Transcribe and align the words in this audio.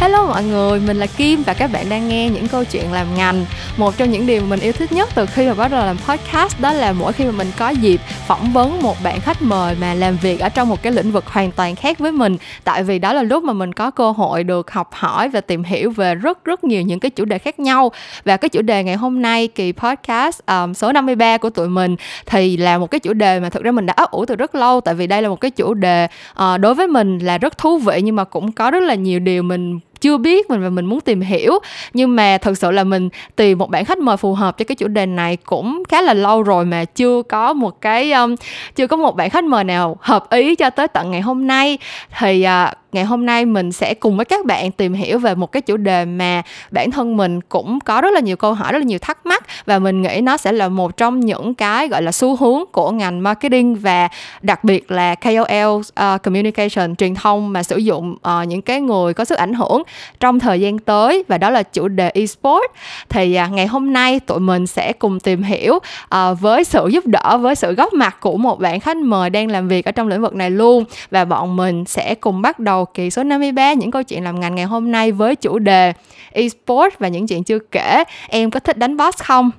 Hello 0.00 0.26
mọi 0.26 0.44
người, 0.44 0.80
mình 0.80 0.96
là 0.96 1.06
Kim 1.06 1.42
và 1.42 1.54
các 1.54 1.70
bạn 1.72 1.88
đang 1.88 2.08
nghe 2.08 2.30
những 2.30 2.48
câu 2.48 2.64
chuyện 2.64 2.92
làm 2.92 3.06
ngành. 3.16 3.46
Một 3.76 3.96
trong 3.96 4.10
những 4.10 4.26
điều 4.26 4.42
mình 4.42 4.60
yêu 4.60 4.72
thích 4.72 4.92
nhất 4.92 5.08
từ 5.14 5.26
khi 5.26 5.46
mà 5.46 5.54
bắt 5.54 5.70
đầu 5.70 5.86
làm 5.86 5.96
podcast 6.08 6.60
đó 6.60 6.72
là 6.72 6.92
mỗi 6.92 7.12
khi 7.12 7.24
mà 7.24 7.30
mình 7.30 7.50
có 7.58 7.68
dịp 7.68 8.00
phỏng 8.26 8.52
vấn 8.52 8.82
một 8.82 8.96
bạn 9.04 9.20
khách 9.20 9.42
mời 9.42 9.76
mà 9.80 9.94
làm 9.94 10.16
việc 10.16 10.40
ở 10.40 10.48
trong 10.48 10.68
một 10.68 10.82
cái 10.82 10.92
lĩnh 10.92 11.12
vực 11.12 11.26
hoàn 11.26 11.52
toàn 11.52 11.76
khác 11.76 11.98
với 11.98 12.12
mình. 12.12 12.36
Tại 12.64 12.82
vì 12.82 12.98
đó 12.98 13.12
là 13.12 13.22
lúc 13.22 13.44
mà 13.44 13.52
mình 13.52 13.72
có 13.72 13.90
cơ 13.90 14.10
hội 14.10 14.44
được 14.44 14.70
học 14.70 14.90
hỏi 14.92 15.28
và 15.28 15.40
tìm 15.40 15.64
hiểu 15.64 15.90
về 15.90 16.14
rất 16.14 16.44
rất 16.44 16.64
nhiều 16.64 16.82
những 16.82 17.00
cái 17.00 17.10
chủ 17.10 17.24
đề 17.24 17.38
khác 17.38 17.60
nhau. 17.60 17.92
Và 18.24 18.36
cái 18.36 18.48
chủ 18.48 18.62
đề 18.62 18.84
ngày 18.84 18.96
hôm 18.96 19.22
nay 19.22 19.48
kỳ 19.48 19.72
podcast 19.72 20.40
um, 20.46 20.72
số 20.74 20.92
53 20.92 21.38
của 21.38 21.50
tụi 21.50 21.68
mình 21.68 21.96
thì 22.26 22.56
là 22.56 22.78
một 22.78 22.90
cái 22.90 23.00
chủ 23.00 23.12
đề 23.12 23.40
mà 23.40 23.48
thực 23.48 23.62
ra 23.62 23.70
mình 23.70 23.86
đã 23.86 23.94
ấp 23.96 24.10
ủ 24.10 24.24
từ 24.24 24.36
rất 24.36 24.54
lâu 24.54 24.80
tại 24.80 24.94
vì 24.94 25.06
đây 25.06 25.22
là 25.22 25.28
một 25.28 25.40
cái 25.40 25.50
chủ 25.50 25.74
đề 25.74 26.08
uh, 26.42 26.60
đối 26.60 26.74
với 26.74 26.88
mình 26.88 27.18
là 27.18 27.38
rất 27.38 27.58
thú 27.58 27.78
vị 27.78 28.00
nhưng 28.02 28.16
mà 28.16 28.24
cũng 28.24 28.52
có 28.52 28.70
rất 28.70 28.82
là 28.82 28.94
nhiều 28.94 29.20
điều 29.20 29.42
mình 29.42 29.78
chưa 30.00 30.16
biết 30.16 30.50
mình 30.50 30.62
và 30.62 30.70
mình 30.70 30.84
muốn 30.84 31.00
tìm 31.00 31.20
hiểu. 31.20 31.58
Nhưng 31.92 32.16
mà 32.16 32.38
thực 32.38 32.58
sự 32.58 32.70
là 32.70 32.84
mình 32.84 33.08
tìm 33.36 33.58
một 33.58 33.70
bạn 33.70 33.84
khách 33.84 33.98
mời 33.98 34.16
phù 34.16 34.34
hợp 34.34 34.58
cho 34.58 34.64
cái 34.64 34.76
chủ 34.76 34.88
đề 34.88 35.06
này 35.06 35.36
cũng 35.36 35.82
khá 35.88 36.02
là 36.02 36.14
lâu 36.14 36.42
rồi 36.42 36.64
mà 36.64 36.84
chưa 36.84 37.22
có 37.22 37.52
một 37.52 37.80
cái 37.80 38.12
um, 38.12 38.34
chưa 38.76 38.86
có 38.86 38.96
một 38.96 39.16
bạn 39.16 39.30
khách 39.30 39.44
mời 39.44 39.64
nào 39.64 39.96
hợp 40.00 40.30
ý 40.30 40.54
cho 40.54 40.70
tới 40.70 40.88
tận 40.88 41.10
ngày 41.10 41.20
hôm 41.20 41.46
nay. 41.46 41.78
Thì 42.18 42.46
uh, 42.46 42.87
ngày 42.92 43.04
hôm 43.04 43.26
nay 43.26 43.44
mình 43.44 43.72
sẽ 43.72 43.94
cùng 43.94 44.16
với 44.16 44.24
các 44.24 44.44
bạn 44.44 44.70
tìm 44.70 44.92
hiểu 44.92 45.18
về 45.18 45.34
một 45.34 45.52
cái 45.52 45.62
chủ 45.62 45.76
đề 45.76 46.04
mà 46.04 46.42
bản 46.70 46.90
thân 46.90 47.16
mình 47.16 47.40
cũng 47.40 47.78
có 47.80 48.00
rất 48.00 48.10
là 48.14 48.20
nhiều 48.20 48.36
câu 48.36 48.54
hỏi 48.54 48.72
rất 48.72 48.78
là 48.78 48.84
nhiều 48.84 48.98
thắc 48.98 49.26
mắc. 49.26 49.46
Và 49.66 49.78
mình 49.78 50.02
nghĩ 50.02 50.20
nó 50.20 50.36
sẽ 50.36 50.52
là 50.52 50.68
một 50.68 50.96
trong 50.96 51.20
những 51.20 51.54
cái 51.54 51.88
gọi 51.88 52.02
là 52.02 52.12
xu 52.12 52.36
hướng 52.36 52.64
của 52.72 52.90
ngành 52.90 53.22
marketing 53.22 53.74
và 53.76 54.08
đặc 54.42 54.64
biệt 54.64 54.90
là 54.90 55.14
KOL 55.14 55.66
uh, 55.66 55.84
ờ, 55.94 56.18
communication 56.18 56.96
truyền 56.96 57.14
thông 57.14 57.52
mà 57.52 57.62
sử 57.62 57.76
dụng 57.76 58.12
uh, 58.12 58.48
những 58.48 58.62
cái 58.62 58.80
người 58.80 59.14
có 59.14 59.24
sức 59.24 59.38
ảnh 59.38 59.54
hưởng 59.54 59.82
trong 60.20 60.38
thời 60.38 60.60
gian 60.60 60.78
tới. 60.78 61.24
Và 61.28 61.38
đó 61.38 61.50
là 61.50 61.62
chủ 61.62 61.88
đề 61.88 62.10
esports 62.14 62.72
thì 63.08 63.38
uh, 63.46 63.52
ngày 63.52 63.66
hôm 63.66 63.92
nay 63.92 64.20
tụi 64.20 64.40
mình 64.40 64.66
sẽ 64.66 64.92
cùng 64.92 65.20
tìm 65.20 65.42
hiểu 65.42 65.74
uh, 65.74 66.40
với 66.40 66.64
sự 66.64 66.88
giúp 66.88 67.06
đỡ 67.06 67.38
với 67.40 67.54
sự 67.54 67.74
góp 67.74 67.92
mặt 67.92 68.20
của 68.20 68.36
một 68.36 68.60
bạn 68.60 68.80
khách 68.80 68.96
mời 68.96 69.30
đang 69.30 69.50
làm 69.50 69.68
việc 69.68 69.84
ở 69.84 69.92
trong 69.92 70.08
lĩnh 70.08 70.20
vực 70.20 70.34
này 70.34 70.50
luôn. 70.50 70.84
Và 71.10 71.24
bọn 71.24 71.56
mình 71.56 71.84
sẽ 71.84 72.14
cùng 72.14 72.42
bắt 72.42 72.58
đầu 72.58 72.77
kỳ 72.84 73.10
số 73.10 73.22
53 73.22 73.72
những 73.72 73.90
câu 73.90 74.02
chuyện 74.02 74.24
làm 74.24 74.40
ngành 74.40 74.54
ngày 74.54 74.64
hôm 74.64 74.92
nay 74.92 75.12
với 75.12 75.36
chủ 75.36 75.58
đề 75.58 75.92
esports 76.32 76.98
và 76.98 77.08
những 77.08 77.26
chuyện 77.26 77.44
chưa 77.44 77.58
kể. 77.58 78.04
Em 78.28 78.50
có 78.50 78.60
thích 78.60 78.78
đánh 78.78 78.96
boss 78.96 79.22
không? 79.22 79.50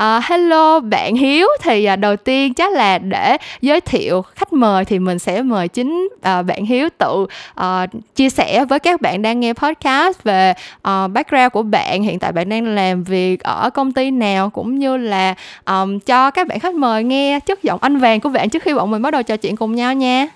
Uh, 0.00 0.24
hello 0.24 0.80
bạn 0.80 1.14
Hiếu. 1.14 1.46
Thì 1.62 1.88
uh, 1.92 1.98
đầu 1.98 2.16
tiên 2.16 2.54
chắc 2.54 2.72
là 2.72 2.98
để 2.98 3.36
giới 3.60 3.80
thiệu 3.80 4.24
khách 4.36 4.52
mời 4.52 4.84
thì 4.84 4.98
mình 4.98 5.18
sẽ 5.18 5.42
mời 5.42 5.68
chính 5.68 6.08
uh, 6.14 6.46
bạn 6.46 6.64
Hiếu 6.64 6.88
tự 6.98 7.26
uh, 7.60 7.90
chia 8.14 8.30
sẻ 8.30 8.64
với 8.64 8.78
các 8.78 9.00
bạn 9.00 9.22
đang 9.22 9.40
nghe 9.40 9.52
podcast 9.52 10.22
về 10.24 10.54
uh, 10.76 11.10
background 11.10 11.52
của 11.52 11.62
bạn. 11.62 12.02
Hiện 12.02 12.18
tại 12.18 12.32
bạn 12.32 12.48
đang 12.48 12.64
làm 12.74 13.04
việc 13.04 13.40
ở 13.40 13.70
công 13.70 13.92
ty 13.92 14.10
nào 14.10 14.50
cũng 14.50 14.78
như 14.78 14.96
là 14.96 15.34
um, 15.66 15.98
cho 15.98 16.30
các 16.30 16.46
bạn 16.46 16.60
khách 16.60 16.74
mời 16.74 17.04
nghe 17.04 17.40
chất 17.40 17.62
giọng 17.62 17.78
anh 17.82 17.98
vàng 17.98 18.20
của 18.20 18.28
bạn 18.28 18.50
trước 18.50 18.62
khi 18.62 18.74
bọn 18.74 18.90
mình 18.90 19.02
bắt 19.02 19.10
đầu 19.10 19.22
trò 19.22 19.36
chuyện 19.36 19.56
cùng 19.56 19.74
nhau 19.74 19.94
nha. 19.94 20.28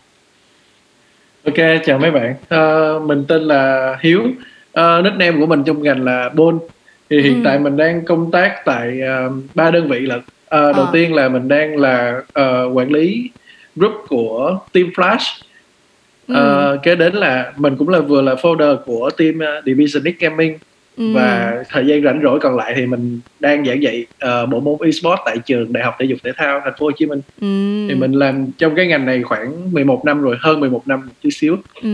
Ok, 1.47 1.55
chào 1.85 1.99
mấy 1.99 2.11
bạn. 2.11 2.35
Uh, 2.55 3.03
mình 3.03 3.25
tên 3.29 3.43
là 3.43 3.97
Hiếu. 4.01 4.21
Uh, 4.81 5.05
nickname 5.05 5.41
của 5.41 5.47
mình 5.47 5.65
trong 5.65 5.83
ngành 5.83 6.05
là 6.05 6.29
Bôn. 6.29 6.59
Thì 7.11 7.21
hiện 7.23 7.35
ừ. 7.35 7.41
tại 7.45 7.59
mình 7.59 7.77
đang 7.77 8.05
công 8.05 8.31
tác 8.31 8.65
tại 8.65 9.01
uh, 9.27 9.33
ba 9.55 9.71
đơn 9.71 9.89
vị 9.89 10.01
là 10.01 10.17
uh, 10.17 10.23
đầu 10.51 10.85
à. 10.85 10.91
tiên 10.93 11.15
là 11.15 11.29
mình 11.29 11.49
đang 11.49 11.77
là 11.77 12.19
uh, 12.19 12.77
quản 12.77 12.91
lý 12.91 13.31
group 13.77 13.93
của 14.09 14.59
Team 14.73 14.87
Flash. 14.87 15.43
Uh, 16.33 16.83
kế 16.83 16.95
đến 16.95 17.15
là 17.15 17.53
mình 17.57 17.77
cũng 17.77 17.89
là 17.89 18.01
vừa 18.01 18.23
là 18.23 18.35
folder 18.35 18.77
của 18.77 19.11
team 19.17 19.35
uh, 19.39 19.65
Division 19.65 20.03
X 20.05 20.21
Gaming 20.21 20.59
Ừ. 20.97 21.13
và 21.15 21.55
thời 21.71 21.87
gian 21.87 22.03
rảnh 22.03 22.21
rỗi 22.23 22.41
còn 22.41 22.57
lại 22.57 22.73
thì 22.77 22.87
mình 22.87 23.21
đang 23.41 23.65
giảng 23.65 23.83
dạy 23.83 24.07
uh, 24.25 24.49
bộ 24.49 24.61
môn 24.61 24.77
esports 24.85 25.23
tại 25.25 25.39
trường 25.39 25.73
Đại 25.73 25.85
học 25.85 25.97
Thể 25.99 26.07
dục 26.07 26.19
Thể 26.25 26.33
thao 26.37 26.61
Thành 26.65 26.73
phố 26.79 26.87
Hồ 26.87 26.93
Chí 26.99 27.07
Minh. 27.07 27.21
Ừ. 27.41 27.47
Thì 27.89 27.95
mình 27.95 28.13
làm 28.13 28.47
trong 28.59 28.75
cái 28.75 28.87
ngành 28.87 29.07
này 29.07 29.23
khoảng 29.23 29.73
11 29.73 30.05
năm 30.05 30.23
rồi, 30.23 30.37
hơn 30.41 30.61
11 30.61 30.89
năm 30.89 31.09
chút 31.23 31.31
xíu. 31.31 31.57
Ừ. 31.83 31.89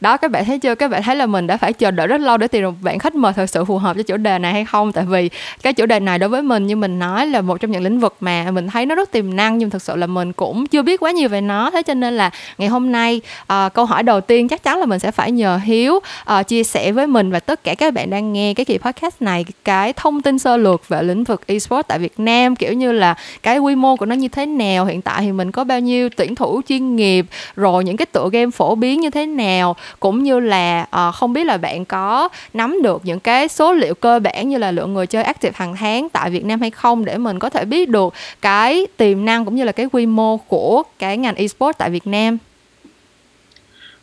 Đó 0.00 0.16
các 0.16 0.30
bạn 0.30 0.44
thấy 0.44 0.58
chưa? 0.58 0.74
Các 0.74 0.90
bạn 0.90 1.02
thấy 1.02 1.16
là 1.16 1.26
mình 1.26 1.46
đã 1.46 1.56
phải 1.56 1.72
chờ 1.72 1.90
đợi 1.90 2.06
rất 2.06 2.20
lâu 2.20 2.36
để 2.36 2.48
tìm 2.48 2.62
được 2.62 2.74
bạn 2.82 2.98
khách 2.98 3.14
mời 3.14 3.32
thật 3.32 3.46
sự 3.46 3.64
phù 3.64 3.78
hợp 3.78 3.96
cho 3.96 4.02
chủ 4.02 4.16
đề 4.16 4.38
này 4.38 4.52
hay 4.52 4.64
không? 4.64 4.92
Tại 4.92 5.04
vì 5.08 5.30
cái 5.62 5.72
chủ 5.72 5.86
đề 5.86 6.00
này 6.00 6.18
đối 6.18 6.28
với 6.28 6.42
mình 6.42 6.66
như 6.66 6.76
mình 6.76 6.98
nói 6.98 7.26
là 7.26 7.40
một 7.40 7.60
trong 7.60 7.70
những 7.70 7.82
lĩnh 7.82 8.00
vực 8.00 8.16
mà 8.20 8.50
mình 8.50 8.68
thấy 8.68 8.86
nó 8.86 8.94
rất 8.94 9.12
tiềm 9.12 9.36
năng 9.36 9.58
nhưng 9.58 9.70
thực 9.70 9.82
sự 9.82 9.96
là 9.96 10.06
mình 10.06 10.32
cũng 10.32 10.66
chưa 10.66 10.82
biết 10.82 11.00
quá 11.00 11.10
nhiều 11.10 11.28
về 11.28 11.40
nó. 11.40 11.70
Thế 11.70 11.82
cho 11.82 11.94
nên 11.94 12.16
là 12.16 12.30
ngày 12.58 12.68
hôm 12.68 12.92
nay 12.92 13.20
uh, 13.42 13.74
câu 13.74 13.84
hỏi 13.84 14.02
đầu 14.02 14.20
tiên 14.20 14.48
chắc 14.48 14.62
chắn 14.62 14.78
là 14.78 14.86
mình 14.86 14.98
sẽ 14.98 15.10
phải 15.10 15.30
nhờ 15.30 15.60
Hiếu 15.64 15.94
uh, 15.94 16.48
chia 16.48 16.64
sẻ 16.64 16.92
với 16.92 17.06
mình 17.06 17.30
và 17.30 17.40
tất 17.40 17.64
cả 17.64 17.74
các 17.74 17.94
bạn 17.94 18.10
đang 18.12 18.32
nghe 18.32 18.54
cái 18.54 18.64
kỳ 18.64 18.78
podcast 18.78 19.22
này 19.22 19.44
cái 19.64 19.92
thông 19.92 20.22
tin 20.22 20.38
sơ 20.38 20.56
lược 20.56 20.88
về 20.88 21.02
lĩnh 21.02 21.24
vực 21.24 21.46
esports 21.46 21.88
tại 21.88 21.98
Việt 21.98 22.12
Nam 22.16 22.56
kiểu 22.56 22.72
như 22.72 22.92
là 22.92 23.14
cái 23.42 23.58
quy 23.58 23.74
mô 23.74 23.96
của 23.96 24.06
nó 24.06 24.14
như 24.14 24.28
thế 24.28 24.46
nào 24.46 24.84
hiện 24.84 25.02
tại 25.02 25.22
thì 25.22 25.32
mình 25.32 25.50
có 25.50 25.64
bao 25.64 25.80
nhiêu 25.80 26.08
tuyển 26.16 26.34
thủ 26.34 26.60
chuyên 26.68 26.96
nghiệp 26.96 27.26
rồi 27.56 27.84
những 27.84 27.96
cái 27.96 28.06
tựa 28.06 28.28
game 28.32 28.50
phổ 28.50 28.74
biến 28.74 29.00
như 29.00 29.10
thế 29.10 29.26
nào 29.26 29.76
cũng 30.00 30.22
như 30.22 30.40
là 30.40 30.86
uh, 31.08 31.14
không 31.14 31.32
biết 31.32 31.44
là 31.44 31.56
bạn 31.56 31.84
có 31.84 32.28
nắm 32.54 32.82
được 32.82 33.00
những 33.04 33.20
cái 33.20 33.48
số 33.48 33.72
liệu 33.72 33.94
cơ 33.94 34.18
bản 34.18 34.48
như 34.48 34.58
là 34.58 34.70
lượng 34.70 34.94
người 34.94 35.06
chơi 35.06 35.22
active 35.22 35.52
hàng 35.56 35.76
tháng 35.76 36.08
tại 36.08 36.30
Việt 36.30 36.44
Nam 36.44 36.60
hay 36.60 36.70
không 36.70 37.04
để 37.04 37.18
mình 37.18 37.38
có 37.38 37.50
thể 37.50 37.64
biết 37.64 37.88
được 37.88 38.14
cái 38.42 38.86
tiềm 38.96 39.24
năng 39.24 39.44
cũng 39.44 39.54
như 39.54 39.64
là 39.64 39.72
cái 39.72 39.86
quy 39.92 40.06
mô 40.06 40.36
của 40.36 40.82
cái 40.98 41.16
ngành 41.16 41.34
esports 41.34 41.78
tại 41.78 41.90
Việt 41.90 42.06
Nam. 42.06 42.38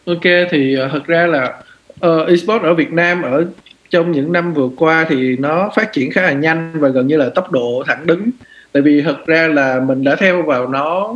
Ok 0.06 0.24
thì 0.52 0.78
uh, 0.86 0.92
thật 0.92 1.06
ra 1.08 1.28
là 1.28 1.54
ờ, 2.00 2.22
uh, 2.22 2.28
esports 2.28 2.64
ở 2.64 2.74
Việt 2.74 2.92
Nam 2.92 3.22
ở 3.22 3.46
trong 3.90 4.12
những 4.12 4.32
năm 4.32 4.54
vừa 4.54 4.70
qua 4.78 5.06
thì 5.10 5.38
nó 5.38 5.72
phát 5.76 5.94
triển 5.94 6.12
khá 6.12 6.22
là 6.22 6.32
nhanh 6.32 6.72
và 6.74 6.90
gần 6.90 7.08
như 7.08 7.18
là 7.18 7.30
tốc 7.30 7.52
độ 7.52 7.84
thẳng 7.88 8.06
đứng 8.06 8.30
tại 8.72 8.82
vì 8.82 9.02
thật 9.02 9.26
ra 9.26 9.48
là 9.48 9.80
mình 9.80 10.04
đã 10.04 10.16
theo 10.16 10.42
vào 10.42 10.68
nó 10.68 11.16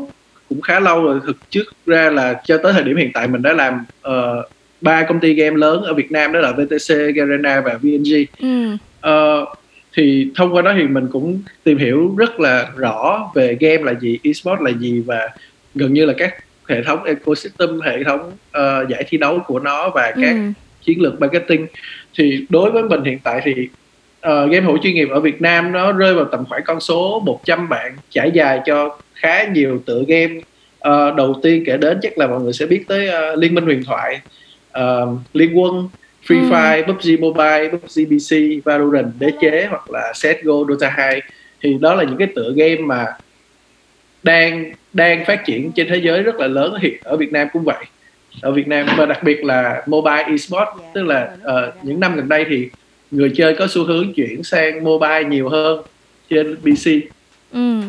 cũng 0.50 0.62
khá 0.62 0.80
lâu 0.80 1.04
rồi 1.04 1.20
thực 1.26 1.50
trước 1.50 1.64
ra 1.86 2.10
là 2.10 2.42
cho 2.46 2.58
tới 2.58 2.74
thời 2.74 2.84
điểm 2.84 2.98
hiện 2.98 3.12
tại 3.14 3.28
mình 3.28 3.42
đã 3.42 3.54
làm 3.54 3.86
uh, 4.08 4.46
ba 4.82 5.04
công 5.04 5.20
ty 5.20 5.34
game 5.34 5.58
lớn 5.58 5.84
ở 5.84 5.94
Việt 5.94 6.12
Nam 6.12 6.32
đó 6.32 6.40
là 6.40 6.52
VTC, 6.52 7.16
Garena 7.16 7.62
và 7.62 7.80
VNG. 7.82 8.14
Ừ. 8.40 8.74
Uh, 9.10 9.48
thì 9.94 10.32
thông 10.36 10.56
qua 10.56 10.62
đó 10.62 10.74
thì 10.78 10.84
mình 10.84 11.08
cũng 11.12 11.42
tìm 11.64 11.78
hiểu 11.78 12.16
rất 12.18 12.40
là 12.40 12.70
rõ 12.76 13.32
về 13.36 13.58
game 13.60 13.84
là 13.84 13.94
gì, 13.94 14.20
esports 14.24 14.62
là 14.62 14.72
gì 14.72 15.00
và 15.00 15.30
gần 15.76 15.94
như 15.94 16.06
là 16.06 16.14
các 16.18 16.34
hệ 16.68 16.84
thống 16.84 17.04
ecosystem, 17.04 17.82
hệ 17.82 18.04
thống 18.04 18.32
uh, 18.58 18.90
giải 18.90 19.04
thi 19.08 19.18
đấu 19.18 19.40
của 19.48 19.60
nó 19.60 19.90
và 19.90 20.12
các 20.22 20.34
ừ. 20.34 20.52
chiến 20.82 21.02
lược 21.02 21.22
marketing 21.22 21.68
thì 22.18 22.46
đối 22.50 22.72
với 22.72 22.84
mình 22.84 23.04
hiện 23.04 23.20
tại 23.24 23.42
thì 23.44 23.70
uh, 24.28 24.52
game 24.52 24.62
thủ 24.62 24.78
chuyên 24.84 24.94
nghiệp 24.94 25.08
ở 25.12 25.20
Việt 25.20 25.42
Nam 25.42 25.72
nó 25.72 25.92
rơi 25.92 26.16
vào 26.16 26.26
tầm 26.26 26.46
khoảng 26.50 26.64
con 26.66 26.80
số 26.80 27.22
100 27.26 27.70
bạn 27.70 27.96
trải 28.10 28.32
dài 28.34 28.60
cho 28.66 28.98
khá 29.14 29.44
nhiều 29.44 29.80
tựa 29.86 30.04
game. 30.08 30.36
Uh, 30.90 31.16
đầu 31.16 31.40
tiên 31.44 31.64
kể 31.66 31.78
đến 31.78 32.00
chắc 32.02 32.18
là 32.18 32.28
mọi 32.28 32.42
người 32.42 32.54
sẽ 32.54 32.66
biết 32.66 32.84
tới 32.88 33.10
uh, 33.10 33.40
Liên 33.40 33.56
minh 33.56 33.66
huyền 33.66 33.84
thoại 33.84 34.22
uh, 34.80 35.20
Liên 35.34 35.58
quân 35.58 35.90
Free 36.28 36.42
ừ. 36.42 36.50
Fire, 36.50 36.84
PUBG 36.84 37.22
Mobile, 37.22 37.70
PUBG 37.70 38.06
PC, 38.06 38.36
Valorant, 38.66 39.12
Đế 39.20 39.32
chế 39.42 39.68
hoặc 39.70 39.92
là 39.92 40.12
CSGO, 40.12 40.54
Dota 40.70 40.90
2 40.90 41.22
thì 41.62 41.78
đó 41.82 41.96
là 41.96 42.04
những 42.04 42.18
cái 42.18 42.28
tựa 42.36 42.52
game 42.56 42.78
mà 42.78 43.06
đang 44.24 44.72
đang 44.94 45.26
phát 45.26 45.46
triển 45.46 45.72
trên 45.72 45.88
thế 45.90 45.98
giới 45.98 46.24
rất 46.24 46.36
là 46.36 46.48
lớn 46.48 46.74
hiện 46.82 46.98
ở 47.04 47.18
Việt 47.18 47.32
Nam 47.32 47.48
cũng 47.54 47.64
vậy 47.64 47.86
ở 48.42 48.52
Việt 48.52 48.68
Nam 48.68 48.88
và 48.98 49.06
đặc 49.06 49.24
biệt 49.24 49.44
là 49.44 49.84
mobile 49.88 50.24
esports 50.24 50.80
yeah. 50.82 50.94
tức 50.94 51.04
là 51.04 51.38
uh, 51.44 51.86
những 51.86 52.00
năm 52.00 52.16
gần 52.16 52.30
đây 52.30 52.46
thì 52.50 52.70
người 53.12 53.32
chơi 53.36 53.56
có 53.56 53.68
xu 53.70 53.84
hướng 53.84 54.14
chuyển 54.14 54.44
sang 54.44 54.84
mobile 54.84 55.24
nhiều 55.24 55.50
hơn 55.50 55.82
trên 56.30 56.56
PC. 56.56 56.92
Ừ. 57.52 57.82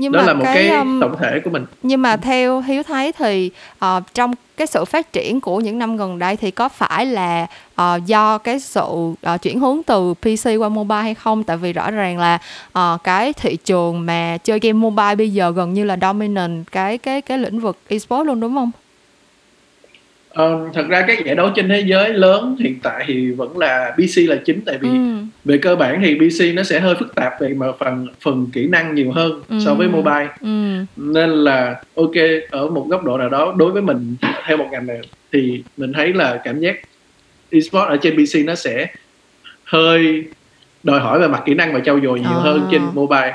Nhưng 0.00 0.12
đó 0.12 0.20
mà 0.20 0.26
là 0.26 0.34
một 0.34 0.44
cái, 0.44 0.54
cái 0.54 0.78
um, 0.78 1.00
tổng 1.00 1.16
thể 1.18 1.40
của 1.44 1.50
mình. 1.50 1.64
Nhưng 1.82 2.02
mà 2.02 2.16
theo 2.16 2.60
Hiếu 2.60 2.82
thấy 2.82 3.12
thì 3.12 3.50
uh, 3.84 4.02
trong 4.14 4.32
cái 4.56 4.66
sự 4.66 4.84
phát 4.84 5.12
triển 5.12 5.40
của 5.40 5.60
những 5.60 5.78
năm 5.78 5.96
gần 5.96 6.18
đây 6.18 6.36
thì 6.36 6.50
có 6.50 6.68
phải 6.68 7.06
là 7.06 7.46
uh, 7.82 8.06
do 8.06 8.38
cái 8.38 8.60
sự 8.60 8.82
uh, 8.82 9.42
chuyển 9.42 9.60
hướng 9.60 9.82
từ 9.82 10.14
PC 10.14 10.46
qua 10.58 10.68
mobile 10.68 11.02
hay 11.02 11.14
không? 11.14 11.44
Tại 11.44 11.56
vì 11.56 11.72
rõ 11.72 11.90
ràng 11.90 12.18
là 12.18 12.38
uh, 12.78 13.04
cái 13.04 13.32
thị 13.32 13.56
trường 13.64 14.06
mà 14.06 14.38
chơi 14.44 14.58
game 14.58 14.72
mobile 14.72 15.14
bây 15.14 15.30
giờ 15.30 15.50
gần 15.50 15.74
như 15.74 15.84
là 15.84 15.96
dominant 16.02 16.72
cái 16.72 16.98
cái 16.98 17.22
cái 17.22 17.38
lĩnh 17.38 17.60
vực 17.60 17.76
esports 17.88 18.26
luôn 18.26 18.40
đúng 18.40 18.54
không? 18.54 18.70
Um, 20.34 20.72
thật 20.74 20.86
ra 20.88 21.04
các 21.06 21.24
giải 21.24 21.34
đấu 21.34 21.50
trên 21.54 21.68
thế 21.68 21.80
giới 21.80 22.12
lớn 22.12 22.56
hiện 22.60 22.78
tại 22.82 23.04
thì 23.06 23.30
vẫn 23.30 23.58
là 23.58 23.94
PC 23.94 24.28
là 24.28 24.36
chính 24.44 24.60
tại 24.66 24.78
vì 24.78 24.88
ừ. 24.88 24.94
về 25.44 25.58
cơ 25.58 25.76
bản 25.76 26.00
thì 26.04 26.14
PC 26.14 26.54
nó 26.54 26.62
sẽ 26.62 26.80
hơi 26.80 26.94
phức 26.94 27.14
tạp 27.14 27.32
về 27.40 27.48
mà 27.48 27.66
phần 27.78 28.06
phần 28.20 28.46
kỹ 28.52 28.66
năng 28.66 28.94
nhiều 28.94 29.12
hơn 29.12 29.42
ừ. 29.48 29.58
so 29.64 29.74
với 29.74 29.88
mobile 29.88 30.28
ừ. 30.40 30.84
nên 30.96 31.30
là 31.30 31.82
ok 31.94 32.14
ở 32.50 32.68
một 32.68 32.86
góc 32.88 33.04
độ 33.04 33.18
nào 33.18 33.28
đó 33.28 33.54
đối 33.56 33.72
với 33.72 33.82
mình 33.82 34.16
theo 34.46 34.56
một 34.56 34.66
ngành 34.70 34.86
này 34.86 35.00
thì 35.32 35.62
mình 35.76 35.92
thấy 35.92 36.12
là 36.12 36.40
cảm 36.44 36.60
giác 36.60 36.76
esports 37.50 37.88
ở 37.88 37.96
trên 37.96 38.16
PC 38.16 38.36
nó 38.44 38.54
sẽ 38.54 38.86
hơi 39.64 40.24
đòi 40.82 41.00
hỏi 41.00 41.20
về 41.20 41.28
mặt 41.28 41.42
kỹ 41.46 41.54
năng 41.54 41.72
và 41.72 41.80
trau 41.80 42.00
dồi 42.00 42.20
nhiều 42.20 42.38
à. 42.38 42.42
hơn 42.42 42.68
trên 42.70 42.82
mobile 42.94 43.34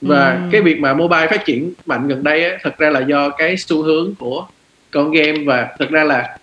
và 0.00 0.30
ừ. 0.30 0.38
cái 0.52 0.60
việc 0.60 0.80
mà 0.80 0.94
mobile 0.94 1.26
phát 1.26 1.44
triển 1.44 1.72
mạnh 1.86 2.08
gần 2.08 2.24
đây 2.24 2.44
á, 2.44 2.58
thật 2.62 2.78
ra 2.78 2.90
là 2.90 3.00
do 3.00 3.30
cái 3.30 3.56
xu 3.56 3.82
hướng 3.82 4.14
của 4.14 4.46
con 4.96 5.10
game 5.10 5.38
và 5.44 5.68
thật 5.78 5.90
ra 5.90 6.04
là 6.04 6.38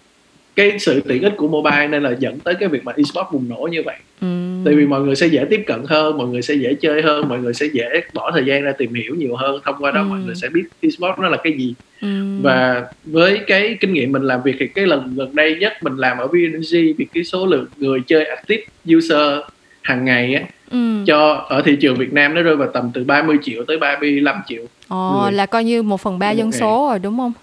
cái 0.56 0.80
sự 0.80 1.02
tiện 1.08 1.22
ích 1.22 1.34
của 1.38 1.48
mobile 1.48 1.88
nên 1.88 2.04
là 2.04 2.16
dẫn 2.20 2.40
tới 2.40 2.56
cái 2.60 2.70
việc 2.70 2.86
mà 2.86 2.94
esports 2.96 3.32
bùng 3.34 3.50
nổ 3.50 3.68
như 3.72 3.82
vậy 3.86 3.96
ừ. 4.22 4.28
tại 4.66 4.76
vì 4.76 4.86
mọi 4.86 5.02
người 5.02 5.16
sẽ 5.16 5.28
dễ 5.28 5.46
tiếp 5.50 5.64
cận 5.68 5.84
hơn 5.88 6.18
mọi 6.18 6.28
người 6.28 6.42
sẽ 6.42 6.54
dễ 6.54 6.74
chơi 6.74 7.02
hơn 7.02 7.30
mọi 7.30 7.40
người 7.40 7.54
sẽ 7.54 7.66
dễ 7.74 8.02
bỏ 8.14 8.32
thời 8.32 8.46
gian 8.46 8.64
ra 8.64 8.72
tìm 8.72 8.94
hiểu 8.94 9.16
nhiều 9.16 9.36
hơn 9.36 9.60
thông 9.66 9.76
qua 9.80 9.92
đó 9.92 10.02
ừ. 10.02 10.06
mọi 10.06 10.20
người 10.26 10.36
sẽ 10.36 10.50
biết 10.50 10.64
esports 10.82 11.20
nó 11.20 11.30
là 11.30 11.38
cái 11.44 11.54
gì 11.58 11.74
ừ. 12.02 12.38
và 12.42 12.86
với 13.06 13.40
cái 13.48 13.78
kinh 13.80 13.94
nghiệm 13.94 14.12
mình 14.12 14.24
làm 14.24 14.44
việc 14.44 14.56
thì 14.60 14.68
cái 14.68 14.88
lần 14.88 15.14
gần 15.16 15.36
đây 15.36 15.56
nhất 15.56 15.74
mình 15.82 15.98
làm 15.98 16.18
ở 16.18 16.28
VNG 16.28 16.72
vì 16.98 17.06
cái 17.14 17.24
số 17.24 17.46
lượng 17.46 17.66
người 17.78 18.00
chơi 18.08 18.26
active 18.26 18.64
user 18.96 19.40
hàng 19.82 20.06
ngày 20.06 20.36
á 20.36 20.44
ừ. 20.72 21.04
cho 21.08 21.46
ở 21.50 21.62
thị 21.62 21.78
trường 21.82 21.96
Việt 21.96 22.14
Nam 22.14 22.34
nó 22.34 22.42
rơi 22.42 22.56
vào 22.56 22.70
tầm 22.74 22.92
từ 22.94 23.04
30 23.04 23.38
triệu 23.44 23.64
tới 23.68 23.78
35 23.78 24.42
triệu. 24.48 24.64
Ồ, 24.88 25.30
là 25.34 25.46
coi 25.46 25.64
như 25.64 25.84
một 25.84 26.02
phần 26.02 26.20
ba 26.20 26.32
dân 26.32 26.52
số 26.52 26.88
rồi 26.90 27.00
đúng 27.00 27.18
không? 27.18 27.34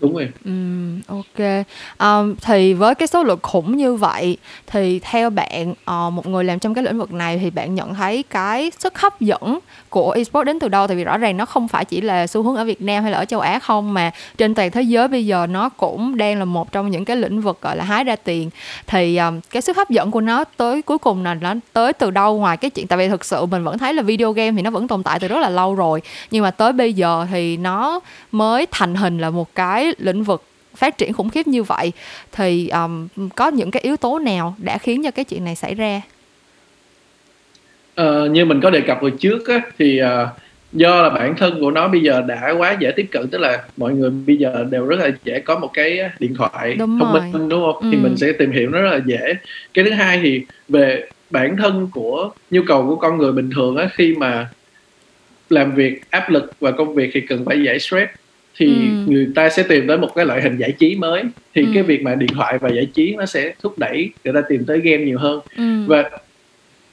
Đúng 0.00 0.14
rồi. 0.14 0.28
Ừ, 0.44 0.52
ok. 1.06 1.66
Um, 1.98 2.34
thì 2.42 2.74
với 2.74 2.94
cái 2.94 3.08
số 3.08 3.22
lượng 3.22 3.38
khủng 3.42 3.76
như 3.76 3.94
vậy 3.94 4.36
thì 4.66 5.00
theo 5.02 5.30
bạn 5.30 5.70
uh, 5.70 6.12
một 6.12 6.26
người 6.26 6.44
làm 6.44 6.58
trong 6.58 6.74
cái 6.74 6.84
lĩnh 6.84 6.98
vực 6.98 7.12
này 7.12 7.38
thì 7.38 7.50
bạn 7.50 7.74
nhận 7.74 7.94
thấy 7.94 8.22
cái 8.22 8.70
sức 8.78 8.98
hấp 8.98 9.20
dẫn 9.20 9.58
của 9.90 10.10
esports 10.10 10.46
đến 10.46 10.58
từ 10.58 10.68
đâu? 10.68 10.86
Tại 10.86 10.96
vì 10.96 11.04
rõ 11.04 11.18
ràng 11.18 11.36
nó 11.36 11.46
không 11.46 11.68
phải 11.68 11.84
chỉ 11.84 12.00
là 12.00 12.26
xu 12.26 12.42
hướng 12.42 12.56
ở 12.56 12.64
Việt 12.64 12.82
Nam 12.82 13.02
hay 13.02 13.12
là 13.12 13.18
ở 13.18 13.24
châu 13.24 13.40
Á 13.40 13.58
không 13.58 13.94
mà 13.94 14.10
trên 14.38 14.54
toàn 14.54 14.70
thế 14.70 14.82
giới 14.82 15.08
bây 15.08 15.26
giờ 15.26 15.46
nó 15.46 15.68
cũng 15.68 16.16
đang 16.16 16.38
là 16.38 16.44
một 16.44 16.72
trong 16.72 16.90
những 16.90 17.04
cái 17.04 17.16
lĩnh 17.16 17.40
vực 17.40 17.60
gọi 17.60 17.76
là 17.76 17.84
hái 17.84 18.04
ra 18.04 18.16
tiền. 18.16 18.50
Thì 18.86 19.16
um, 19.16 19.40
cái 19.50 19.62
sức 19.62 19.76
hấp 19.76 19.90
dẫn 19.90 20.10
của 20.10 20.20
nó 20.20 20.44
tới 20.44 20.82
cuối 20.82 20.98
cùng 20.98 21.24
là 21.24 21.34
nó 21.34 21.54
tới 21.72 21.92
từ 21.92 22.10
đâu? 22.10 22.38
Ngoài 22.38 22.56
cái 22.56 22.70
chuyện 22.70 22.86
tại 22.86 22.98
vì 22.98 23.08
thực 23.08 23.24
sự 23.24 23.46
mình 23.46 23.64
vẫn 23.64 23.78
thấy 23.78 23.94
là 23.94 24.02
video 24.02 24.32
game 24.32 24.52
thì 24.56 24.62
nó 24.62 24.70
vẫn 24.70 24.88
tồn 24.88 25.02
tại 25.02 25.20
từ 25.20 25.28
rất 25.28 25.38
là 25.38 25.48
lâu 25.48 25.74
rồi 25.74 26.02
nhưng 26.30 26.42
mà 26.42 26.50
tới 26.50 26.72
bây 26.72 26.92
giờ 26.92 27.26
thì 27.30 27.56
nó 27.56 28.00
mới 28.32 28.66
thành 28.70 28.94
hình 28.94 29.18
là 29.18 29.30
một 29.30 29.54
cái 29.54 29.94
lĩnh 29.98 30.24
vực 30.24 30.44
phát 30.76 30.98
triển 30.98 31.12
khủng 31.12 31.30
khiếp 31.30 31.46
như 31.46 31.62
vậy. 31.62 31.92
Thì 32.32 32.68
um, 32.68 33.08
có 33.36 33.48
những 33.48 33.70
cái 33.70 33.82
yếu 33.82 33.96
tố 33.96 34.18
nào 34.18 34.54
đã 34.58 34.78
khiến 34.78 35.02
cho 35.02 35.10
cái 35.10 35.24
chuyện 35.24 35.44
này 35.44 35.54
xảy 35.54 35.74
ra? 35.74 36.00
Uh, 38.02 38.30
như 38.30 38.44
mình 38.44 38.60
có 38.60 38.70
đề 38.70 38.80
cập 38.80 38.98
hồi 39.00 39.12
trước 39.18 39.48
á, 39.48 39.60
thì 39.78 40.02
uh, 40.02 40.28
do 40.72 41.02
là 41.02 41.10
bản 41.10 41.34
thân 41.36 41.60
của 41.60 41.70
nó 41.70 41.88
bây 41.88 42.00
giờ 42.00 42.22
đã 42.26 42.54
quá 42.58 42.76
dễ 42.80 42.90
tiếp 42.96 43.06
cận 43.10 43.28
tức 43.28 43.38
là 43.38 43.62
mọi 43.76 43.94
người 43.94 44.10
bây 44.10 44.36
giờ 44.36 44.66
đều 44.70 44.86
rất 44.86 44.98
là 44.98 45.10
dễ 45.24 45.40
có 45.40 45.58
một 45.58 45.70
cái 45.74 46.10
điện 46.18 46.34
thoại 46.34 46.74
đúng 46.74 46.98
thông 46.98 47.12
minh 47.12 47.48
đúng 47.48 47.60
không 47.60 47.82
ừ. 47.82 47.88
thì 47.92 47.98
mình 47.98 48.16
sẽ 48.16 48.32
tìm 48.32 48.50
hiểu 48.50 48.70
nó 48.70 48.82
rất 48.82 48.90
là 48.90 49.00
dễ 49.06 49.34
cái 49.74 49.84
thứ 49.84 49.90
hai 49.90 50.20
thì 50.22 50.42
về 50.68 51.08
bản 51.30 51.56
thân 51.56 51.88
của 51.92 52.30
nhu 52.50 52.62
cầu 52.66 52.86
của 52.86 52.96
con 52.96 53.18
người 53.18 53.32
bình 53.32 53.50
thường 53.54 53.76
á 53.76 53.88
khi 53.94 54.14
mà 54.14 54.48
làm 55.50 55.74
việc 55.74 56.10
áp 56.10 56.30
lực 56.30 56.52
và 56.60 56.70
công 56.70 56.94
việc 56.94 57.10
thì 57.12 57.20
cần 57.20 57.44
phải 57.44 57.62
giải 57.62 57.78
stress 57.78 58.10
thì 58.56 58.66
ừ. 58.66 59.12
người 59.12 59.28
ta 59.34 59.48
sẽ 59.48 59.62
tìm 59.62 59.86
tới 59.86 59.98
một 59.98 60.10
cái 60.14 60.24
loại 60.26 60.42
hình 60.42 60.56
giải 60.56 60.72
trí 60.72 60.96
mới 60.96 61.22
thì 61.54 61.62
ừ. 61.62 61.68
cái 61.74 61.82
việc 61.82 62.02
mà 62.02 62.14
điện 62.14 62.28
thoại 62.34 62.58
và 62.58 62.68
giải 62.68 62.86
trí 62.94 63.14
nó 63.14 63.26
sẽ 63.26 63.54
thúc 63.62 63.78
đẩy 63.78 64.10
người 64.24 64.34
ta 64.34 64.40
tìm 64.48 64.64
tới 64.64 64.80
game 64.80 65.04
nhiều 65.04 65.18
hơn 65.18 65.40
ừ. 65.56 65.84
và 65.86 66.10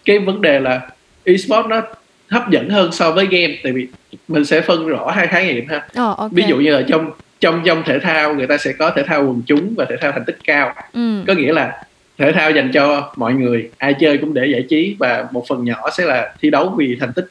cái 0.06 0.20
vấn 0.20 0.42
đề 0.42 0.60
là 0.60 0.90
esports 1.26 1.70
nó 1.70 1.82
hấp 2.30 2.50
dẫn 2.50 2.70
hơn 2.70 2.92
so 2.92 3.12
với 3.12 3.26
game 3.26 3.58
tại 3.64 3.72
vì 3.72 3.88
mình 4.28 4.46
sẽ 4.46 4.62
phân 4.62 4.88
rõ 4.88 5.12
hai 5.12 5.28
khái 5.28 5.54
niệm 5.54 5.68
ha 5.68 5.78
oh, 5.78 6.18
okay. 6.18 6.30
ví 6.32 6.44
dụ 6.50 6.58
như 6.58 6.72
là 6.72 6.82
trong 6.88 7.12
trong 7.40 7.62
trong 7.66 7.84
thể 7.86 8.00
thao 8.00 8.36
người 8.36 8.48
ta 8.48 8.58
sẽ 8.58 8.74
có 8.74 8.92
thể 8.96 9.04
thao 9.04 9.26
quần 9.26 9.42
chúng 9.46 9.74
và 9.78 9.86
thể 9.90 9.96
thao 10.02 10.12
thành 10.12 10.26
tích 10.26 10.38
cao 10.44 10.74
ừ. 10.94 11.24
có 11.28 11.34
nghĩa 11.34 11.54
là 11.54 11.84
thể 12.18 12.32
thao 12.32 12.52
dành 12.52 12.72
cho 12.74 13.14
mọi 13.16 13.34
người 13.34 13.70
ai 13.78 13.94
chơi 14.00 14.18
cũng 14.18 14.34
để 14.34 14.46
giải 14.46 14.64
trí 14.70 14.96
và 15.00 15.28
một 15.32 15.46
phần 15.48 15.64
nhỏ 15.64 15.90
sẽ 15.98 16.06
là 16.06 16.34
thi 16.42 16.50
đấu 16.50 16.74
vì 16.78 16.98
thành 17.00 17.14
tích 17.14 17.28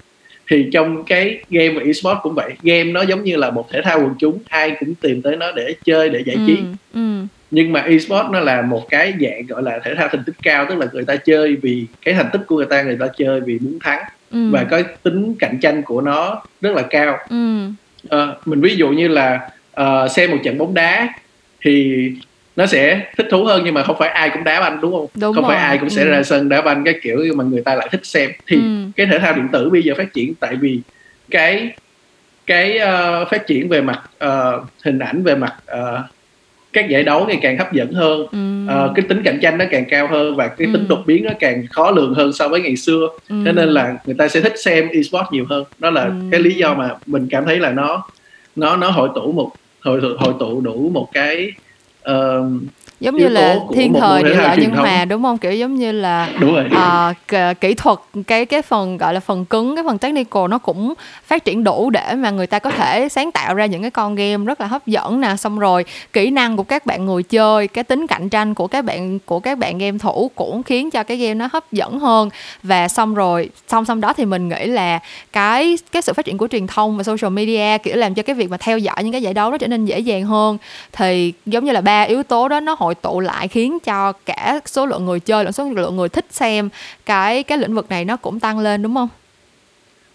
thì 0.51 0.67
trong 0.73 1.05
cái 1.05 1.41
game 1.51 1.69
và 1.69 1.83
esports 1.85 2.21
cũng 2.23 2.35
vậy 2.35 2.53
game 2.63 2.85
nó 2.85 3.03
giống 3.03 3.25
như 3.25 3.37
là 3.37 3.51
một 3.51 3.71
thể 3.73 3.83
thao 3.83 3.99
quần 3.99 4.15
chúng 4.19 4.39
ai 4.49 4.77
cũng 4.81 4.95
tìm 4.95 5.23
tới 5.23 5.37
nó 5.37 5.53
để 5.53 5.75
chơi 5.85 6.09
để 6.09 6.23
giải 6.27 6.37
trí 6.47 6.57
ừ, 6.57 6.63
ừ. 6.95 7.27
Nhưng 7.55 7.73
mà 7.73 7.81
esports 7.81 8.31
nó 8.31 8.41
là 8.41 8.63
một 8.63 8.87
cái 8.91 9.15
dạng 9.21 9.47
gọi 9.47 9.63
là 9.63 9.79
thể 9.85 9.95
thao 9.95 10.09
thành 10.09 10.25
tích 10.25 10.35
cao 10.43 10.67
tức 10.69 10.79
là 10.79 10.87
người 10.93 11.05
ta 11.05 11.17
chơi 11.17 11.57
vì 11.57 11.87
cái 12.03 12.15
thành 12.15 12.27
tích 12.33 12.41
của 12.47 12.57
người 12.57 12.67
ta 12.67 12.83
người 12.83 12.97
ta 13.01 13.07
chơi 13.17 13.41
vì 13.41 13.59
muốn 13.59 13.79
thắng 13.83 14.03
ừ. 14.31 14.51
và 14.51 14.65
cái 14.65 14.85
tính 15.03 15.35
cạnh 15.39 15.59
tranh 15.61 15.83
của 15.83 16.01
nó 16.01 16.43
rất 16.61 16.75
là 16.75 16.83
cao 16.83 17.19
ừ. 17.31 17.67
à, 18.11 18.27
mình 18.45 18.61
ví 18.61 18.77
dụ 18.77 18.89
như 18.89 19.09
là 19.09 19.51
uh, 19.81 20.11
xem 20.11 20.31
một 20.31 20.37
trận 20.45 20.59
bóng 20.59 20.75
đá 20.75 21.09
thì 21.61 22.09
nó 22.57 22.67
sẽ 22.67 23.01
thích 23.17 23.27
thú 23.31 23.45
hơn 23.45 23.63
nhưng 23.65 23.75
mà 23.75 23.83
không 23.83 23.97
phải 23.99 24.09
ai 24.09 24.31
cũng 24.31 24.45
đá 24.45 24.61
banh 24.61 24.81
đúng 24.81 24.93
không 24.93 25.07
đúng 25.15 25.35
không 25.35 25.45
rồi. 25.45 25.55
phải 25.55 25.63
ai 25.63 25.79
cũng 25.79 25.91
sẽ 25.91 26.03
ừ. 26.03 26.11
ra 26.11 26.23
sân 26.23 26.49
đá 26.49 26.63
banh 26.63 26.85
cái 26.85 26.95
kiểu 27.03 27.25
mà 27.35 27.45
người 27.45 27.63
ta 27.63 27.75
lại 27.75 27.89
thích 27.91 28.07
xem 28.07 28.31
thì 28.47 28.57
ừ. 28.57 28.63
cái 28.97 29.07
thể 29.07 29.19
thao 29.19 29.33
điện 29.33 29.49
tử 29.53 29.71
bây 29.71 29.83
giờ 29.83 29.95
phát 29.99 30.13
triển 30.13 30.35
tại 30.35 30.57
vì 30.57 30.81
cái 31.31 31.73
cái 32.47 32.79
uh, 32.83 33.29
phát 33.31 33.47
triển 33.47 33.69
về 33.69 33.81
mặt 33.81 34.03
uh, 34.25 34.69
hình 34.85 34.99
ảnh 34.99 35.23
về 35.23 35.35
mặt 35.35 35.55
uh, 35.73 36.15
các 36.75 36.89
giải 36.89 37.03
đấu 37.03 37.27
ngày 37.27 37.39
càng 37.43 37.59
hấp 37.59 37.73
dẫn 37.73 37.93
hơn 37.93 38.27
ừ. 38.33 38.75
uh, 38.75 38.91
cái 38.95 39.05
tính 39.09 39.23
cạnh 39.25 39.39
tranh 39.43 39.59
nó 39.59 39.65
càng 39.71 39.85
cao 39.91 40.09
hơn 40.11 40.37
và 40.37 40.49
cái 40.49 40.67
ừ. 40.67 40.73
tính 40.73 40.89
đột 40.89 41.03
biến 41.07 41.25
nó 41.25 41.31
càng 41.41 41.67
khó 41.71 41.91
lường 41.91 42.15
hơn 42.15 42.33
so 42.33 42.49
với 42.49 42.61
ngày 42.61 42.77
xưa 42.77 43.09
ừ. 43.29 43.37
cho 43.45 43.53
nên 43.53 43.69
là 43.69 43.97
người 44.05 44.15
ta 44.19 44.29
sẽ 44.29 44.41
thích 44.41 44.59
xem 44.59 44.89
esports 44.89 45.33
nhiều 45.33 45.45
hơn 45.49 45.65
đó 45.79 45.91
là 45.91 46.05
ừ. 46.05 46.13
cái 46.31 46.41
lý 46.41 46.55
do 46.55 46.75
mà 46.75 46.91
mình 47.07 47.29
cảm 47.31 47.45
thấy 47.45 47.59
là 47.59 47.73
nó 47.73 48.07
nó 48.57 48.77
nó 48.77 48.91
hội 48.91 49.09
tụ 49.15 49.33
một 49.33 49.51
hội 49.81 50.01
hội 50.19 50.35
tụ 50.39 50.61
đủ 50.61 50.91
một 50.95 51.09
cái 51.13 51.53
uh, 52.11 52.45
giống 53.05 53.17
như 53.17 53.29
là 53.29 53.57
thiên 53.75 53.93
thời 53.93 54.23
địa 54.23 54.35
lợi 54.35 54.57
nhân 54.57 54.71
hòa 54.71 55.05
đúng 55.05 55.23
không? 55.23 55.39
Kiểu 55.39 55.53
giống 55.53 55.75
như 55.75 55.93
là 55.93 56.29
đúng 56.41 56.55
rồi. 56.55 56.65
Uh, 56.67 57.61
kỹ 57.61 57.75
thuật 57.75 57.99
cái 58.27 58.47
cái 58.47 58.63
phần 58.63 58.97
gọi 58.97 59.15
là 59.15 59.21
phần 59.21 59.45
cứng 59.45 59.77
cái 59.77 59.85
phần 59.85 59.99
technical 59.99 60.43
nó 60.51 60.59
cũng 60.59 60.95
phát 61.25 61.45
triển 61.45 61.65
đủ 61.65 61.91
để 61.91 62.15
mà 62.15 62.31
người 62.31 62.47
ta 62.47 62.59
có 62.59 62.71
thể 62.71 63.09
sáng 63.09 63.33
tạo 63.33 63.55
ra 63.55 63.67
những 63.67 63.83
cái 63.83 63.91
con 63.91 64.15
game 64.15 64.45
rất 64.45 64.61
là 64.61 64.67
hấp 64.67 64.87
dẫn 64.87 65.21
nè. 65.21 65.37
Xong 65.37 65.59
rồi 65.59 65.85
kỹ 66.13 66.31
năng 66.31 66.57
của 66.57 66.63
các 66.63 66.87
bạn 66.87 67.07
người 67.07 67.23
chơi 67.23 67.69
cái 67.69 67.85
tính 67.85 68.07
cạnh 68.07 68.29
tranh 68.29 68.55
của 68.55 68.67
các 68.67 68.85
bạn 68.85 69.19
của 69.19 69.41
các 69.41 69.59
bạn 69.59 69.79
game 69.79 69.99
thủ 69.99 70.31
cũng 70.35 70.63
khiến 70.63 70.91
cho 70.91 71.03
cái 71.03 71.17
game 71.17 71.35
nó 71.35 71.49
hấp 71.53 71.73
dẫn 71.73 71.99
hơn. 71.99 72.29
Và 72.63 72.89
xong 72.89 73.15
rồi 73.15 73.51
song 73.69 73.85
song 73.85 74.01
đó 74.01 74.13
thì 74.13 74.25
mình 74.25 74.49
nghĩ 74.49 74.67
là 74.67 74.99
cái 75.33 75.79
cái 75.93 76.03
sự 76.03 76.13
phát 76.13 76.25
triển 76.25 76.39
của 76.39 76.49
truyền 76.49 76.67
thông 76.67 76.97
và 76.97 77.03
social 77.03 77.33
media 77.33 77.79
kiểu 77.79 77.97
làm 77.97 78.15
cho 78.15 78.23
cái 78.23 78.35
việc 78.35 78.51
mà 78.51 78.57
theo 78.57 78.79
dõi 78.79 78.97
những 79.05 79.13
cái 79.13 79.23
giải 79.23 79.35
đấu 79.35 79.51
nó 79.51 79.59
trở 79.59 79.67
nên 79.67 79.85
dễ 79.85 79.99
dàng 79.99 80.25
hơn. 80.25 80.59
Thì 80.93 81.33
giống 81.47 81.65
như 81.65 81.73
là 81.73 81.81
ba 81.81 82.03
yếu 82.03 82.23
tố 82.23 82.49
đó 82.49 82.61
nó 82.61 82.77
hội 82.79 82.94
tụ 82.95 83.21
lại 83.21 83.49
khiến 83.49 83.79
cho 83.85 84.13
cả 84.13 84.61
số 84.67 84.87
lượng 84.87 85.05
người 85.05 85.21
chơi 85.21 85.45
lẫn 85.45 85.53
số 85.53 85.65
lượng 85.65 85.97
người 85.97 86.09
thích 86.09 86.27
xem 86.31 86.69
cái 87.07 87.43
cái 87.43 87.59
lĩnh 87.59 87.75
vực 87.75 87.89
này 87.89 88.05
nó 88.05 88.17
cũng 88.17 88.41
tăng 88.41 88.59
lên 88.59 88.83
đúng 88.83 88.95
không? 88.95 89.09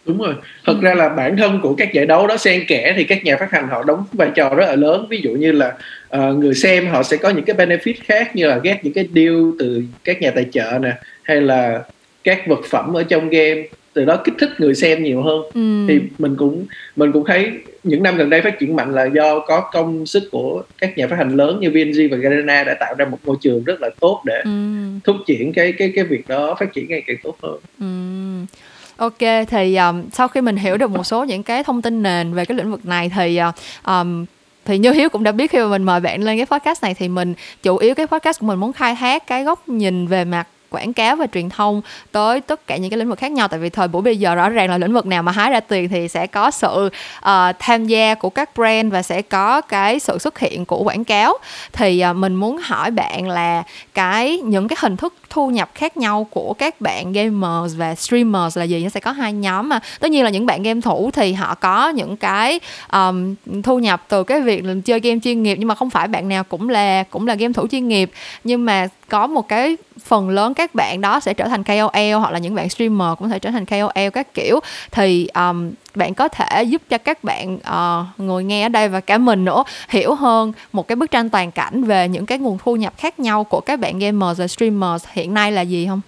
đúng 0.06 0.18
rồi 0.18 0.34
thật 0.66 0.74
ừ. 0.74 0.82
ra 0.82 0.94
là 0.94 1.10
bản 1.10 1.38
thân 1.38 1.60
của 1.64 1.76
các 1.76 1.94
giải 1.94 2.06
đấu 2.06 2.28
đó 2.28 2.38
xen 2.38 2.66
kẽ 2.68 2.94
thì 2.98 3.04
các 3.04 3.24
nhà 3.24 3.38
phát 3.40 3.52
hành 3.52 3.68
họ 3.68 3.84
đóng 3.84 4.06
vai 4.14 4.30
trò 4.36 4.50
rất 4.50 4.66
là 4.66 4.76
lớn 4.76 5.06
ví 5.10 5.22
dụ 5.24 5.32
như 5.32 5.52
là 5.52 5.74
uh, 6.18 6.38
người 6.38 6.54
xem 6.54 6.88
họ 6.88 7.04
sẽ 7.04 7.18
có 7.18 7.30
những 7.30 7.46
cái 7.46 7.56
benefit 7.56 7.94
khác 8.04 8.36
như 8.36 8.48
là 8.48 8.60
ghét 8.64 8.80
những 8.84 8.94
cái 8.94 9.08
deal 9.16 9.36
từ 9.60 9.84
các 10.04 10.22
nhà 10.22 10.32
tài 10.32 10.46
trợ 10.52 10.80
nè 10.82 10.92
hay 11.24 11.42
là 11.42 11.84
các 12.24 12.48
vật 12.48 12.60
phẩm 12.70 12.98
ở 12.98 13.04
trong 13.04 13.30
game 13.30 13.64
từ 13.94 14.06
đó 14.06 14.22
kích 14.24 14.34
thích 14.40 14.50
người 14.58 14.76
xem 14.76 15.04
nhiều 15.04 15.22
hơn 15.22 15.42
ừ. 15.54 15.86
thì 15.88 16.00
mình 16.18 16.36
cũng 16.36 16.66
mình 16.96 17.12
cũng 17.12 17.24
thấy 17.28 17.52
những 17.84 18.04
năm 18.04 18.18
gần 18.18 18.30
đây 18.30 18.42
phát 18.42 18.60
triển 18.60 18.76
mạnh 18.76 18.94
là 18.94 19.06
do 19.06 19.40
có 19.40 19.70
công 19.74 20.06
sức 20.06 20.24
của 20.32 20.64
các 20.78 20.98
nhà 20.98 21.08
phát 21.08 21.16
hành 21.16 21.36
lớn 21.36 21.60
như 21.60 21.70
VNG 21.70 22.12
và 22.12 22.18
Garena 22.18 22.64
đã 22.64 22.74
tạo 22.80 22.96
ra 22.98 23.06
một 23.06 23.18
môi 23.26 23.36
trường 23.42 23.64
rất 23.64 23.82
là 23.82 23.90
tốt 24.00 24.22
để 24.26 24.42
ừ. 24.44 24.52
thúc 25.04 25.16
triển 25.28 25.54
cái 25.54 25.72
cái 25.72 25.92
cái 25.96 26.04
việc 26.04 26.28
đó 26.28 26.56
phát 26.60 26.74
triển 26.74 26.86
ngày 26.90 27.04
càng 27.08 27.18
tốt 27.24 27.38
hơn. 27.42 27.60
Ừ. 27.80 27.86
Ok 28.98 29.48
thì 29.48 29.76
um, 29.76 30.10
sau 30.12 30.28
khi 30.28 30.42
mình 30.42 30.56
hiểu 30.56 30.78
được 30.78 30.92
một 30.92 31.04
số 31.04 31.24
những 31.24 31.44
cái 31.44 31.64
thông 31.64 31.82
tin 31.82 32.04
nền 32.04 32.34
về 32.34 32.46
cái 32.46 32.58
lĩnh 32.58 32.72
vực 32.72 32.86
này 32.86 33.12
thì 33.16 33.40
uh, 33.50 33.56
um, 33.88 34.26
thì 34.66 34.78
như 34.78 34.92
hiếu 34.92 35.10
cũng 35.10 35.24
đã 35.24 35.32
biết 35.32 35.52
khi 35.52 35.58
mà 35.58 35.68
mình 35.68 35.84
mời 35.84 36.00
bạn 36.00 36.24
lên 36.24 36.38
cái 36.38 36.46
podcast 36.46 36.84
này 36.84 36.94
thì 36.94 37.08
mình 37.08 37.34
chủ 37.64 37.78
yếu 37.78 37.96
cái 37.96 38.08
podcast 38.08 38.40
của 38.40 38.48
mình 38.48 38.60
muốn 38.60 38.74
khai 38.74 38.96
thác 38.96 39.28
cái 39.28 39.44
góc 39.44 39.70
nhìn 39.70 40.08
về 40.08 40.26
mặt 40.26 40.48
quảng 40.70 40.94
cáo 40.94 41.16
và 41.16 41.28
truyền 41.34 41.50
thông 41.50 41.82
tới 42.12 42.42
tất 42.42 42.68
cả 42.68 42.78
những 42.78 42.90
cái 42.90 42.98
lĩnh 42.98 43.10
vực 43.10 43.20
khác 43.20 43.32
nhau. 43.32 43.48
Tại 43.48 43.60
vì 43.60 43.70
thời 43.70 43.88
buổi 43.88 44.02
bây 44.02 44.18
giờ 44.18 44.36
rõ 44.36 44.50
ràng 44.50 44.70
là 44.70 44.78
lĩnh 44.78 44.94
vực 44.94 45.06
nào 45.06 45.24
mà 45.24 45.32
hái 45.32 45.52
ra 45.52 45.60
tiền 45.60 45.90
thì 45.90 46.08
sẽ 46.08 46.28
có 46.28 46.52
sự 46.52 46.90
uh, 47.18 47.56
tham 47.60 47.86
gia 47.88 48.16
của 48.16 48.30
các 48.30 48.50
brand 48.56 48.94
và 48.94 49.02
sẽ 49.02 49.22
có 49.22 49.62
cái 49.62 50.00
sự 50.00 50.18
xuất 50.18 50.40
hiện 50.40 50.66
của 50.66 50.84
quảng 50.84 51.04
cáo. 51.04 51.38
Thì 51.74 52.04
uh, 52.10 52.16
mình 52.16 52.36
muốn 52.36 52.58
hỏi 52.58 52.92
bạn 52.92 53.28
là 53.28 53.64
cái 53.94 54.38
những 54.38 54.68
cái 54.68 54.78
hình 54.80 54.98
thức 54.98 55.14
thu 55.30 55.50
nhập 55.50 55.70
khác 55.76 55.98
nhau 55.98 56.28
của 56.32 56.54
các 56.54 56.82
bạn 56.82 57.14
gamers 57.14 57.78
và 57.78 57.96
streamers 57.96 58.58
là 58.58 58.64
gì? 58.64 58.84
Nó 58.84 58.90
sẽ 58.90 59.00
có 59.00 59.12
hai 59.12 59.34
nhóm 59.34 59.70
mà. 59.70 59.80
Tất 60.00 60.12
nhiên 60.12 60.24
là 60.24 60.30
những 60.30 60.46
bạn 60.46 60.64
game 60.64 60.82
thủ 60.82 61.12
thì 61.14 61.34
họ 61.34 61.56
có 61.56 61.90
những 61.90 62.18
cái 62.18 62.60
um, 62.92 63.36
thu 63.64 63.80
nhập 63.80 64.04
từ 64.08 64.24
cái 64.24 64.42
việc 64.42 64.64
chơi 64.86 65.00
game 65.00 65.20
chuyên 65.24 65.44
nghiệp 65.44 65.56
nhưng 65.60 65.68
mà 65.68 65.76
không 65.76 65.90
phải 65.90 66.08
bạn 66.08 66.30
nào 66.30 66.44
cũng 66.44 66.70
là 66.70 67.04
cũng 67.10 67.28
là 67.28 67.36
game 67.36 67.54
thủ 67.54 67.68
chuyên 67.68 67.88
nghiệp. 67.88 68.12
Nhưng 68.44 68.66
mà 68.66 68.88
có 69.10 69.28
một 69.28 69.48
cái 69.48 69.78
phần 70.06 70.30
lớn 70.30 70.54
các 70.54 70.76
bạn 70.76 71.02
đó 71.02 71.20
sẽ 71.20 71.34
trở 71.34 71.48
thành 71.48 71.64
KOL 71.64 72.14
hoặc 72.20 72.32
là 72.32 72.40
những 72.40 72.56
bạn 72.56 72.70
streamer 72.70 73.18
cũng 73.18 73.30
thể 73.30 73.40
trở 73.40 73.52
thành 73.52 73.66
KOL 73.66 74.10
các 74.14 74.34
kiểu 74.34 74.60
thì 74.92 75.28
um, 75.28 75.72
bạn 75.96 76.14
có 76.14 76.28
thể 76.28 76.64
giúp 76.64 76.82
cho 76.90 76.98
các 76.98 77.24
bạn 77.24 77.56
uh, 77.56 78.20
ngồi 78.20 78.44
nghe 78.44 78.66
ở 78.66 78.70
đây 78.70 78.90
và 78.90 79.00
cả 79.00 79.18
mình 79.18 79.46
nữa 79.46 79.64
hiểu 79.90 80.16
hơn 80.16 80.54
một 80.74 80.88
cái 80.88 80.96
bức 80.96 81.12
tranh 81.12 81.30
toàn 81.30 81.52
cảnh 81.52 81.84
về 81.84 82.08
những 82.08 82.26
cái 82.26 82.38
nguồn 82.38 82.58
thu 82.64 82.76
nhập 82.76 82.94
khác 82.98 83.20
nhau 83.20 83.44
của 83.44 83.60
các 83.60 83.80
bạn 83.80 84.00
gamers 84.00 84.40
và 84.40 84.48
streamers 84.48 85.06
hiện 85.12 85.34
nay 85.34 85.52
là 85.52 85.62
gì 85.62 85.88
không? 85.88 86.02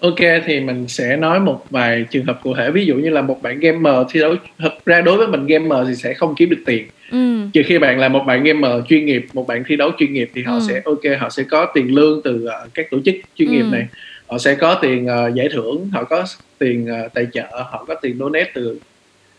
Ok 0.00 0.18
thì 0.46 0.60
mình 0.60 0.88
sẽ 0.88 1.16
nói 1.16 1.40
một 1.40 1.64
vài 1.70 2.04
trường 2.10 2.24
hợp 2.24 2.40
cụ 2.42 2.54
thể 2.54 2.70
ví 2.70 2.86
dụ 2.86 2.94
như 2.94 3.10
là 3.10 3.22
một 3.22 3.42
bạn 3.42 3.60
gamer 3.60 3.94
thi 4.10 4.20
đấu 4.20 4.34
thật 4.58 4.72
ra 4.86 5.00
đối 5.00 5.16
với 5.16 5.26
mình 5.26 5.46
gamer 5.46 5.88
thì 5.88 5.94
sẽ 5.94 6.14
không 6.14 6.34
kiếm 6.34 6.50
được 6.50 6.62
tiền 6.66 6.86
ừ. 7.10 7.48
trừ 7.52 7.62
khi 7.66 7.78
bạn 7.78 7.98
là 7.98 8.08
một 8.08 8.24
bạn 8.26 8.44
gamer 8.44 8.72
chuyên 8.88 9.06
nghiệp 9.06 9.26
một 9.32 9.46
bạn 9.46 9.64
thi 9.66 9.76
đấu 9.76 9.90
chuyên 9.98 10.12
nghiệp 10.12 10.30
thì 10.34 10.42
họ 10.42 10.54
ừ. 10.54 10.60
sẽ 10.68 10.82
ok 10.84 11.20
họ 11.20 11.30
sẽ 11.30 11.42
có 11.42 11.66
tiền 11.74 11.94
lương 11.94 12.20
từ 12.24 12.46
uh, 12.46 12.74
các 12.74 12.90
tổ 12.90 12.98
chức 13.04 13.14
chuyên 13.36 13.50
nghiệp 13.50 13.62
ừ. 13.62 13.68
này 13.72 13.86
họ 14.26 14.38
sẽ 14.38 14.54
có 14.54 14.74
tiền 14.82 15.06
uh, 15.06 15.34
giải 15.34 15.48
thưởng 15.52 15.88
họ 15.92 16.04
có 16.04 16.24
tiền 16.58 16.88
uh, 17.04 17.14
tài 17.14 17.26
trợ 17.32 17.46
họ 17.52 17.84
có 17.88 17.94
tiền 17.94 18.18
donate 18.18 18.50
từ 18.54 18.78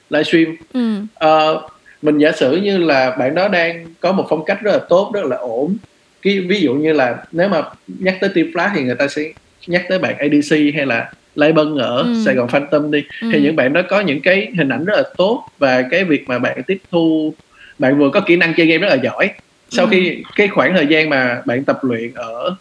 livestream 0.09 0.55
ừ. 0.73 0.97
uh, 1.25 1.71
mình 2.01 2.17
giả 2.17 2.31
sử 2.31 2.57
như 2.57 2.77
là 2.77 3.15
bạn 3.19 3.35
đó 3.35 3.47
đang 3.47 3.85
có 3.99 4.11
một 4.11 4.25
phong 4.29 4.45
cách 4.45 4.61
rất 4.61 4.71
là 4.71 4.79
tốt 4.89 5.11
rất 5.13 5.25
là 5.25 5.37
ổn 5.37 5.77
cái 6.21 6.39
ví 6.39 6.61
dụ 6.61 6.73
như 6.73 6.93
là 6.93 7.17
nếu 7.31 7.49
mà 7.49 7.61
nhắc 7.87 8.17
tới 8.21 8.29
team 8.35 8.47
flash 8.47 8.69
thì 8.75 8.83
người 8.83 8.95
ta 8.95 9.07
sẽ 9.07 9.31
nhắc 9.67 9.85
tới 9.89 9.99
bạn 9.99 10.17
ADC 10.17 10.57
hay 10.75 10.85
là 10.85 11.11
Lai 11.35 11.53
Bân 11.53 11.77
ở 11.77 11.97
ừ. 11.97 12.13
Sài 12.25 12.35
Gòn 12.35 12.47
Phantom 12.47 12.91
đi 12.91 13.03
ừ. 13.21 13.29
thì 13.33 13.41
những 13.41 13.55
bạn 13.55 13.73
đó 13.73 13.81
có 13.89 13.99
những 14.01 14.21
cái 14.21 14.51
hình 14.57 14.69
ảnh 14.69 14.85
rất 14.85 14.93
là 14.97 15.03
tốt 15.17 15.47
và 15.57 15.81
cái 15.91 16.03
việc 16.03 16.27
mà 16.27 16.39
bạn 16.39 16.63
tiếp 16.67 16.77
thu 16.91 17.33
bạn 17.79 17.97
vừa 17.97 18.09
có 18.09 18.19
kỹ 18.19 18.35
năng 18.35 18.53
chơi 18.57 18.65
game 18.65 18.77
rất 18.77 18.89
là 18.89 19.03
giỏi 19.03 19.29
sau 19.69 19.85
ừ. 19.85 19.89
khi 19.91 20.23
cái 20.35 20.47
khoảng 20.47 20.73
thời 20.73 20.87
gian 20.87 21.09
mà 21.09 21.41
bạn 21.45 21.63
tập 21.63 21.79
luyện 21.81 22.13
ở 22.13 22.55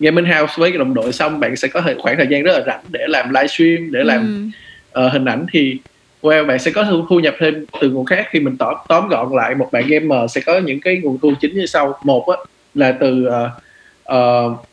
gaming 0.00 0.24
house 0.24 0.54
với 0.56 0.72
đồng 0.72 0.94
đội 0.94 1.12
xong 1.12 1.40
bạn 1.40 1.56
sẽ 1.56 1.68
có 1.68 1.82
khoảng 1.98 2.16
thời 2.16 2.26
gian 2.26 2.42
rất 2.42 2.52
là 2.52 2.64
rảnh 2.66 2.80
để 2.88 3.00
làm 3.08 3.28
livestream 3.30 3.92
để 3.92 4.04
làm 4.04 4.50
ừ. 4.92 5.06
uh, 5.06 5.12
hình 5.12 5.24
ảnh 5.24 5.46
thì 5.52 5.78
well 6.22 6.46
bạn 6.46 6.58
sẽ 6.58 6.70
có 6.70 6.84
thu, 6.84 7.06
thu 7.08 7.20
nhập 7.20 7.34
thêm 7.38 7.66
từ 7.80 7.90
nguồn 7.90 8.04
khác 8.04 8.26
khi 8.30 8.40
mình 8.40 8.56
tóm 8.56 8.74
tóm 8.88 9.08
gọn 9.08 9.32
lại 9.32 9.54
một 9.54 9.68
bạn 9.72 9.84
gamer 9.86 10.30
sẽ 10.30 10.40
có 10.40 10.58
những 10.58 10.80
cái 10.80 10.96
nguồn 10.96 11.18
thu 11.18 11.32
chính 11.40 11.54
như 11.54 11.66
sau 11.66 11.98
một 12.02 12.28
á, 12.28 12.36
là 12.74 12.92
từ 12.92 13.28
uh, 13.28 13.50
uh, 14.16 14.66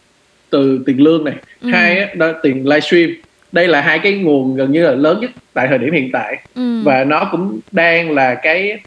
từ 0.54 0.84
tiền 0.86 1.04
lương 1.04 1.24
này 1.24 1.36
ừ. 1.62 1.70
hai 1.72 2.00
á, 2.00 2.08
đó 2.16 2.32
tiền 2.44 2.68
livestream 2.68 3.10
đây 3.52 3.68
là 3.68 3.82
hai 3.82 4.00
cái 4.00 4.14
nguồn 4.14 4.56
gần 4.56 4.72
như 4.72 4.86
là 4.86 4.92
lớn 4.92 5.20
nhất 5.22 5.32
tại 5.54 5.68
thời 5.68 5.78
điểm 5.78 5.94
hiện 5.94 6.10
tại 6.14 6.38
ừ. 6.56 6.82
và 6.84 7.04
nó 7.04 7.30
cũng 7.32 7.60
đang 7.72 8.12
là 8.12 8.36
cái 8.36 8.80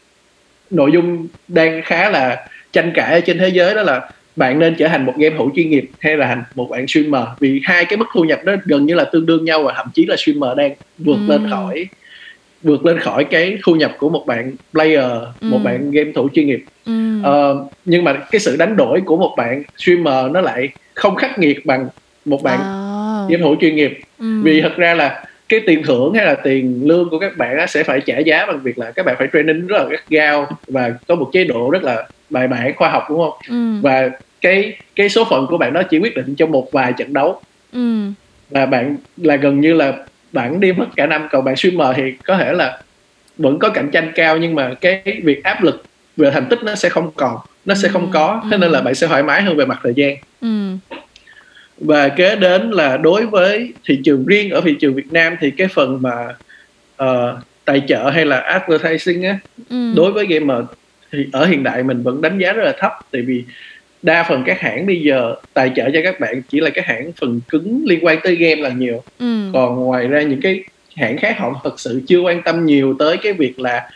nội 0.70 0.92
dung 0.92 1.26
đang 1.48 1.82
khá 1.82 2.10
là 2.10 2.48
tranh 2.72 2.92
cãi 2.94 3.12
ở 3.12 3.20
trên 3.20 3.38
thế 3.38 3.48
giới 3.48 3.74
đó 3.74 3.82
là 3.82 4.10
bạn 4.36 4.58
nên 4.58 4.74
trở 4.74 4.88
thành 4.88 5.06
một 5.06 5.14
game 5.18 5.36
thủ 5.38 5.50
chuyên 5.56 5.70
nghiệp 5.70 5.90
hay 6.00 6.16
là 6.16 6.44
một 6.54 6.68
bạn 6.70 6.86
streamer 6.88 7.22
vì 7.40 7.60
hai 7.64 7.84
cái 7.84 7.96
mức 7.96 8.06
thu 8.14 8.24
nhập 8.24 8.44
đó 8.44 8.54
gần 8.64 8.86
như 8.86 8.94
là 8.94 9.04
tương 9.04 9.26
đương 9.26 9.44
nhau 9.44 9.62
và 9.62 9.72
thậm 9.76 9.86
chí 9.94 10.06
là 10.06 10.16
streamer 10.16 10.56
đang 10.56 10.74
vượt 10.98 11.18
ừ. 11.28 11.32
lên 11.32 11.50
khỏi 11.50 11.86
vượt 12.62 12.86
lên 12.86 13.00
khỏi 13.00 13.24
cái 13.24 13.58
thu 13.64 13.74
nhập 13.74 13.92
của 13.98 14.08
một 14.08 14.26
bạn 14.26 14.52
player 14.72 15.10
ừ. 15.40 15.46
một 15.46 15.58
bạn 15.64 15.90
game 15.90 16.12
thủ 16.12 16.28
chuyên 16.34 16.46
nghiệp 16.46 16.64
ừ. 16.86 16.92
uh, 17.20 17.72
nhưng 17.84 18.04
mà 18.04 18.12
cái 18.30 18.40
sự 18.40 18.56
đánh 18.56 18.76
đổi 18.76 19.00
của 19.00 19.16
một 19.16 19.34
bạn 19.36 19.62
streamer 19.76 20.32
nó 20.32 20.40
lại 20.40 20.68
không 20.96 21.16
khắc 21.16 21.38
nghiệt 21.38 21.66
bằng 21.66 21.88
một 22.24 22.42
bạn 22.42 22.60
à. 22.60 23.26
game 23.28 23.42
thủ 23.42 23.56
chuyên 23.60 23.76
nghiệp 23.76 24.00
ừ. 24.18 24.42
vì 24.42 24.60
thật 24.60 24.76
ra 24.76 24.94
là 24.94 25.24
cái 25.48 25.60
tiền 25.66 25.82
thưởng 25.82 26.14
hay 26.14 26.26
là 26.26 26.34
tiền 26.34 26.80
lương 26.84 27.10
của 27.10 27.18
các 27.18 27.36
bạn 27.36 27.68
sẽ 27.68 27.82
phải 27.82 28.00
trả 28.00 28.18
giá 28.18 28.46
bằng 28.46 28.60
việc 28.62 28.78
là 28.78 28.90
các 28.90 29.06
bạn 29.06 29.16
phải 29.18 29.28
training 29.32 29.66
rất 29.66 29.76
là 29.78 29.84
gắt 29.90 30.10
gao 30.10 30.48
và 30.66 30.94
có 31.08 31.14
một 31.14 31.30
chế 31.32 31.44
độ 31.44 31.70
rất 31.70 31.82
là 31.82 32.08
bài 32.30 32.48
bản 32.48 32.72
khoa 32.76 32.88
học 32.88 33.06
đúng 33.08 33.18
không 33.18 33.38
ừ. 33.48 33.80
và 33.82 34.10
cái 34.40 34.76
cái 34.96 35.08
số 35.08 35.24
phận 35.24 35.46
của 35.46 35.58
bạn 35.58 35.72
đó 35.72 35.82
chỉ 35.82 35.98
quyết 35.98 36.16
định 36.16 36.34
trong 36.34 36.50
một 36.52 36.72
vài 36.72 36.92
trận 36.98 37.12
đấu 37.12 37.40
ừ. 37.72 38.00
và 38.50 38.66
bạn 38.66 38.96
là 39.16 39.36
gần 39.36 39.60
như 39.60 39.74
là 39.74 39.92
bạn 40.32 40.60
đi 40.60 40.72
mất 40.72 40.86
cả 40.96 41.06
năm 41.06 41.28
còn 41.30 41.44
bạn 41.44 41.56
streamer 41.56 41.96
thì 41.96 42.02
có 42.24 42.36
thể 42.36 42.52
là 42.52 42.80
vẫn 43.38 43.58
có 43.58 43.68
cạnh 43.68 43.90
tranh 43.92 44.12
cao 44.14 44.36
nhưng 44.36 44.54
mà 44.54 44.74
cái 44.80 45.02
việc 45.24 45.44
áp 45.44 45.62
lực 45.62 45.84
về 46.16 46.30
thành 46.30 46.46
tích 46.50 46.58
nó 46.62 46.74
sẽ 46.74 46.88
không 46.88 47.10
còn 47.16 47.36
nó 47.64 47.74
sẽ 47.74 47.88
không 47.88 48.10
có 48.12 48.42
thế 48.50 48.58
nên 48.58 48.70
là 48.70 48.80
bạn 48.80 48.94
sẽ 48.94 49.06
thoải 49.06 49.22
mái 49.22 49.42
hơn 49.42 49.56
về 49.56 49.66
mặt 49.66 49.78
thời 49.82 49.94
gian 49.96 50.16
ừ. 50.40 50.48
và 51.78 52.08
kế 52.08 52.36
đến 52.36 52.70
là 52.70 52.96
đối 52.96 53.26
với 53.26 53.72
thị 53.84 54.00
trường 54.04 54.26
riêng 54.26 54.50
ở 54.50 54.60
thị 54.64 54.76
trường 54.80 54.94
Việt 54.94 55.12
Nam 55.12 55.36
thì 55.40 55.50
cái 55.50 55.68
phần 55.68 56.02
mà 56.02 56.28
uh, 57.02 57.38
tài 57.64 57.82
trợ 57.88 58.10
hay 58.10 58.24
là 58.24 58.38
advertising 58.38 59.22
á 59.22 59.38
ừ. 59.70 59.92
đối 59.96 60.12
với 60.12 60.26
gamer 60.26 60.64
thì 61.12 61.26
ở 61.32 61.46
hiện 61.46 61.62
đại 61.62 61.82
mình 61.82 62.02
vẫn 62.02 62.20
đánh 62.20 62.38
giá 62.38 62.52
rất 62.52 62.64
là 62.64 62.72
thấp 62.78 62.92
tại 63.10 63.22
vì 63.22 63.44
đa 64.02 64.22
phần 64.28 64.42
các 64.46 64.60
hãng 64.60 64.86
bây 64.86 65.00
giờ 65.00 65.34
tài 65.54 65.70
trợ 65.76 65.90
cho 65.92 66.00
các 66.04 66.20
bạn 66.20 66.42
chỉ 66.48 66.60
là 66.60 66.70
các 66.70 66.86
hãng 66.86 67.12
phần 67.20 67.40
cứng 67.48 67.84
liên 67.86 68.04
quan 68.04 68.18
tới 68.22 68.36
game 68.36 68.56
là 68.56 68.70
nhiều 68.70 69.02
ừ. 69.18 69.50
còn 69.52 69.76
ngoài 69.76 70.08
ra 70.08 70.22
những 70.22 70.40
cái 70.40 70.64
hãng 70.96 71.16
khác 71.16 71.38
họ 71.38 71.60
thật 71.64 71.80
sự 71.80 72.02
chưa 72.06 72.20
quan 72.20 72.42
tâm 72.42 72.66
nhiều 72.66 72.96
tới 72.98 73.16
cái 73.16 73.32
việc 73.32 73.60
là 73.60 73.90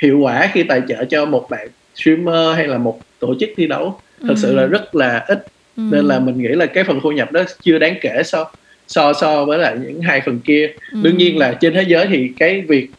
hiệu 0.00 0.18
quả 0.18 0.50
khi 0.52 0.62
tài 0.62 0.82
trợ 0.88 1.04
cho 1.04 1.24
một 1.24 1.46
bạn 1.50 1.68
streamer 1.94 2.56
hay 2.56 2.66
là 2.66 2.78
một 2.78 3.00
tổ 3.18 3.34
chức 3.40 3.50
thi 3.56 3.66
đấu 3.66 4.00
thật 4.20 4.28
ừ. 4.28 4.34
sự 4.36 4.54
là 4.54 4.66
rất 4.66 4.94
là 4.94 5.24
ít 5.28 5.46
ừ. 5.76 5.82
nên 5.92 6.04
là 6.04 6.18
mình 6.18 6.42
nghĩ 6.42 6.48
là 6.48 6.66
cái 6.66 6.84
phần 6.84 7.00
thu 7.02 7.12
nhập 7.12 7.32
đó 7.32 7.42
chưa 7.62 7.78
đáng 7.78 7.94
kể 8.00 8.22
so 8.24 8.50
so 8.88 9.12
so 9.12 9.44
với 9.44 9.58
lại 9.58 9.76
những 9.86 10.02
hai 10.02 10.20
phần 10.20 10.40
kia 10.40 10.70
ừ. 10.92 10.98
đương 11.02 11.18
nhiên 11.18 11.38
là 11.38 11.52
trên 11.52 11.74
thế 11.74 11.82
giới 11.82 12.06
thì 12.06 12.32
cái 12.38 12.60
việc 12.60 12.90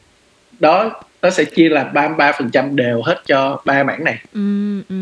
đó 0.59 1.01
nó 1.21 1.29
sẽ 1.29 1.43
chia 1.43 1.69
là 1.69 1.91
33% 1.93 2.75
đều 2.75 3.01
hết 3.01 3.21
cho 3.25 3.61
ba 3.65 3.83
mảng 3.83 4.03
này. 4.03 4.17
Ừ, 4.33 4.81
ừ 4.89 4.95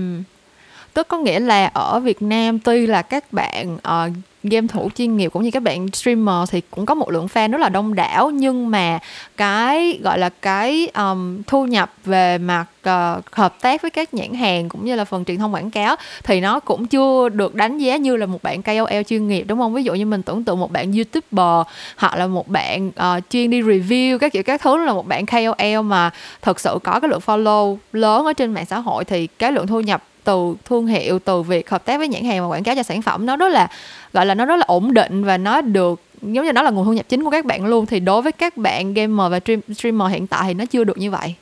tức 0.94 1.08
có 1.08 1.18
nghĩa 1.18 1.40
là 1.40 1.66
ở 1.66 2.00
Việt 2.00 2.22
Nam 2.22 2.60
tuy 2.60 2.88
là 2.88 3.02
các 3.02 3.34
bạn 3.34 3.76
uh, 3.76 4.14
game 4.44 4.68
thủ 4.68 4.90
chuyên 4.96 5.18
nghiệp 5.18 5.30
cũng 5.34 5.44
như 5.44 5.52
các 5.52 5.64
bạn 5.64 5.88
streamer 5.94 6.50
thì 6.52 6.62
cũng 6.72 6.86
có 6.86 6.96
một 6.96 7.12
lượng 7.12 7.28
fan 7.34 7.52
rất 7.52 7.58
là 7.62 7.70
đông 7.70 7.96
đảo. 7.96 8.30
Nhưng 8.30 8.72
mà 8.72 9.00
cái 9.38 10.00
gọi 10.04 10.20
là 10.20 10.30
cái 10.30 10.90
um, 10.96 11.42
thu 11.48 11.66
nhập 11.66 11.94
về 12.06 12.38
mặt 12.38 12.66
uh, 12.80 13.32
hợp 13.32 13.62
tác 13.62 13.82
với 13.82 13.92
các 13.92 14.14
nhãn 14.14 14.34
hàng 14.34 14.70
cũng 14.70 14.86
như 14.86 14.96
là 14.96 15.06
phần 15.06 15.26
truyền 15.26 15.38
thông 15.38 15.54
quảng 15.54 15.72
cáo 15.72 15.96
thì 16.24 16.42
nó 16.42 16.60
cũng 16.60 16.86
chưa 16.88 17.30
được 17.30 17.56
đánh 17.56 17.78
giá 17.78 17.98
như 17.98 18.16
là 18.16 18.26
một 18.26 18.44
bạn 18.44 18.62
KOL 18.62 19.02
chuyên 19.08 19.28
nghiệp 19.28 19.44
đúng 19.48 19.60
không? 19.60 19.74
Ví 19.74 19.84
dụ 19.84 19.94
như 19.94 20.06
mình 20.06 20.24
tưởng 20.24 20.44
tượng 20.44 20.60
một 20.60 20.72
bạn 20.72 20.94
youtuber 20.94 21.68
hoặc 21.98 22.16
là 22.18 22.28
một 22.28 22.48
bạn 22.48 22.88
uh, 22.88 23.24
chuyên 23.30 23.50
đi 23.50 23.62
review 23.62 24.18
các 24.18 24.34
kiểu 24.34 24.44
các 24.44 24.62
thứ 24.62 24.78
là 24.78 24.94
một 24.94 25.08
bạn 25.08 25.26
KOL 25.26 25.82
mà 25.84 26.10
thực 26.42 26.60
sự 26.60 26.80
có 26.84 27.00
cái 27.00 27.10
lượng 27.10 27.22
follow 27.26 27.78
lớn 27.94 28.26
ở 28.26 28.34
trên 28.34 28.54
mạng 28.54 28.66
xã 28.66 28.80
hội 28.80 29.06
thì 29.06 29.28
cái 29.28 29.52
lượng 29.52 29.68
thu 29.68 29.80
nhập 29.80 30.04
từ 30.30 30.56
thương 30.66 30.88
hiệu 30.88 31.20
từ 31.20 31.42
việc 31.42 31.70
hợp 31.70 31.86
tác 31.86 31.98
với 31.98 32.08
nhãn 32.08 32.24
hàng 32.24 32.42
và 32.42 32.48
quảng 32.48 32.64
cáo 32.64 32.76
cho 32.76 32.84
sản 32.84 33.02
phẩm. 33.02 33.26
Nó 33.26 33.36
rất 33.36 33.50
là 33.52 33.68
gọi 34.14 34.26
là 34.26 34.36
nó 34.36 34.46
rất 34.46 34.56
là 34.56 34.66
ổn 34.68 34.94
định 34.94 35.24
và 35.24 35.38
nó 35.38 35.62
được 35.62 36.02
giống 36.22 36.46
như 36.46 36.52
nó 36.52 36.62
là 36.62 36.70
nguồn 36.70 36.86
thu 36.86 36.94
nhập 36.94 37.06
chính 37.10 37.24
của 37.24 37.30
các 37.30 37.46
bạn 37.46 37.66
luôn. 37.66 37.86
Thì 37.86 38.00
đối 38.00 38.22
với 38.22 38.32
các 38.32 38.58
bạn 38.58 38.94
gamer 38.94 39.32
và 39.32 39.40
stream, 39.40 39.62
streamer 39.76 40.12
hiện 40.12 40.28
tại 40.28 40.44
thì 40.48 40.54
nó 40.54 40.66
chưa 40.66 40.84
được 40.84 40.98
như 40.98 41.12
vậy. 41.12 41.36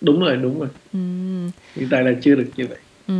Đúng 0.00 0.20
rồi 0.20 0.36
đúng 0.36 0.60
rồi. 0.60 0.68
Ừ. 0.92 0.98
hiện 1.74 1.88
tại 1.90 2.02
là 2.04 2.12
chưa 2.22 2.34
được 2.34 2.50
như 2.56 2.66
vậy 2.66 2.78
Ừ. 3.08 3.14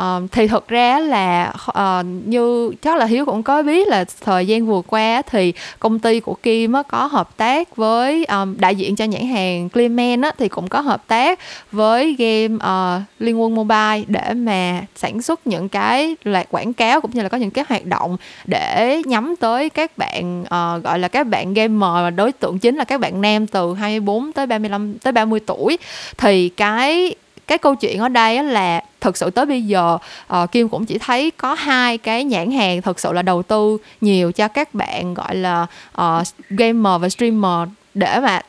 Uh, 0.00 0.32
thì 0.32 0.46
thực 0.46 0.68
ra 0.68 0.98
là 0.98 1.52
uh, 1.70 2.06
như 2.26 2.72
chắc 2.82 2.96
là 2.96 3.04
hiếu 3.04 3.24
cũng 3.24 3.42
có 3.42 3.62
biết 3.62 3.88
là 3.88 4.04
thời 4.20 4.46
gian 4.46 4.66
vừa 4.66 4.82
qua 4.86 5.22
thì 5.22 5.52
công 5.78 5.98
ty 5.98 6.20
của 6.20 6.34
kim 6.34 6.72
á, 6.72 6.82
có 6.82 7.06
hợp 7.06 7.36
tác 7.36 7.76
với 7.76 8.24
um, 8.24 8.56
đại 8.58 8.76
diện 8.76 8.96
cho 8.96 9.04
nhãn 9.04 9.26
hàng 9.26 9.68
Clearman 9.68 10.20
á, 10.20 10.32
thì 10.38 10.48
cũng 10.48 10.68
có 10.68 10.80
hợp 10.80 11.08
tác 11.08 11.38
với 11.72 12.16
game 12.18 12.54
uh, 12.54 13.02
liên 13.18 13.42
quân 13.42 13.54
mobile 13.54 14.02
để 14.06 14.34
mà 14.34 14.82
sản 14.96 15.22
xuất 15.22 15.46
những 15.46 15.68
cái 15.68 16.16
loạt 16.24 16.46
quảng 16.50 16.72
cáo 16.72 17.00
cũng 17.00 17.10
như 17.10 17.22
là 17.22 17.28
có 17.28 17.38
những 17.38 17.50
cái 17.50 17.64
hoạt 17.68 17.84
động 17.84 18.16
để 18.44 19.02
nhắm 19.06 19.34
tới 19.40 19.70
các 19.70 19.98
bạn 19.98 20.42
uh, 20.42 20.84
gọi 20.84 20.98
là 20.98 21.08
các 21.08 21.26
bạn 21.26 21.54
gamer 21.54 22.14
đối 22.16 22.32
tượng 22.32 22.58
chính 22.58 22.76
là 22.76 22.84
các 22.84 23.00
bạn 23.00 23.20
nam 23.20 23.46
từ 23.46 23.74
24 23.74 24.32
tới 24.32 24.46
35 24.46 24.98
tới 24.98 25.12
30 25.12 25.40
tuổi 25.46 25.78
thì 26.18 26.48
cái 26.48 27.14
cái 27.48 27.58
câu 27.58 27.74
chuyện 27.74 27.98
ở 27.98 28.08
đây 28.08 28.42
là 28.42 28.80
thực 29.00 29.16
sự 29.16 29.30
tới 29.30 29.46
bây 29.46 29.62
giờ 29.62 29.98
uh, 30.42 30.52
kim 30.52 30.68
cũng 30.68 30.86
chỉ 30.86 30.98
thấy 30.98 31.30
có 31.30 31.54
hai 31.54 31.98
cái 31.98 32.24
nhãn 32.24 32.50
hàng 32.50 32.82
thực 32.82 33.00
sự 33.00 33.12
là 33.12 33.22
đầu 33.22 33.42
tư 33.42 33.78
nhiều 34.00 34.32
cho 34.32 34.48
các 34.48 34.74
bạn 34.74 35.14
gọi 35.14 35.36
là 35.36 35.66
uh, 36.00 36.26
gamer 36.50 37.00
và 37.00 37.08
streamer 37.08 37.68
để 37.94 38.20
mà 38.20 38.40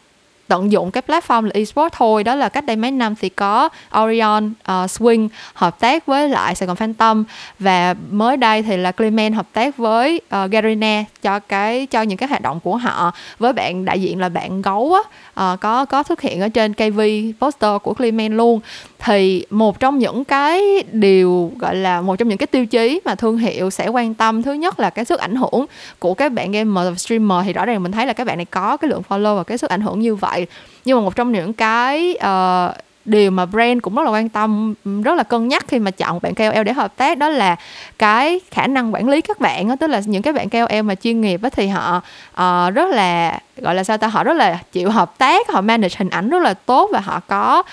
tận 0.50 0.72
dụng 0.72 0.92
cái 0.92 1.04
platform 1.08 1.44
là 1.44 1.52
esports 1.54 1.96
thôi. 1.98 2.24
Đó 2.24 2.36
là 2.36 2.50
cách 2.50 2.66
đây 2.66 2.76
mấy 2.76 2.92
năm 2.92 3.16
thì 3.16 3.30
có 3.30 3.70
Orion 4.00 4.46
uh, 4.48 4.68
Swing 4.68 5.30
hợp 5.54 5.80
tác 5.80 6.06
với 6.06 6.30
lại 6.30 6.56
Sài 6.56 6.68
Gòn 6.68 6.76
Phantom 6.76 7.24
và 7.60 7.96
mới 8.12 8.38
đây 8.38 8.62
thì 8.62 8.78
là 8.78 8.92
Clement 8.92 9.36
hợp 9.36 9.48
tác 9.54 9.78
với 9.78 10.22
uh, 10.44 10.52
Garena 10.52 11.04
cho 11.22 11.40
cái 11.40 11.86
cho 11.86 12.02
những 12.02 12.18
cái 12.18 12.30
hoạt 12.30 12.42
động 12.42 12.60
của 12.60 12.78
họ. 12.78 13.12
Với 13.40 13.54
bạn 13.54 13.86
đại 13.86 14.02
diện 14.02 14.20
là 14.20 14.30
bạn 14.30 14.62
gấu 14.62 14.94
á 14.94 15.54
uh, 15.54 15.60
có 15.60 15.86
có 15.86 16.04
xuất 16.04 16.22
hiện 16.22 16.42
ở 16.42 16.50
trên 16.50 16.74
KV 16.74 17.02
poster 17.40 17.82
của 17.82 17.94
Clement 17.94 18.34
luôn 18.34 18.60
thì 19.00 19.46
một 19.50 19.80
trong 19.80 19.98
những 19.98 20.26
cái 20.26 20.84
điều 20.92 21.52
gọi 21.60 21.76
là 21.76 22.02
một 22.02 22.16
trong 22.16 22.28
những 22.28 22.38
cái 22.38 22.48
tiêu 22.48 22.66
chí 22.66 23.02
mà 23.06 23.16
thương 23.16 23.38
hiệu 23.38 23.70
sẽ 23.70 23.88
quan 23.88 24.14
tâm 24.14 24.44
thứ 24.44 24.54
nhất 24.54 24.80
là 24.80 24.90
cái 24.90 25.06
sức 25.06 25.20
ảnh 25.20 25.36
hưởng 25.36 25.66
của 26.00 26.14
các 26.14 26.32
bạn 26.32 26.52
gamer 26.52 26.86
và 26.90 26.96
streamer 26.96 27.46
thì 27.46 27.54
rõ 27.54 27.66
ràng 27.66 27.84
mình 27.84 27.92
thấy 27.92 28.06
là 28.06 28.14
các 28.14 28.28
bạn 28.28 28.38
này 28.38 28.46
có 28.46 28.78
cái 28.78 28.90
lượng 28.90 29.02
follow 29.10 29.36
và 29.36 29.44
cái 29.44 29.58
sức 29.58 29.70
ảnh 29.70 29.82
hưởng 29.82 30.00
như 30.00 30.16
vậy. 30.16 30.48
Nhưng 30.86 30.98
mà 30.98 31.04
một 31.04 31.16
trong 31.16 31.32
những 31.32 31.54
cái 31.54 32.18
uh, 32.18 32.76
điều 33.06 33.32
mà 33.32 33.46
brand 33.46 33.82
cũng 33.82 33.96
rất 33.96 34.04
là 34.04 34.12
quan 34.12 34.30
tâm 34.30 34.74
rất 35.04 35.16
là 35.16 35.24
cân 35.24 35.48
nhắc 35.48 35.66
khi 35.68 35.80
mà 35.80 35.92
chọn 35.92 36.20
bạn 36.22 36.36
KOL 36.36 36.64
để 36.64 36.74
hợp 36.74 36.98
tác 36.98 37.18
đó 37.18 37.30
là 37.30 37.56
cái 38.00 38.40
khả 38.52 38.68
năng 38.68 38.94
quản 38.94 39.10
lý 39.10 39.22
các 39.22 39.40
bạn 39.40 39.68
đó, 39.68 39.76
tức 39.80 39.88
là 39.88 40.02
những 40.06 40.22
cái 40.22 40.34
bạn 40.34 40.50
KOL 40.50 40.82
mà 40.82 40.96
chuyên 40.96 41.22
nghiệp 41.22 41.42
đó, 41.42 41.50
thì 41.50 41.68
họ 41.68 42.02
uh, 42.34 42.74
rất 42.76 42.90
là 42.90 43.40
gọi 43.58 43.76
là 43.76 43.84
sao 43.84 43.98
ta 43.98 44.08
họ 44.08 44.24
rất 44.24 44.34
là 44.34 44.60
chịu 44.72 44.90
hợp 44.90 45.18
tác 45.18 45.50
họ 45.50 45.62
manage 45.62 45.96
hình 45.98 46.10
ảnh 46.10 46.30
rất 46.30 46.42
là 46.42 46.54
tốt 46.54 46.90
và 46.94 47.00
họ 47.00 47.22
có 47.28 47.64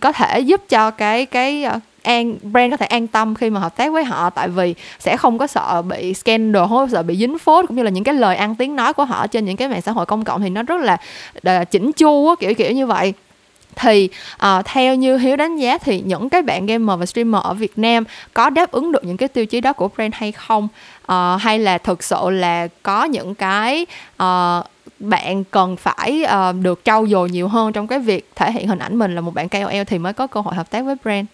có 0.00 0.12
thể 0.12 0.40
giúp 0.40 0.60
cho 0.68 0.90
cái 0.90 1.26
cái 1.26 1.64
ờ, 1.64 1.80
an 2.02 2.36
brand 2.42 2.70
có 2.70 2.76
thể 2.76 2.86
an 2.86 3.06
tâm 3.06 3.34
khi 3.34 3.50
mà 3.50 3.60
hợp 3.60 3.76
tác 3.76 3.92
với 3.92 4.04
họ. 4.04 4.30
Tại 4.30 4.48
vì 4.48 4.74
sẽ 4.98 5.16
không 5.16 5.38
có 5.38 5.46
sợ 5.46 5.82
bị 5.82 6.14
scandal 6.14 6.62
không 6.62 6.76
có 6.76 6.88
sợ 6.92 7.02
bị 7.02 7.16
dính 7.16 7.38
phốt 7.38 7.64
cũng 7.68 7.76
như 7.76 7.82
là 7.82 7.90
những 7.90 8.04
cái 8.04 8.14
lời 8.14 8.36
ăn 8.36 8.54
tiếng 8.54 8.76
nói 8.76 8.92
của 8.92 9.04
họ 9.04 9.26
trên 9.26 9.44
những 9.44 9.56
cái 9.56 9.68
mạng 9.68 9.82
xã 9.82 9.92
hội 9.92 10.06
công 10.06 10.24
cộng 10.24 10.42
thì 10.42 10.50
nó 10.50 10.62
rất 10.62 10.80
là, 10.80 10.96
ờ, 11.34 11.40
là 11.42 11.64
chỉnh 11.64 11.92
chu 11.92 12.34
kiểu 12.40 12.54
kiểu 12.54 12.72
như 12.72 12.86
vậy. 12.86 13.14
Thì 13.76 14.08
uh, 14.34 14.64
theo 14.64 14.94
như 14.94 15.16
hiếu 15.16 15.36
đánh 15.36 15.56
giá 15.56 15.78
thì 15.78 16.00
những 16.00 16.28
cái 16.28 16.42
bạn 16.42 16.66
gamer 16.66 17.00
và 17.00 17.06
streamer 17.06 17.42
ở 17.42 17.54
việt 17.54 17.78
nam 17.78 18.04
có 18.34 18.50
đáp 18.50 18.70
ứng 18.70 18.92
được 18.92 19.04
những 19.04 19.16
cái 19.16 19.28
tiêu 19.28 19.46
chí 19.46 19.60
đó 19.60 19.72
của 19.72 19.88
brand 19.88 20.14
hay 20.14 20.32
không? 20.32 20.68
Uh, 21.12 21.40
hay 21.40 21.58
là 21.58 21.78
thực 21.78 22.02
sự 22.02 22.30
là 22.30 22.68
có 22.82 23.04
những 23.04 23.34
cái 23.34 23.86
uh, 24.22 24.66
bạn 24.98 25.44
cần 25.44 25.76
phải 25.76 26.24
uh, 26.24 26.56
được 26.62 26.80
trau 26.84 27.06
dồi 27.06 27.30
nhiều 27.30 27.48
hơn 27.48 27.72
trong 27.72 27.86
cái 27.86 27.98
việc 27.98 28.26
thể 28.36 28.52
hiện 28.52 28.68
hình 28.68 28.78
ảnh 28.78 28.96
mình 28.96 29.14
là 29.14 29.20
một 29.20 29.34
bạn 29.34 29.48
KOL 29.48 29.82
thì 29.86 29.98
mới 29.98 30.12
có 30.12 30.26
cơ 30.26 30.40
hội 30.40 30.54
hợp 30.54 30.70
tác 30.70 30.84
với 30.84 30.96
brand 31.04 31.26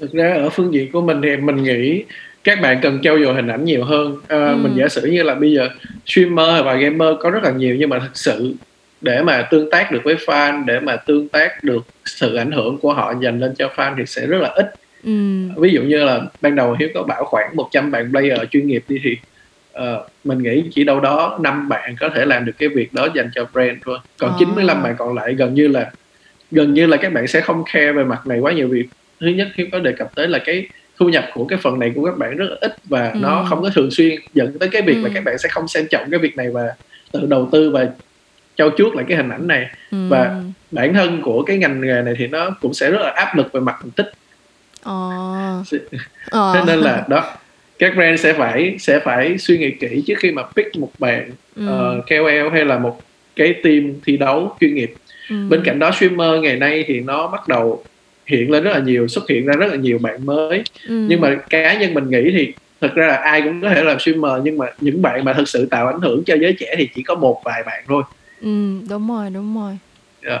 thực 0.00 0.12
ra 0.12 0.34
ở 0.34 0.50
phương 0.50 0.74
diện 0.74 0.92
của 0.92 1.00
mình 1.00 1.20
thì 1.22 1.36
mình 1.36 1.62
nghĩ 1.62 2.04
các 2.44 2.60
bạn 2.60 2.78
cần 2.82 2.98
trau 3.02 3.18
dồi 3.18 3.34
hình 3.34 3.46
ảnh 3.46 3.64
nhiều 3.64 3.84
hơn 3.84 4.16
à, 4.28 4.46
ừ. 4.46 4.56
mình 4.56 4.72
giả 4.76 4.88
sử 4.88 5.06
như 5.06 5.22
là 5.22 5.34
bây 5.34 5.52
giờ 5.52 5.68
streamer 6.06 6.64
và 6.64 6.74
gamer 6.74 7.08
có 7.20 7.30
rất 7.30 7.42
là 7.42 7.50
nhiều 7.50 7.76
nhưng 7.78 7.88
mà 7.88 7.98
thật 7.98 8.10
sự 8.14 8.54
để 9.00 9.22
mà 9.22 9.42
tương 9.50 9.70
tác 9.70 9.92
được 9.92 10.00
với 10.04 10.14
fan 10.14 10.64
để 10.64 10.80
mà 10.80 10.96
tương 10.96 11.28
tác 11.28 11.64
được 11.64 11.86
sự 12.04 12.34
ảnh 12.34 12.52
hưởng 12.52 12.78
của 12.78 12.92
họ 12.92 13.14
dành 13.22 13.40
lên 13.40 13.54
cho 13.58 13.70
fan 13.76 13.94
thì 13.98 14.06
sẽ 14.06 14.26
rất 14.26 14.38
là 14.40 14.48
ít 14.48 14.74
ừ. 15.04 15.10
ví 15.56 15.70
dụ 15.72 15.82
như 15.82 16.04
là 16.04 16.20
ban 16.40 16.54
đầu 16.54 16.76
hiếu 16.78 16.88
có 16.94 17.02
bảo 17.02 17.24
khoảng 17.24 17.56
100 17.56 17.90
bạn 17.90 18.10
player 18.10 18.38
chuyên 18.50 18.66
nghiệp 18.66 18.84
đi 18.88 19.00
thì 19.04 19.16
uh, 19.78 20.06
mình 20.24 20.38
nghĩ 20.38 20.64
chỉ 20.74 20.84
đâu 20.84 21.00
đó 21.00 21.38
năm 21.42 21.68
bạn 21.68 21.96
có 22.00 22.08
thể 22.14 22.24
làm 22.24 22.44
được 22.44 22.52
cái 22.58 22.68
việc 22.68 22.94
đó 22.94 23.08
dành 23.14 23.30
cho 23.34 23.46
brand 23.52 23.78
thôi 23.84 23.98
còn 24.18 24.30
à. 24.30 24.36
95 24.38 24.82
bạn 24.82 24.94
còn 24.98 25.14
lại 25.14 25.34
gần 25.34 25.54
như 25.54 25.68
là 25.68 25.90
gần 26.50 26.74
như 26.74 26.86
là 26.86 26.96
các 26.96 27.12
bạn 27.12 27.26
sẽ 27.26 27.40
không 27.40 27.64
care 27.72 27.92
về 27.92 28.04
mặt 28.04 28.26
này 28.26 28.38
quá 28.38 28.52
nhiều 28.52 28.68
việc 28.68 28.86
thứ 29.20 29.26
nhất 29.26 29.48
hiếu 29.54 29.66
có 29.72 29.78
đề 29.78 29.92
cập 29.92 30.14
tới 30.14 30.28
là 30.28 30.38
cái 30.38 30.68
thu 30.98 31.08
nhập 31.08 31.24
của 31.34 31.44
cái 31.44 31.58
phần 31.62 31.78
này 31.78 31.92
của 31.94 32.04
các 32.04 32.18
bạn 32.18 32.36
rất 32.36 32.46
là 32.50 32.56
ít 32.60 32.76
và 32.84 33.10
ừ. 33.10 33.18
nó 33.20 33.46
không 33.48 33.62
có 33.62 33.70
thường 33.74 33.90
xuyên 33.90 34.20
dẫn 34.34 34.58
tới 34.58 34.68
cái 34.68 34.82
việc 34.82 34.94
ừ. 34.94 35.02
là 35.02 35.10
các 35.14 35.24
bạn 35.24 35.38
sẽ 35.38 35.48
không 35.48 35.68
xem 35.68 35.86
trọng 35.90 36.10
cái 36.10 36.20
việc 36.20 36.36
này 36.36 36.50
và 36.50 36.74
tự 37.12 37.26
đầu 37.26 37.48
tư 37.52 37.70
và 37.70 37.86
trau 38.56 38.70
chuốt 38.76 38.96
lại 38.96 39.04
cái 39.08 39.16
hình 39.16 39.28
ảnh 39.28 39.46
này 39.46 39.66
ừ. 39.90 40.08
và 40.08 40.42
bản 40.70 40.94
thân 40.94 41.22
của 41.22 41.42
cái 41.42 41.58
ngành 41.58 41.80
nghề 41.80 42.02
này 42.02 42.14
thì 42.18 42.26
nó 42.26 42.50
cũng 42.60 42.74
sẽ 42.74 42.90
rất 42.90 42.98
là 43.02 43.10
áp 43.10 43.36
lực 43.36 43.52
về 43.52 43.60
mặt 43.60 43.76
thành 43.80 43.90
tích 43.90 44.10
ờ. 44.82 45.10
ờ. 46.30 46.52
thế 46.54 46.60
nên 46.66 46.78
là 46.78 47.04
đó 47.08 47.34
các 47.80 47.94
brand 47.94 48.20
sẽ 48.20 48.32
phải 48.32 48.76
sẽ 48.78 49.00
phải 49.00 49.38
suy 49.38 49.58
nghĩ 49.58 49.70
kỹ 49.70 50.02
trước 50.06 50.14
khi 50.18 50.30
mà 50.30 50.42
pick 50.42 50.76
một 50.76 50.90
bạn 50.98 51.30
ừ. 51.56 51.62
uh, 51.62 51.68
ờ, 51.68 52.00
KOL 52.08 52.52
hay 52.52 52.64
là 52.64 52.78
một 52.78 53.00
cái 53.36 53.54
team 53.62 53.92
thi 54.06 54.16
đấu 54.16 54.56
chuyên 54.60 54.74
nghiệp 54.74 54.94
ừ. 55.30 55.36
bên 55.48 55.60
cạnh 55.64 55.78
đó 55.78 55.90
streamer 55.90 56.42
ngày 56.42 56.56
nay 56.56 56.84
thì 56.86 57.00
nó 57.00 57.26
bắt 57.26 57.48
đầu 57.48 57.84
hiện 58.26 58.50
lên 58.50 58.62
rất 58.62 58.70
là 58.70 58.78
nhiều 58.78 59.08
xuất 59.08 59.28
hiện 59.28 59.46
ra 59.46 59.54
rất 59.54 59.66
là 59.66 59.76
nhiều 59.76 59.98
bạn 59.98 60.26
mới 60.26 60.62
ừ. 60.88 61.06
nhưng 61.08 61.20
mà 61.20 61.34
cá 61.50 61.78
nhân 61.78 61.94
mình 61.94 62.10
nghĩ 62.10 62.30
thì 62.32 62.52
thật 62.80 62.90
ra 62.94 63.06
là 63.06 63.16
ai 63.16 63.42
cũng 63.42 63.60
có 63.60 63.68
thể 63.68 63.82
làm 63.82 63.98
streamer 63.98 64.32
nhưng 64.44 64.58
mà 64.58 64.66
những 64.80 65.02
bạn 65.02 65.24
mà 65.24 65.32
thực 65.32 65.48
sự 65.48 65.66
tạo 65.66 65.86
ảnh 65.86 66.00
hưởng 66.00 66.24
cho 66.24 66.34
giới 66.34 66.56
trẻ 66.58 66.74
thì 66.78 66.88
chỉ 66.94 67.02
có 67.02 67.14
một 67.14 67.42
vài 67.44 67.62
bạn 67.66 67.84
thôi 67.88 68.02
ừ 68.40 68.80
đúng 68.90 69.08
rồi 69.08 69.30
đúng 69.30 69.56
rồi 69.56 69.78
yeah. 70.26 70.40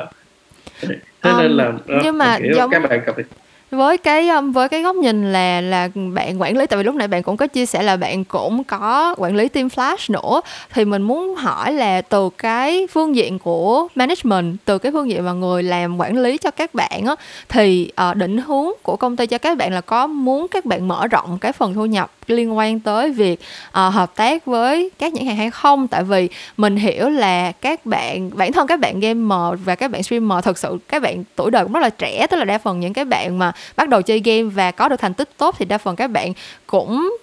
Dạ. 0.82 0.88
thế 1.22 1.30
um, 1.30 1.38
nên 1.42 1.50
là 1.50 1.72
đó, 1.86 2.00
nhưng 2.04 2.18
mà 2.18 2.38
giống 2.54 2.70
các 2.70 2.82
bạn 2.82 3.00
phải 3.16 3.24
với 3.70 3.98
cái 3.98 4.28
um, 4.28 4.52
với 4.52 4.68
cái 4.68 4.82
góc 4.82 4.96
nhìn 4.96 5.32
là 5.32 5.60
là 5.60 5.88
bạn 6.14 6.40
quản 6.40 6.56
lý, 6.56 6.66
tại 6.66 6.76
vì 6.76 6.82
lúc 6.82 6.94
nãy 6.94 7.08
bạn 7.08 7.22
cũng 7.22 7.36
có 7.36 7.46
chia 7.46 7.66
sẻ 7.66 7.82
là 7.82 7.96
bạn 7.96 8.24
cũng 8.24 8.64
có 8.64 9.14
quản 9.18 9.36
lý 9.36 9.48
team 9.48 9.68
flash 9.68 10.12
nữa, 10.12 10.40
thì 10.72 10.84
mình 10.84 11.02
muốn 11.02 11.34
hỏi 11.34 11.72
là 11.72 12.02
từ 12.02 12.30
cái 12.38 12.86
phương 12.92 13.16
diện 13.16 13.38
của 13.38 13.88
management, 13.94 14.56
từ 14.64 14.78
cái 14.78 14.92
phương 14.92 15.10
diện 15.10 15.24
mà 15.24 15.32
người 15.32 15.62
làm 15.62 16.00
quản 16.00 16.18
lý 16.18 16.38
cho 16.38 16.50
các 16.50 16.74
bạn 16.74 17.06
á, 17.06 17.14
thì 17.48 17.92
ờ, 17.94 18.14
định 18.14 18.38
hướng 18.38 18.68
của 18.82 18.96
công 18.96 19.16
ty 19.16 19.26
cho 19.26 19.38
các 19.38 19.58
bạn 19.58 19.72
là 19.72 19.80
có 19.80 20.06
muốn 20.06 20.46
các 20.48 20.64
bạn 20.64 20.88
mở 20.88 21.06
rộng 21.06 21.38
cái 21.40 21.52
phần 21.52 21.74
thu 21.74 21.86
nhập 21.86 22.10
liên 22.30 22.56
quan 22.56 22.80
tới 22.80 23.12
việc 23.12 23.40
uh, 23.68 23.74
hợp 23.74 24.16
tác 24.16 24.46
với 24.46 24.90
các 24.98 25.14
nhãn 25.14 25.26
hàng 25.26 25.36
hay 25.36 25.50
không? 25.50 25.88
Tại 25.88 26.04
vì 26.04 26.28
mình 26.56 26.76
hiểu 26.76 27.08
là 27.08 27.52
các 27.52 27.86
bạn 27.86 28.30
bản 28.34 28.52
thân 28.52 28.66
các 28.66 28.80
bạn 28.80 29.00
gamer 29.00 29.60
và 29.64 29.74
các 29.74 29.90
bạn 29.90 30.02
streamer 30.02 30.44
thực 30.44 30.58
sự 30.58 30.78
các 30.88 31.02
bạn 31.02 31.24
tuổi 31.36 31.50
đời 31.50 31.64
cũng 31.64 31.72
rất 31.72 31.80
là 31.80 31.90
trẻ 31.90 32.26
tức 32.30 32.36
là 32.36 32.44
đa 32.44 32.58
phần 32.58 32.80
những 32.80 32.92
cái 32.92 33.04
bạn 33.04 33.38
mà 33.38 33.52
bắt 33.76 33.88
đầu 33.88 34.02
chơi 34.02 34.20
game 34.24 34.42
và 34.42 34.70
có 34.70 34.88
được 34.88 35.00
thành 35.00 35.14
tích 35.14 35.28
tốt 35.36 35.54
thì 35.58 35.64
đa 35.64 35.78
phần 35.78 35.96
các 35.96 36.10
bạn 36.10 36.32
cũng 36.66 37.16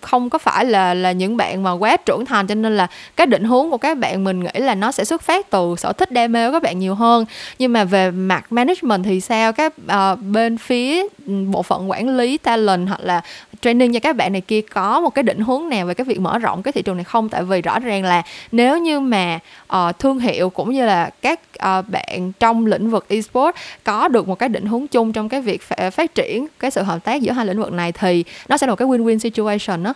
không 0.00 0.30
có 0.30 0.38
phải 0.38 0.64
là 0.64 0.94
là 0.94 1.12
những 1.12 1.36
bạn 1.36 1.62
mà 1.62 1.72
quá 1.72 1.96
trưởng 1.96 2.24
thành 2.24 2.46
cho 2.46 2.54
nên 2.54 2.76
là 2.76 2.86
cái 3.16 3.26
định 3.26 3.44
hướng 3.44 3.70
của 3.70 3.78
các 3.78 3.98
bạn 3.98 4.24
mình 4.24 4.40
nghĩ 4.40 4.60
là 4.60 4.74
nó 4.74 4.92
sẽ 4.92 5.04
xuất 5.04 5.22
phát 5.22 5.50
từ 5.50 5.74
sở 5.78 5.92
thích 5.92 6.12
đam 6.12 6.32
mê 6.32 6.48
của 6.48 6.52
các 6.52 6.62
bạn 6.62 6.78
nhiều 6.78 6.94
hơn. 6.94 7.24
Nhưng 7.58 7.72
mà 7.72 7.84
về 7.84 8.10
mặt 8.10 8.52
management 8.52 9.04
thì 9.04 9.20
sao? 9.20 9.52
Các 9.52 9.74
uh, 9.86 10.18
bên 10.22 10.58
phía 10.58 11.02
bộ 11.26 11.62
phận 11.62 11.90
quản 11.90 12.16
lý 12.16 12.38
talent 12.38 12.88
hoặc 12.88 13.00
là 13.00 13.20
training 13.60 13.92
cho 13.92 14.00
các 14.00 14.16
bạn 14.16 14.32
này 14.32 14.40
kia 14.40 14.60
có 14.60 15.00
một 15.00 15.10
cái 15.10 15.22
định 15.22 15.40
hướng 15.40 15.68
nào 15.68 15.86
về 15.86 15.94
cái 15.94 16.04
việc 16.04 16.20
mở 16.20 16.38
rộng 16.38 16.62
cái 16.62 16.72
thị 16.72 16.82
trường 16.82 16.96
này 16.96 17.04
không? 17.04 17.28
Tại 17.28 17.42
vì 17.42 17.62
rõ 17.62 17.78
ràng 17.78 18.04
là 18.04 18.22
nếu 18.52 18.78
như 18.78 19.00
mà 19.00 19.38
uh, 19.76 19.98
thương 19.98 20.18
hiệu 20.18 20.50
cũng 20.50 20.72
như 20.72 20.86
là 20.86 21.10
các 21.22 21.40
uh, 21.56 21.88
bạn 21.88 22.32
trong 22.40 22.66
lĩnh 22.66 22.90
vực 22.90 23.08
esports 23.08 23.58
có 23.84 24.08
được 24.08 24.28
một 24.28 24.38
cái 24.38 24.48
định 24.48 24.66
hướng 24.66 24.86
chung 24.86 25.12
trong 25.12 25.28
cái 25.28 25.40
việc 25.40 25.62
phát, 25.92 26.14
triển 26.14 26.46
cái 26.58 26.70
sự 26.70 26.82
hợp 26.82 27.04
tác 27.04 27.22
giữa 27.22 27.32
hai 27.32 27.46
lĩnh 27.46 27.58
vực 27.58 27.72
này 27.72 27.92
thì 27.92 28.24
nó 28.48 28.56
sẽ 28.56 28.66
là 28.66 28.70
một 28.70 28.76
cái 28.76 28.88
win-win 28.88 29.18
situation 29.18 29.45
đó 29.84 29.94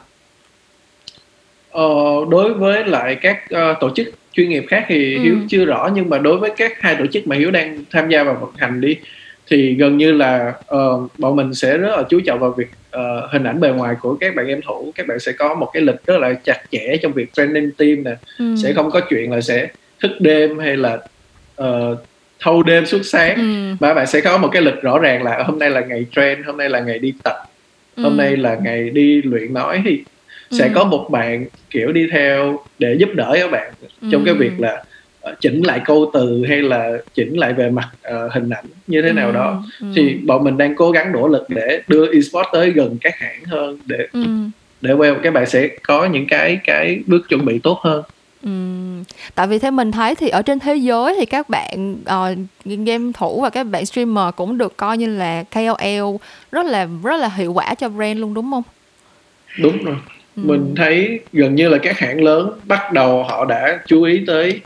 ờ, 1.71 1.85
đối 2.31 2.55
với 2.55 2.85
lại 2.85 3.15
các 3.15 3.45
uh, 3.45 3.81
tổ 3.81 3.91
chức 3.95 4.09
chuyên 4.33 4.49
nghiệp 4.49 4.65
khác 4.69 4.85
thì 4.89 5.15
ừ. 5.15 5.21
hiếu 5.23 5.37
chưa 5.49 5.65
rõ 5.65 5.91
nhưng 5.95 6.11
mà 6.11 6.19
đối 6.19 6.37
với 6.37 6.51
các 6.57 6.81
hai 6.81 6.97
tổ 6.97 7.07
chức 7.07 7.27
mà 7.27 7.37
hiếu 7.37 7.51
đang 7.51 7.85
tham 7.91 8.09
gia 8.09 8.25
vào 8.25 8.35
vận 8.35 8.51
hành 8.57 8.81
đi 8.81 8.97
thì 9.51 9.75
gần 9.75 9.99
như 9.99 10.13
là 10.13 10.55
uh, 10.75 11.11
bọn 11.19 11.37
mình 11.37 11.55
sẽ 11.55 11.79
rất 11.79 11.97
là 11.97 12.03
chú 12.11 12.21
trọng 12.27 12.39
vào 12.39 12.51
việc 12.51 12.69
uh, 12.97 13.31
hình 13.31 13.45
ảnh 13.45 13.61
bề 13.61 13.69
ngoài 13.69 13.97
của 14.01 14.17
các 14.21 14.35
bạn 14.35 14.47
game 14.47 14.61
thủ 14.67 14.93
các 14.95 15.07
bạn 15.07 15.19
sẽ 15.19 15.33
có 15.33 15.55
một 15.55 15.71
cái 15.73 15.83
lịch 15.83 16.07
rất 16.07 16.19
là 16.19 16.33
chặt 16.33 16.63
chẽ 16.71 16.97
trong 17.03 17.13
việc 17.13 17.33
training 17.33 17.71
team 17.71 18.05
nè 18.05 18.17
ừ. 18.39 18.55
sẽ 18.63 18.73
không 18.73 18.91
có 18.91 19.01
chuyện 19.01 19.33
là 19.33 19.41
sẽ 19.41 19.69
thức 20.01 20.11
đêm 20.21 20.59
hay 20.59 20.77
là 20.77 20.99
uh, 21.63 21.99
thâu 22.41 22.63
đêm 22.63 22.87
suốt 22.87 23.03
sáng 23.03 23.37
ừ. 23.37 23.77
mà 23.81 23.95
bạn 23.95 24.07
sẽ 24.07 24.21
có 24.21 24.39
một 24.39 24.49
cái 24.53 24.63
lịch 24.63 24.83
rõ 24.83 24.99
ràng 24.99 25.23
là 25.23 25.43
hôm 25.43 25.59
nay 25.59 25.71
là 25.71 25.81
ngày 25.81 26.07
train 26.17 26.43
hôm 26.43 26.57
nay 26.57 26.69
là 26.69 26.81
ngày 26.81 26.99
đi 26.99 27.15
tập 27.25 27.50
ừ. 27.97 28.03
hôm 28.03 28.17
nay 28.17 28.37
là 28.37 28.59
ngày 28.63 28.91
đi 28.91 29.23
luyện 29.23 29.55
nói 29.55 29.83
thì 29.85 30.03
sẽ 30.51 30.65
ừ. 30.65 30.71
có 30.75 30.85
một 30.85 31.09
bạn 31.11 31.47
kiểu 31.71 31.93
đi 31.93 32.07
theo 32.13 32.65
để 32.79 32.97
giúp 32.99 33.09
đỡ 33.15 33.37
các 33.41 33.51
bạn 33.51 33.73
trong 34.11 34.25
ừ. 34.25 34.27
cái 34.27 34.35
việc 34.35 34.53
là 34.59 34.85
Ờ, 35.21 35.35
chỉnh 35.41 35.63
lại 35.63 35.81
câu 35.85 36.11
từ 36.15 36.45
hay 36.49 36.63
là 36.63 36.99
chỉnh 37.15 37.39
lại 37.39 37.53
về 37.53 37.71
mặt 37.71 37.89
uh, 38.09 38.33
hình 38.33 38.51
ảnh 38.51 38.65
như 38.87 39.03
thế 39.03 39.09
ừ, 39.09 39.13
nào 39.13 39.33
đó 39.33 39.65
ừ. 39.81 39.87
thì 39.95 40.15
bọn 40.15 40.45
mình 40.45 40.57
đang 40.57 40.75
cố 40.75 40.91
gắng 40.91 41.13
nỗ 41.13 41.29
lực 41.29 41.47
để 41.49 41.83
đưa 41.89 42.13
esports 42.13 42.49
tới 42.53 42.71
gần 42.71 42.97
các 43.01 43.15
hãng 43.19 43.45
hơn 43.45 43.79
để 43.87 44.07
ừ. 44.13 44.25
để 44.81 44.95
well 44.95 45.15
các 45.23 45.33
bạn 45.33 45.47
sẽ 45.47 45.69
có 45.83 46.07
những 46.07 46.27
cái 46.27 46.61
cái 46.65 47.01
bước 47.07 47.29
chuẩn 47.29 47.45
bị 47.45 47.59
tốt 47.59 47.81
hơn 47.83 48.03
Ừ. 48.43 48.51
Tại 49.35 49.47
vì 49.47 49.59
theo 49.59 49.71
mình 49.71 49.93
thấy 49.93 50.15
thì 50.15 50.29
ở 50.29 50.43
trên 50.43 50.59
thế 50.59 50.77
giới 50.77 51.15
thì 51.19 51.27
các 51.27 51.49
bạn 51.49 51.97
uh, 52.03 52.39
game 52.67 53.13
thủ 53.15 53.41
và 53.41 53.51
các 53.51 53.65
bạn 53.65 53.87
streamer 53.87 54.35
cũng 54.37 54.59
được 54.59 54.77
coi 54.77 54.99
như 54.99 55.07
là 55.07 55.45
KOL 55.55 56.17
rất 56.53 56.67
là 56.67 56.89
rất 57.05 57.17
là 57.17 57.29
hiệu 57.29 57.53
quả 57.53 57.75
cho 57.75 57.89
brand 57.89 58.19
luôn 58.19 58.35
đúng 58.35 58.51
không? 58.51 58.63
Đúng 59.59 59.85
rồi. 59.85 59.97
Ừ. 60.37 60.43
Mình 60.45 60.75
thấy 60.77 61.21
gần 61.33 61.55
như 61.55 61.69
là 61.69 61.79
các 61.79 61.99
hãng 61.99 62.21
lớn 62.21 62.51
bắt 62.65 62.93
đầu 62.93 63.23
họ 63.23 63.45
đã 63.45 63.79
chú 63.87 64.03
ý 64.03 64.25
tới 64.27 64.61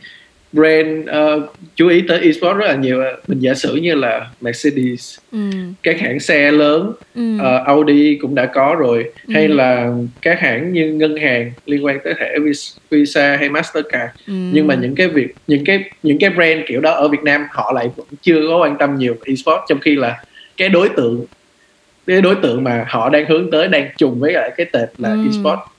brand 0.54 1.08
uh, 1.08 1.42
chú 1.74 1.88
ý 1.88 2.02
tới 2.08 2.18
esports 2.18 2.58
rất 2.58 2.66
là 2.66 2.74
nhiều 2.74 3.02
mình 3.28 3.38
giả 3.38 3.54
sử 3.54 3.74
như 3.74 3.94
là 3.94 4.26
Mercedes 4.40 5.18
ừ. 5.32 5.38
các 5.82 6.00
hãng 6.00 6.20
xe 6.20 6.50
lớn 6.50 6.92
ừ. 7.14 7.36
uh, 7.36 7.66
Audi 7.66 8.18
cũng 8.20 8.34
đã 8.34 8.46
có 8.46 8.76
rồi 8.78 9.12
ừ. 9.26 9.34
hay 9.34 9.48
là 9.48 9.92
các 10.22 10.40
hãng 10.40 10.72
như 10.72 10.92
ngân 10.92 11.16
hàng 11.16 11.52
liên 11.66 11.84
quan 11.84 11.98
tới 12.04 12.14
thẻ 12.18 12.36
Visa 12.90 13.36
hay 13.36 13.48
Mastercard 13.48 14.12
ừ. 14.26 14.34
nhưng 14.52 14.66
mà 14.66 14.74
những 14.74 14.94
cái 14.94 15.08
việc 15.08 15.34
những 15.46 15.64
cái 15.64 15.90
những 16.02 16.18
cái 16.18 16.30
brand 16.30 16.60
kiểu 16.66 16.80
đó 16.80 16.90
ở 16.90 17.08
Việt 17.08 17.22
Nam 17.22 17.46
họ 17.50 17.72
lại 17.72 17.88
vẫn 17.96 18.06
chưa 18.22 18.48
có 18.48 18.58
quan 18.58 18.76
tâm 18.78 18.96
nhiều 18.98 19.16
esports 19.24 19.62
trong 19.68 19.80
khi 19.80 19.96
là 19.96 20.24
cái 20.56 20.68
đối 20.68 20.88
tượng 20.88 21.24
cái 22.06 22.20
đối 22.20 22.34
tượng 22.34 22.64
mà 22.64 22.84
họ 22.88 23.08
đang 23.08 23.26
hướng 23.28 23.50
tới 23.50 23.68
đang 23.68 23.88
trùng 23.96 24.20
với 24.20 24.32
lại 24.32 24.50
cái 24.56 24.66
tệp 24.72 24.88
là 24.98 25.10
ừ. 25.10 25.18
esports 25.24 25.73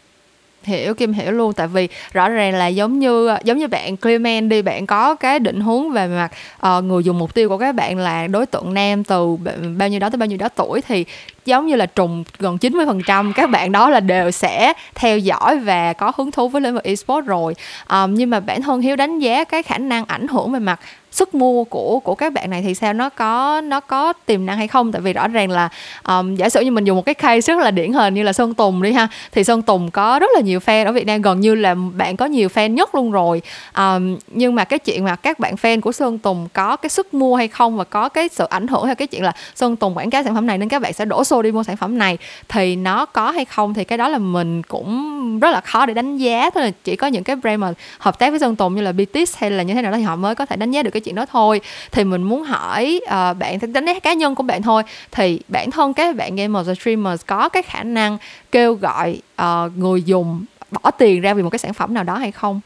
hiểu 0.66 0.94
kim 0.94 1.14
hiểu 1.14 1.32
luôn. 1.32 1.54
Tại 1.54 1.68
vì 1.68 1.88
rõ 2.14 2.30
ràng 2.30 2.54
là 2.54 2.68
giống 2.68 3.00
như 3.00 3.28
ờ, 3.28 3.40
giống 3.44 3.58
như 3.58 3.68
bạn 3.68 3.98
Clement 3.98 4.50
đi 4.50 4.62
bạn 4.62 4.86
có 4.86 5.16
cái 5.16 5.40
định 5.40 5.62
hướng 5.62 5.92
về 5.92 6.08
mặt 6.08 6.32
uh, 6.78 6.84
người 6.84 7.04
dùng 7.04 7.20
mục 7.20 7.34
tiêu 7.34 7.50
của 7.50 7.58
các 7.58 7.76
bạn 7.76 7.98
là 7.98 8.28
đối 8.28 8.46
tượng 8.46 8.74
nam 8.74 9.04
từ 9.04 9.38
bao 9.78 9.90
nhiêu 9.90 10.00
đó 10.00 10.10
tới 10.10 10.18
bao 10.18 10.28
nhiêu 10.28 10.38
đó 10.38 10.50
tuổi 10.50 10.82
thì 10.82 11.06
giống 11.46 11.68
như 11.68 11.76
là 11.76 11.86
trùng 11.86 12.24
gần 12.40 12.58
90% 12.62 13.34
các 13.34 13.50
bạn 13.50 13.72
đó 13.72 13.90
là 13.90 14.00
đều 14.00 14.32
sẽ 14.32 14.74
theo 14.96 15.18
dõi 15.18 15.60
và 15.60 15.94
có 15.94 16.12
hứng 16.18 16.32
thú 16.32 16.50
với 16.50 16.62
lĩnh 16.62 16.74
vực 16.74 16.84
esports 16.84 17.28
rồi. 17.28 17.56
Um, 17.90 18.14
nhưng 18.14 18.30
mà 18.30 18.40
bản 18.40 18.62
thân 18.62 18.82
hiếu 18.82 18.96
đánh 18.96 19.20
giá 19.20 19.44
cái 19.44 19.64
khả 19.64 19.78
năng 19.78 20.06
ảnh 20.06 20.28
hưởng 20.28 20.52
về 20.52 20.60
mặt 20.60 20.80
sức 21.16 21.36
mua 21.36 21.64
của 21.64 22.00
của 22.00 22.16
các 22.16 22.34
bạn 22.34 22.50
này 22.50 22.62
thì 22.62 22.74
sao? 22.74 22.94
Nó 22.94 23.10
có 23.10 23.62
nó 23.62 23.80
có 23.80 24.14
tiềm 24.26 24.46
năng 24.46 24.58
hay 24.58 24.68
không? 24.68 24.92
Tại 24.92 25.02
vì 25.02 25.14
rõ 25.14 25.28
ràng 25.28 25.52
là 25.52 25.70
um, 26.08 26.36
giả 26.36 26.50
sử 26.50 26.62
như 26.62 26.72
mình 26.72 26.84
dùng 26.84 26.96
một 26.96 27.06
cái 27.06 27.16
case 27.16 27.54
rất 27.54 27.64
là 27.64 27.72
điển 27.72 27.94
hình 27.94 28.14
như 28.14 28.24
là 28.24 28.34
sơn 28.34 28.54
tùng 28.54 28.82
đi 28.82 28.92
ha 28.92 29.08
thì 29.32 29.44
sơn 29.44 29.62
tùng 29.62 29.92
có 29.92 30.20
rất 30.20 30.30
là 30.36 30.42
nhiều 30.42 30.60
fan 30.60 30.86
ở 30.86 30.92
việt 30.92 31.08
nam 31.08 31.22
gần 31.22 31.40
như 31.40 31.56
là 31.56 31.76
bạn 31.76 32.18
có 32.18 32.26
nhiều 32.26 32.50
fan 32.50 32.74
nhất 32.74 32.96
luôn 32.96 33.12
rồi. 33.12 33.42
Um, 33.78 34.18
nhưng 34.28 34.56
mà 34.56 34.64
cái 34.64 34.80
chuyện 34.80 35.04
mà 35.04 35.16
các 35.16 35.40
bạn 35.40 35.56
fan 35.56 35.82
của 35.82 35.92
sơn 35.92 36.18
tùng 36.20 36.48
có 36.54 36.76
cái 36.76 36.90
sức 36.90 37.14
mua 37.14 37.36
hay 37.36 37.48
không 37.48 37.78
và 37.78 37.84
có 37.84 38.10
cái 38.10 38.30
sự 38.30 38.46
ảnh 38.50 38.68
hưởng 38.68 38.86
hay 38.86 38.96
cái 38.96 39.08
chuyện 39.08 39.24
là 39.24 39.32
sơn 39.56 39.76
tùng 39.76 39.98
quảng 39.98 40.10
cáo 40.10 40.24
sản 40.24 40.36
phẩm 40.36 40.48
này 40.48 40.58
nên 40.58 40.70
các 40.70 40.82
bạn 40.82 40.94
sẽ 40.94 41.06
đổ 41.06 41.24
xô 41.24 41.42
đi 41.42 41.52
mua 41.52 41.64
sản 41.64 41.78
phẩm 41.78 41.98
này 41.98 42.18
thì 42.50 42.76
nó 42.76 43.06
có 43.06 43.32
hay 43.32 43.46
không 43.46 43.74
thì 43.74 43.84
cái 43.84 43.98
đó 43.98 44.08
là 44.08 44.18
mình 44.18 44.64
cũng 44.64 45.40
rất 45.40 45.52
là 45.52 45.62
khó 45.62 45.86
để 45.86 45.94
đánh 45.94 46.18
giá. 46.18 46.50
Thôi 46.50 46.64
là 46.64 46.72
chỉ 46.84 46.96
có 46.96 47.08
những 47.08 47.24
cái 47.24 47.36
brand 47.36 47.60
mà 47.60 47.74
hợp 48.00 48.20
tác 48.20 48.30
với 48.30 48.40
sơn 48.40 48.56
tùng 48.56 48.76
như 48.76 48.82
là 48.82 48.92
BTS 48.92 49.38
hay 49.38 49.52
là 49.52 49.64
như 49.64 49.74
thế 49.74 49.82
nào 49.82 49.92
đó 49.92 49.98
thì 49.98 50.04
họ 50.04 50.16
mới 50.16 50.36
có 50.36 50.46
thể 50.46 50.56
đánh 50.56 50.72
giá 50.72 50.84
được 50.84 50.92
cái 50.92 51.02
chuyện 51.06 51.16
đó 51.16 51.26
thôi 51.32 51.62
thì 51.92 52.04
mình 52.04 52.24
muốn 52.24 52.44
hỏi 52.44 53.02
uh, 53.04 53.38
bạn 53.38 53.58
đánh 53.74 53.86
giá 53.86 54.00
cá 54.00 54.14
nhân 54.14 54.36
của 54.36 54.44
bạn 54.44 54.62
thôi 54.62 54.84
thì 55.12 55.40
bản 55.48 55.72
thân 55.72 55.94
các 55.94 56.16
bạn 56.16 56.36
gamers 56.36 56.68
và 56.68 56.74
streamers 56.74 57.26
có 57.26 57.50
cái 57.50 57.64
khả 57.64 57.84
năng 57.84 58.18
kêu 58.52 58.74
gọi 58.74 59.22
uh, 59.42 59.78
người 59.78 60.04
dùng 60.04 60.46
bỏ 60.72 60.92
tiền 60.92 61.22
ra 61.22 61.34
vì 61.34 61.44
một 61.44 61.50
cái 61.50 61.60
sản 61.60 61.74
phẩm 61.74 61.94
nào 61.94 62.04
đó 62.04 62.18
hay 62.18 62.32
không 62.32 62.62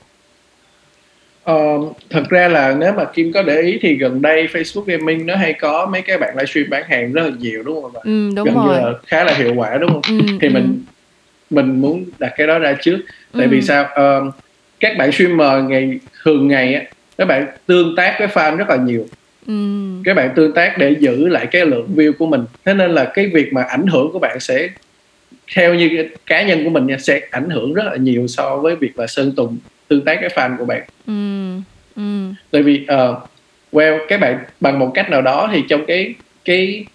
Uh, 1.52 1.97
thật 2.10 2.23
ra 2.30 2.47
là 2.47 2.75
nếu 2.80 2.93
mà 2.93 3.06
Kim 3.06 3.32
có 3.34 3.41
để 3.41 3.62
ý 3.62 3.80
thì 3.82 3.95
gần 3.95 4.21
đây 4.21 4.47
Facebook 4.54 4.84
Gaming 4.84 5.25
nó 5.25 5.36
hay 5.36 5.54
có 5.54 5.86
mấy 5.86 6.02
cái 6.02 6.17
bạn 6.17 6.36
livestream 6.36 6.69
bán 6.69 6.84
hàng 6.89 7.13
rất 7.13 7.21
là 7.23 7.32
nhiều 7.39 7.63
đúng 7.63 7.82
không 7.82 7.95
ạ? 7.95 8.02
Ừ, 8.04 8.30
đúng 8.36 8.45
gần 8.45 8.56
rồi. 8.56 8.65
như 8.65 8.71
là 8.71 8.93
khá 9.08 9.23
là 9.23 9.34
hiệu 9.34 9.54
quả 9.56 9.78
đúng 9.78 9.89
không? 9.91 10.02
Ừ, 10.19 10.38
thì 10.41 10.47
ừ. 10.47 10.54
mình 10.54 10.84
mình 11.49 11.82
muốn 11.82 12.06
đặt 12.19 12.34
cái 12.38 12.47
đó 12.47 12.60
ra 12.60 12.73
trước. 12.82 12.99
Tại 13.34 13.45
Ừ. 13.45 13.49
vì 13.52 13.62
sao? 13.62 13.84
Uh, 13.84 14.34
các 14.80 14.97
bạn 14.97 15.12
streamer 15.12 15.63
ngày 15.69 15.99
thường 16.23 16.47
ngày 16.47 16.73
á 16.73 16.82
các 17.20 17.26
bạn 17.26 17.48
tương 17.66 17.96
tác 17.96 18.16
với 18.20 18.28
fan 18.28 18.58
rất 18.58 18.70
là 18.70 18.76
nhiều 18.76 19.06
Ừ. 19.48 19.54
các 20.06 20.14
bạn 20.14 20.30
tương 20.36 20.54
tác 20.54 20.78
để 20.78 20.96
giữ 21.00 21.28
lại 21.28 21.46
cái 21.52 21.66
lượng 21.66 21.88
view 21.96 22.14
của 22.14 22.26
mình 22.26 22.42
thế 22.66 22.74
nên 22.74 22.92
là 22.92 23.12
cái 23.14 23.28
việc 23.28 23.54
mà 23.54 23.64
ảnh 23.64 23.88
hưởng 23.88 24.12
của 24.14 24.20
bạn 24.20 24.40
sẽ 24.40 24.70
theo 25.56 25.74
như 25.76 26.08
cá 26.26 26.44
nhân 26.44 26.64
của 26.64 26.70
mình 26.70 26.88
nha 26.88 26.98
sẽ 26.98 27.22
ảnh 27.32 27.50
hưởng 27.50 27.74
rất 27.74 27.84
là 27.86 27.96
nhiều 27.96 28.28
so 28.28 28.56
với 28.58 28.76
việc 28.76 29.00
là 29.00 29.08
sơn 29.08 29.32
tùng 29.36 29.58
tương 29.88 30.02
tác 30.06 30.18
với 30.22 30.30
fan 30.30 30.58
của 30.58 30.66
bạn 30.66 30.82
Ừ. 31.08 31.14
Ừ. 31.96 32.02
tại 32.52 32.62
vì 32.64 32.86
uh, 32.94 33.16
well 33.72 34.00
các 34.08 34.20
bạn 34.20 34.38
bằng 34.60 34.80
một 34.80 34.92
cách 34.94 35.10
nào 35.10 35.22
đó 35.22 35.50
thì 35.54 35.64
trong 35.70 35.86
cái 35.86 36.14
cái 36.46 36.86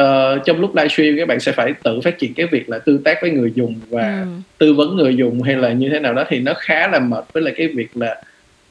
uh, 0.00 0.06
trong 0.46 0.60
lúc 0.60 0.76
livestream 0.76 1.16
các 1.18 1.28
bạn 1.28 1.40
sẽ 1.40 1.52
phải 1.52 1.74
tự 1.82 2.00
phát 2.00 2.18
triển 2.18 2.34
cái 2.34 2.46
việc 2.46 2.68
là 2.68 2.78
tương 2.78 3.02
tác 3.02 3.18
với 3.22 3.30
người 3.30 3.52
dùng 3.54 3.80
và 3.90 4.20
Ừ. 4.22 4.26
tư 4.58 4.74
vấn 4.74 4.96
người 4.96 5.16
dùng 5.16 5.42
hay 5.42 5.56
là 5.56 5.72
như 5.72 5.88
thế 5.90 6.00
nào 6.00 6.14
đó 6.14 6.24
thì 6.28 6.40
nó 6.40 6.52
khá 6.58 6.88
là 6.88 6.98
mệt 6.98 7.24
với 7.32 7.42
lại 7.42 7.54
cái 7.56 7.68
việc 7.68 7.96
là 7.96 8.22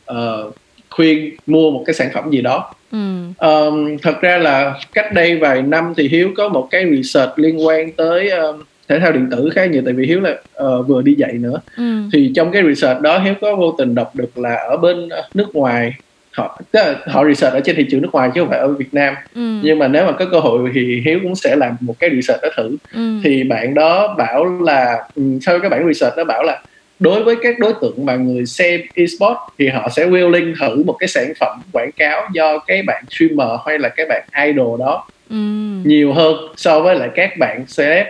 ờ, 0.05 0.51
khuyên 0.89 1.35
mua 1.45 1.71
một 1.71 1.83
cái 1.85 1.93
sản 1.93 2.09
phẩm 2.13 2.29
gì 2.31 2.41
đó 2.41 2.73
Ừ. 2.91 2.97
Ờm, 3.37 3.97
thật 3.97 4.21
ra 4.21 4.37
là 4.37 4.73
cách 4.93 5.13
đây 5.13 5.35
vài 5.37 5.61
năm 5.61 5.93
thì 5.97 6.07
hiếu 6.07 6.29
có 6.37 6.49
một 6.49 6.67
cái 6.71 6.85
research 6.95 7.39
liên 7.39 7.65
quan 7.67 7.91
tới 7.91 8.29
ờm, 8.29 8.63
thể 8.87 8.99
thao 8.99 9.11
điện 9.11 9.27
tử 9.31 9.49
khá 9.55 9.65
nhiều 9.65 9.81
tại 9.85 9.93
vì 9.93 10.05
hiếu 10.07 10.19
là 10.21 10.35
ờ, 10.53 10.81
vừa 10.81 11.01
đi 11.01 11.13
dạy 11.13 11.33
nữa 11.33 11.59
Ừ. 11.77 11.83
thì 12.13 12.31
trong 12.35 12.51
cái 12.51 12.63
research 12.63 13.01
đó 13.01 13.19
hiếu 13.19 13.33
có 13.41 13.55
vô 13.55 13.75
tình 13.77 13.95
đọc 13.95 14.11
được 14.15 14.37
là 14.37 14.55
ở 14.55 14.77
bên 14.77 15.09
ờ, 15.09 15.21
nước 15.33 15.55
ngoài 15.55 15.93
họ 16.31 16.59
họ 17.07 17.25
research 17.25 17.53
ở 17.53 17.59
trên 17.59 17.75
thị 17.75 17.85
trường 17.91 18.01
nước 18.01 18.09
ngoài 18.13 18.29
chứ 18.35 18.41
không 18.41 18.49
phải 18.49 18.59
ở 18.59 18.67
Việt 18.67 18.93
Nam 18.93 19.15
Ừ. 19.35 19.41
nhưng 19.63 19.79
mà 19.79 19.87
nếu 19.87 20.05
mà 20.05 20.11
có 20.11 20.25
cơ 20.31 20.39
hội 20.39 20.69
thì 20.73 21.01
hiếu 21.05 21.19
cũng 21.23 21.35
sẽ 21.35 21.55
làm 21.55 21.75
một 21.79 21.95
cái 21.99 22.09
research 22.15 22.41
đó 22.43 22.49
thử 22.57 22.75
Ừ. 22.93 23.19
thì 23.23 23.43
bạn 23.43 23.73
đó 23.73 24.15
bảo 24.17 24.45
là 24.61 24.97
ừ, 25.15 25.21
sau 25.41 25.59
cái 25.59 25.69
bản 25.69 25.87
research 25.87 26.17
đó 26.17 26.23
bảo 26.23 26.43
là 26.43 26.61
đối 26.99 27.23
với 27.23 27.35
các 27.41 27.59
đối 27.59 27.73
tượng 27.81 28.05
mà 28.05 28.15
người 28.15 28.45
xem 28.45 28.81
esports 28.95 29.39
thì 29.59 29.67
họ 29.69 29.89
sẽ 29.95 30.07
willing 30.07 30.53
thử 30.59 30.83
một 30.83 30.93
cái 30.99 31.07
sản 31.07 31.33
phẩm 31.39 31.61
quảng 31.71 31.91
cáo 31.91 32.27
do 32.33 32.57
cái 32.67 32.81
bạn 32.87 33.03
streamer 33.09 33.59
hay 33.65 33.79
là 33.79 33.89
cái 33.89 34.05
bạn 34.09 34.23
idol 34.47 34.79
đó 34.79 35.07
Ừ. 35.29 35.35
nhiều 35.83 36.13
hơn 36.13 36.35
so 36.57 36.79
với 36.79 36.95
lại 36.95 37.09
các 37.15 37.37
bạn 37.37 37.65
celeb 37.77 38.05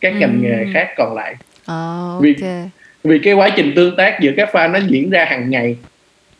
các 0.00 0.12
ngành 0.18 0.40
Ừ. 0.42 0.48
nghề 0.48 0.64
khác 0.74 0.88
còn 0.96 1.14
lại 1.14 1.34
Ờ, 1.66 2.18
Vì- 2.20 2.34
ok. 2.42 2.50
vì 3.04 3.18
cái 3.18 3.34
quá 3.34 3.48
trình 3.56 3.72
tương 3.76 3.96
tác 3.96 4.18
giữa 4.20 4.30
các 4.36 4.48
fan 4.52 4.70
nó 4.72 4.78
diễn 4.88 5.10
ra 5.10 5.24
hàng 5.24 5.50
ngày 5.50 5.76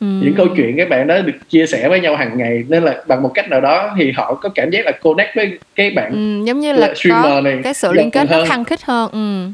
Ừ. 0.00 0.06
những 0.06 0.34
câu 0.34 0.46
chuyện 0.56 0.76
các 0.76 0.88
bạn 0.88 1.06
đó 1.06 1.18
được 1.18 1.32
chia 1.48 1.66
sẻ 1.66 1.88
với 1.88 2.00
nhau 2.00 2.16
hàng 2.16 2.38
ngày 2.38 2.64
nên 2.68 2.82
là 2.82 3.02
bằng 3.06 3.22
một 3.22 3.30
cách 3.34 3.48
nào 3.50 3.60
đó 3.60 3.94
thì 3.98 4.12
họ 4.12 4.34
có 4.34 4.48
cảm 4.48 4.70
giác 4.70 4.84
là 4.86 4.92
connect 4.92 5.36
với 5.36 5.58
cái 5.74 5.90
bạn 5.90 6.10
Ừ, 6.12 6.44
giống 6.46 6.60
như 6.60 6.72
là 6.72 6.86
có 6.88 6.94
streamer 6.94 7.44
này 7.44 7.58
cái 7.64 7.74
sự 7.74 7.92
liên 7.92 8.10
kết 8.10 8.26
nó 8.30 8.44
khăng 8.48 8.64
khít 8.64 8.82
hơn 8.82 9.10
ừ. 9.12 9.48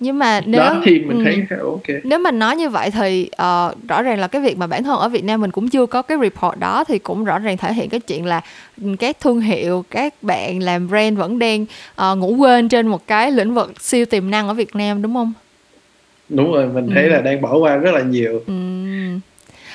Nhưng 0.00 0.18
mà 0.18 0.40
nếu 0.44 0.60
đó 0.60 0.80
thì 0.84 0.98
mình 0.98 1.18
ừ. 1.18 1.24
thấy 1.24 1.46
khá 1.50 1.56
ok 1.64 1.82
nếu 2.04 2.18
mà 2.18 2.30
nói 2.30 2.56
như 2.56 2.68
vậy 2.68 2.90
thì 2.90 3.28
ờ, 3.36 3.74
rõ 3.88 4.02
ràng 4.02 4.18
là 4.18 4.26
cái 4.26 4.42
việc 4.42 4.58
mà 4.58 4.66
bản 4.66 4.84
thân 4.84 4.98
ở 4.98 5.08
Việt 5.08 5.24
Nam 5.24 5.40
mình 5.40 5.50
cũng 5.50 5.68
chưa 5.68 5.86
có 5.86 6.02
cái 6.02 6.18
report 6.22 6.58
đó 6.58 6.84
thì 6.84 6.98
cũng 6.98 7.24
rõ 7.24 7.38
ràng 7.38 7.56
thể 7.56 7.72
hiện 7.72 7.88
cái 7.88 8.00
chuyện 8.00 8.26
là 8.26 8.40
ừ, 8.82 8.88
các 8.98 9.20
thương 9.20 9.40
hiệu 9.40 9.84
các 9.90 10.14
bạn 10.22 10.62
làm 10.62 10.88
brand 10.88 11.18
vẫn 11.18 11.38
đang 11.38 11.66
ờ, 11.94 12.16
ngủ 12.16 12.36
quên 12.36 12.68
trên 12.68 12.86
một 12.86 13.06
cái 13.06 13.30
lĩnh 13.32 13.54
vực 13.54 13.80
siêu 13.80 14.04
tiềm 14.06 14.30
năng 14.30 14.48
ở 14.48 14.54
Việt 14.54 14.76
Nam 14.76 15.02
đúng 15.02 15.14
không? 15.14 15.32
đúng 16.28 16.52
rồi 16.52 16.66
mình 16.66 16.88
thấy 16.94 17.02
Ừ. 17.02 17.08
là 17.08 17.20
đang 17.20 17.40
bỏ 17.40 17.56
qua 17.56 17.76
rất 17.76 17.94
là 17.94 18.00
nhiều 18.00 18.42
Ừm. 18.46 19.20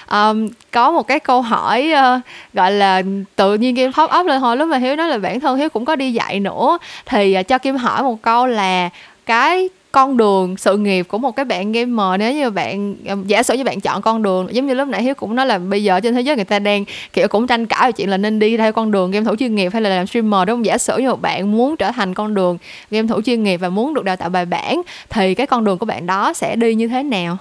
Ờm, 0.08 0.48
có 0.72 0.92
một 0.92 1.08
cái 1.08 1.20
câu 1.20 1.42
hỏi 1.42 1.92
ờ, 1.92 2.20
gọi 2.54 2.72
là 2.72 3.02
tự 3.36 3.54
nhiên 3.56 3.76
Kim 3.76 3.92
pop 3.94 4.12
up 4.20 4.26
lên 4.26 4.42
hồi 4.42 4.58
lúc 4.58 4.70
mà 4.70 4.78
Hiếu 4.78 4.96
nói 4.96 5.10
là 5.10 5.18
bản 5.18 5.40
thân 5.40 5.58
Hiếu 5.58 5.70
cũng 5.70 5.86
có 5.86 5.96
đi 5.96 6.14
dạy 6.14 6.40
nữa 6.40 6.78
thì 7.06 7.34
ờ, 7.34 7.44
cho 7.44 7.58
Kim 7.58 7.76
hỏi 7.76 8.04
một 8.04 8.22
câu 8.22 8.48
là 8.48 8.90
cái 9.26 9.70
con 9.92 10.18
đường, 10.18 10.58
sự 10.58 10.78
nghiệp 10.78 11.04
của 11.04 11.18
một 11.18 11.36
cái 11.36 11.46
bạn 11.46 11.72
gamer. 11.72 12.20
Nếu 12.20 12.34
như 12.34 12.50
bạn 12.50 12.96
ờ, 13.08 13.18
giả 13.28 13.44
sử 13.44 13.54
như 13.54 13.64
bạn 13.64 13.80
chọn 13.80 14.02
con 14.02 14.22
đường, 14.22 14.48
giống 14.52 14.68
như 14.68 14.74
lúc 14.74 14.88
nãy 14.88 15.04
Hiếu 15.04 15.14
cũng 15.14 15.36
nói 15.36 15.46
là 15.46 15.60
bây 15.60 15.84
giờ 15.84 16.00
trên 16.00 16.14
thế 16.14 16.22
giới 16.22 16.36
người 16.36 16.46
ta 16.46 16.60
đang, 16.60 16.86
kiểu, 17.14 17.28
cũng 17.28 17.48
tranh 17.48 17.66
cãi 17.66 17.88
về 17.88 17.92
chuyện 17.92 18.10
là 18.10 18.18
nên 18.18 18.40
đi 18.40 18.58
theo 18.58 18.72
con 18.72 18.92
đường 18.92 19.12
game 19.12 19.26
thủ 19.26 19.36
chuyên 19.36 19.56
nghiệp 19.56 19.74
hay 19.74 19.82
là 19.82 19.90
làm 19.90 20.08
streamer, 20.08 20.48
đúng 20.48 20.58
không? 20.58 20.66
Giả 20.66 20.78
sử 20.78 20.98
như 20.98 21.10
một 21.10 21.22
bạn 21.22 21.52
muốn 21.52 21.78
trở 21.78 21.92
thành 21.92 22.14
con 22.14 22.34
đường 22.34 22.58
game 22.92 23.08
thủ 23.08 23.22
chuyên 23.22 23.44
nghiệp 23.44 23.58
và 23.58 23.70
muốn 23.70 23.94
được 23.94 24.04
đào 24.04 24.16
tạo 24.16 24.30
bài 24.30 24.46
bản, 24.46 24.82
thì 25.10 25.36
cái 25.36 25.48
con 25.48 25.64
đường 25.64 25.78
của 25.78 25.86
bạn 25.86 26.06
đó 26.06 26.34
sẽ 26.34 26.56
đi 26.56 26.76
như 26.76 26.88
thế 26.88 27.04
nào? 27.04 27.38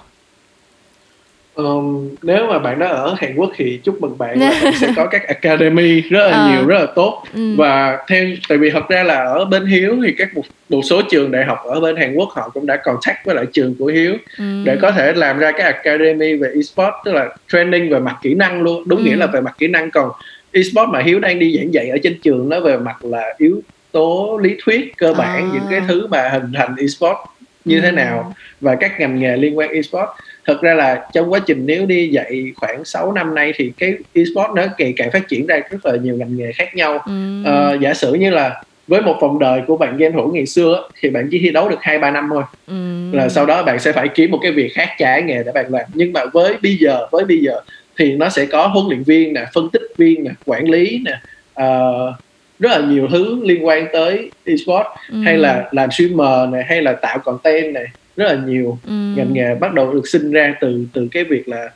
Ờm, 1.55 2.09
nếu 2.23 2.47
mà 2.47 2.59
bạn 2.59 2.79
đó 2.79 2.87
ở 2.87 3.15
Hàn 3.17 3.35
Quốc 3.35 3.51
thì 3.55 3.79
chúc 3.83 4.01
mừng 4.01 4.17
bạn 4.17 4.39
là 4.39 4.51
bạn 4.63 4.73
sẽ 4.81 4.87
có 4.95 5.05
các 5.07 5.27
academy 5.27 6.01
rất 6.01 6.27
là 6.29 6.37
Ờ. 6.37 6.49
nhiều 6.51 6.67
rất 6.67 6.79
là 6.79 6.85
tốt 6.95 7.23
Ừ. 7.33 7.55
và 7.57 7.97
theo 8.09 8.25
tại 8.49 8.57
vì 8.57 8.69
thật 8.69 8.89
ra 8.89 9.03
là 9.03 9.15
ở 9.23 9.45
bên 9.45 9.65
Hiếu 9.65 9.95
thì 10.05 10.13
các 10.17 10.33
một, 10.35 10.41
một 10.69 10.81
số 10.89 11.01
trường 11.11 11.31
đại 11.31 11.45
học 11.45 11.57
ở 11.65 11.79
bên 11.79 11.95
Hàn 11.95 12.13
Quốc 12.15 12.29
họ 12.29 12.49
cũng 12.53 12.65
đã 12.65 12.75
contact 12.75 13.17
với 13.25 13.35
lại 13.35 13.45
trường 13.53 13.75
của 13.79 13.85
Hiếu 13.85 14.13
Ừ. 14.37 14.43
để 14.65 14.77
có 14.81 14.91
thể 14.91 15.13
làm 15.13 15.39
ra 15.39 15.51
cái 15.51 15.61
academy 15.61 16.33
về 16.35 16.47
esports 16.55 16.95
tức 17.05 17.13
là 17.13 17.29
training 17.53 17.89
về 17.89 17.99
mặt 17.99 18.15
kỹ 18.21 18.33
năng 18.33 18.61
luôn 18.61 18.83
đúng 18.87 18.99
Ừ. 18.99 19.05
nghĩa 19.05 19.15
là 19.15 19.27
về 19.27 19.41
mặt 19.41 19.55
kỹ 19.57 19.67
năng 19.67 19.91
còn 19.91 20.11
esports 20.51 20.89
mà 20.93 20.99
Hiếu 21.01 21.19
đang 21.19 21.39
đi 21.39 21.57
giảng 21.57 21.73
dạy 21.73 21.89
ở 21.89 21.97
trên 22.03 22.19
trường 22.23 22.49
nó 22.49 22.59
về 22.59 22.77
mặt 22.77 23.05
là 23.05 23.33
yếu 23.37 23.61
tố 23.91 24.39
lý 24.43 24.55
thuyết 24.63 24.93
cơ 24.97 25.13
bản 25.13 25.35
À. 25.43 25.49
những 25.53 25.63
cái 25.71 25.81
thứ 25.87 26.07
mà 26.07 26.29
hình 26.29 26.51
thành 26.55 26.75
esports 26.79 27.19
như 27.65 27.81
thế 27.81 27.87
Ừ. 27.89 27.91
nào 27.93 28.33
và 28.61 28.75
các 28.75 28.99
ngành 28.99 29.19
nghề 29.19 29.37
liên 29.37 29.57
quan 29.57 29.69
esports 29.71 30.09
thật 30.45 30.61
ra 30.61 30.73
là 30.73 31.05
trong 31.13 31.31
quá 31.33 31.39
trình 31.39 31.65
nếu 31.65 31.85
đi 31.85 32.07
dạy 32.07 32.51
khoảng 32.55 32.85
6 32.85 33.11
năm 33.13 33.35
nay 33.35 33.53
thì 33.55 33.71
cái 33.77 33.93
esports 34.13 34.53
nó 34.55 34.63
ngày 34.77 34.93
càng 34.97 35.11
phát 35.11 35.27
triển 35.27 35.47
ra 35.47 35.59
rất 35.69 35.85
là 35.85 35.95
nhiều 35.95 36.15
ngành 36.15 36.37
nghề 36.37 36.51
khác 36.51 36.75
nhau 36.75 36.99
Ừ. 37.05 37.11
Ờ, 37.45 37.77
giả 37.81 37.93
sử 37.93 38.13
như 38.13 38.29
là 38.29 38.63
với 38.87 39.01
một 39.01 39.17
vòng 39.21 39.39
đời 39.39 39.61
của 39.67 39.77
bạn 39.77 39.97
game 39.97 40.11
thủ 40.13 40.31
ngày 40.33 40.45
xưa 40.45 40.89
thì 40.99 41.09
bạn 41.09 41.27
chỉ 41.31 41.39
thi 41.39 41.49
đấu 41.51 41.69
được 41.69 41.77
hai 41.81 41.99
ba 41.99 42.11
năm 42.11 42.27
thôi 42.33 42.43
Ừ. 42.67 42.73
là 43.11 43.29
sau 43.29 43.45
đó 43.45 43.63
bạn 43.63 43.79
sẽ 43.79 43.91
phải 43.91 44.07
kiếm 44.07 44.31
một 44.31 44.39
cái 44.43 44.51
việc 44.51 44.71
khác 44.73 44.89
trái 44.97 45.21
nghề 45.21 45.43
để 45.43 45.51
bạn 45.51 45.65
làm 45.69 45.85
nhưng 45.93 46.13
mà 46.13 46.21
với 46.33 46.55
bây 46.63 46.75
giờ 46.75 47.05
với 47.11 47.25
bây 47.25 47.37
giờ 47.37 47.53
thì 47.97 48.15
nó 48.15 48.29
sẽ 48.29 48.45
có 48.45 48.67
huấn 48.67 48.85
luyện 48.89 49.03
viên 49.03 49.33
nè 49.33 49.45
phân 49.53 49.69
tích 49.69 49.81
viên 49.97 50.23
nè 50.23 50.31
quản 50.45 50.69
lý 50.69 51.01
nè 51.05 51.11
ờ, 51.53 52.13
rất 52.59 52.69
là 52.71 52.79
nhiều 52.87 53.07
thứ 53.11 53.39
liên 53.43 53.65
quan 53.65 53.87
tới 53.93 54.31
esports 54.45 54.87
Ừ. 55.11 55.17
hay 55.25 55.37
là 55.37 55.69
làm 55.71 55.91
streamer 55.91 56.49
này 56.53 56.63
hay 56.69 56.81
là 56.81 56.93
tạo 56.93 57.19
content 57.19 57.73
này 57.73 57.85
rất 58.17 58.25
là 58.25 58.35
nhiều 58.45 58.77
Ừ. 58.85 58.91
ngành 58.91 59.33
nghề 59.33 59.55
bắt 59.55 59.73
đầu 59.73 59.93
được 59.93 60.07
sinh 60.07 60.31
ra 60.31 60.55
từ 60.61 60.85
từ 60.93 61.07
cái 61.11 61.23
việc 61.23 61.49
là 61.49 61.69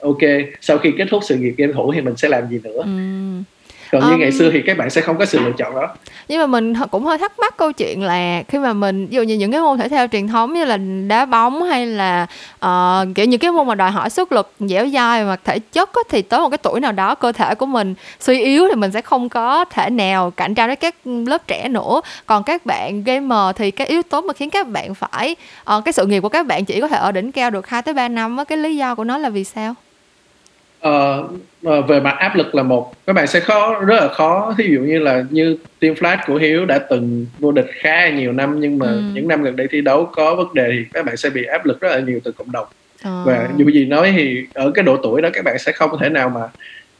ok 0.00 0.18
sau 0.60 0.78
khi 0.78 0.92
kết 0.98 1.06
thúc 1.10 1.22
sự 1.28 1.36
nghiệp 1.36 1.54
game 1.56 1.72
thủ 1.72 1.92
thì 1.92 2.00
mình 2.00 2.16
sẽ 2.16 2.28
làm 2.28 2.48
gì 2.50 2.60
nữa 2.64 2.82
Ừ. 2.84 2.88
còn 3.92 4.02
như 4.02 4.12
Um, 4.12 4.20
ngày 4.20 4.32
xưa 4.32 4.50
thì 4.50 4.62
các 4.66 4.78
bạn 4.78 4.90
sẽ 4.90 5.00
không 5.00 5.18
có 5.18 5.24
sự 5.24 5.38
lựa 5.38 5.52
chọn 5.58 5.74
đó. 5.74 5.88
Nhưng 6.28 6.40
mà 6.40 6.46
mình 6.46 6.74
cũng 6.90 7.04
hơi 7.04 7.18
thắc 7.18 7.38
mắc 7.38 7.56
câu 7.56 7.72
chuyện 7.72 8.02
là 8.02 8.42
khi 8.48 8.58
mà 8.58 8.72
mình 8.72 9.06
ví 9.06 9.16
dụ 9.16 9.22
như 9.22 9.34
những 9.34 9.52
cái 9.52 9.60
môn 9.60 9.78
thể 9.78 9.88
thao 9.88 10.06
truyền 10.06 10.28
thống 10.28 10.54
như 10.54 10.64
là 10.64 10.76
đá 11.08 11.24
bóng 11.24 11.62
hay 11.62 11.86
là 11.86 12.26
ờ, 12.58 13.06
kiểu 13.14 13.26
những 13.26 13.40
cái 13.40 13.50
môn 13.50 13.66
mà 13.66 13.74
đòi 13.74 13.90
hỏi 13.90 14.10
sức 14.10 14.32
lực 14.32 14.52
dẻo 14.60 14.88
dai 14.88 15.24
và 15.24 15.36
thể 15.44 15.58
chất 15.58 15.90
á, 15.94 16.02
thì 16.08 16.22
tới 16.22 16.40
một 16.40 16.48
cái 16.48 16.58
tuổi 16.58 16.80
nào 16.80 16.92
đó 16.92 17.14
cơ 17.14 17.32
thể 17.32 17.54
của 17.54 17.66
mình 17.66 17.94
suy 18.20 18.40
yếu 18.40 18.68
thì 18.68 18.74
mình 18.74 18.92
sẽ 18.92 19.00
không 19.00 19.28
có 19.28 19.64
thể 19.64 19.90
nào 19.90 20.30
cạnh 20.30 20.54
tranh 20.54 20.66
với 20.66 20.76
các 20.76 20.94
lớp 21.04 21.46
trẻ 21.46 21.68
nữa. 21.68 22.00
Còn 22.26 22.42
các 22.42 22.66
bạn 22.66 23.04
gamer 23.04 23.56
thì 23.56 23.70
cái 23.70 23.86
yếu 23.86 24.02
tố 24.02 24.20
mà 24.20 24.32
khiến 24.32 24.50
các 24.50 24.68
bạn 24.68 24.94
phải 24.94 25.36
ờ, 25.64 25.80
cái 25.84 25.92
sự 25.92 26.06
nghiệp 26.06 26.20
của 26.20 26.28
các 26.28 26.46
bạn 26.46 26.64
chỉ 26.64 26.80
có 26.80 26.88
thể 26.88 26.96
ở 26.96 27.12
đỉnh 27.12 27.32
cao 27.32 27.50
được 27.50 27.68
2 27.68 27.82
tới 27.82 27.94
3 27.94 28.08
năm 28.08 28.36
á 28.36 28.44
cái 28.44 28.58
lý 28.58 28.76
do 28.76 28.94
của 28.94 29.04
nó 29.04 29.18
là 29.18 29.28
vì 29.30 29.44
sao 29.44 29.74
uh, 30.86 31.88
về 31.88 32.00
mặt 32.00 32.16
áp 32.18 32.36
lực 32.36 32.54
là 32.54 32.62
một 32.62 32.92
các 33.06 33.12
bạn 33.12 33.26
sẽ 33.26 33.40
khó 33.40 33.80
rất 33.80 34.00
là 34.00 34.08
khó 34.08 34.54
ví 34.58 34.68
dụ 34.74 34.80
như 34.80 34.98
là 34.98 35.24
như 35.30 35.56
team 35.80 35.94
flash 35.94 36.18
của 36.26 36.36
hiếu 36.36 36.64
đã 36.64 36.78
từng 36.78 37.26
vô 37.38 37.52
địch 37.52 37.70
khá 37.72 38.08
nhiều 38.08 38.32
năm 38.32 38.60
nhưng 38.60 38.78
mà 38.78 38.86
ừ. 38.86 39.02
những 39.12 39.28
năm 39.28 39.42
gần 39.42 39.56
đây 39.56 39.68
thi 39.70 39.80
đấu 39.80 40.10
có 40.12 40.34
vấn 40.34 40.54
đề 40.54 40.68
thì 40.72 40.84
các 40.92 41.04
bạn 41.04 41.16
sẽ 41.16 41.30
bị 41.30 41.44
áp 41.44 41.66
lực 41.66 41.80
rất 41.80 41.88
là 41.88 42.00
nhiều 42.00 42.20
từ 42.24 42.32
cộng 42.32 42.52
đồng 42.52 42.66
à. 43.02 43.22
và 43.26 43.48
dù 43.56 43.68
gì 43.68 43.84
nói 43.84 44.12
thì 44.16 44.44
ở 44.54 44.70
cái 44.70 44.82
độ 44.82 44.96
tuổi 45.02 45.22
đó 45.22 45.28
các 45.32 45.44
bạn 45.44 45.58
sẽ 45.58 45.72
không 45.72 45.90
thể 46.00 46.08
nào 46.08 46.28
mà 46.28 46.40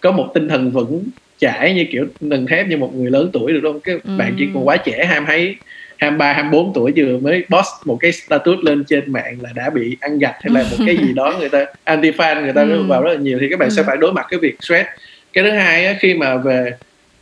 có 0.00 0.12
một 0.12 0.30
tinh 0.34 0.48
thần 0.48 0.70
vững 0.70 1.04
chãi 1.38 1.74
như 1.74 1.86
kiểu 1.90 2.06
nần 2.20 2.46
thép 2.46 2.68
như 2.68 2.76
một 2.76 2.94
người 2.94 3.10
lớn 3.10 3.30
tuổi 3.32 3.52
được 3.52 3.60
không 3.62 3.80
cái 3.80 3.94
ừ. 3.94 4.10
bạn 4.18 4.34
chỉ 4.38 4.48
còn 4.54 4.68
quá 4.68 4.76
trẻ 4.76 5.04
ham 5.04 5.26
thấy 5.26 5.56
23, 5.96 6.32
24 6.32 6.72
tuổi 6.74 6.92
vừa 6.96 7.18
mới 7.18 7.44
post 7.50 7.68
một 7.84 7.96
cái 8.00 8.12
status 8.12 8.58
lên 8.62 8.84
trên 8.84 9.12
mạng 9.12 9.38
là 9.42 9.50
đã 9.54 9.70
bị 9.70 9.96
ăn 10.00 10.18
gạch 10.18 10.36
hay 10.40 10.52
là 10.54 10.62
một 10.70 10.84
cái 10.86 10.96
gì 10.96 11.12
đó 11.12 11.34
người 11.38 11.48
ta 11.48 11.66
anti 11.84 12.10
fan 12.10 12.42
người 12.42 12.52
ta 12.52 12.62
ừ. 12.62 12.82
vào 12.82 13.02
rất 13.02 13.10
là 13.10 13.18
nhiều 13.18 13.38
thì 13.40 13.46
các 13.50 13.58
bạn 13.58 13.68
ừ. 13.68 13.74
sẽ 13.76 13.82
phải 13.82 13.96
đối 13.96 14.12
mặt 14.12 14.26
cái 14.30 14.40
việc 14.40 14.56
stress 14.60 14.88
cái 15.32 15.44
thứ 15.44 15.50
hai 15.50 15.86
á, 15.86 15.96
khi 16.00 16.14
mà 16.14 16.36
về 16.36 16.72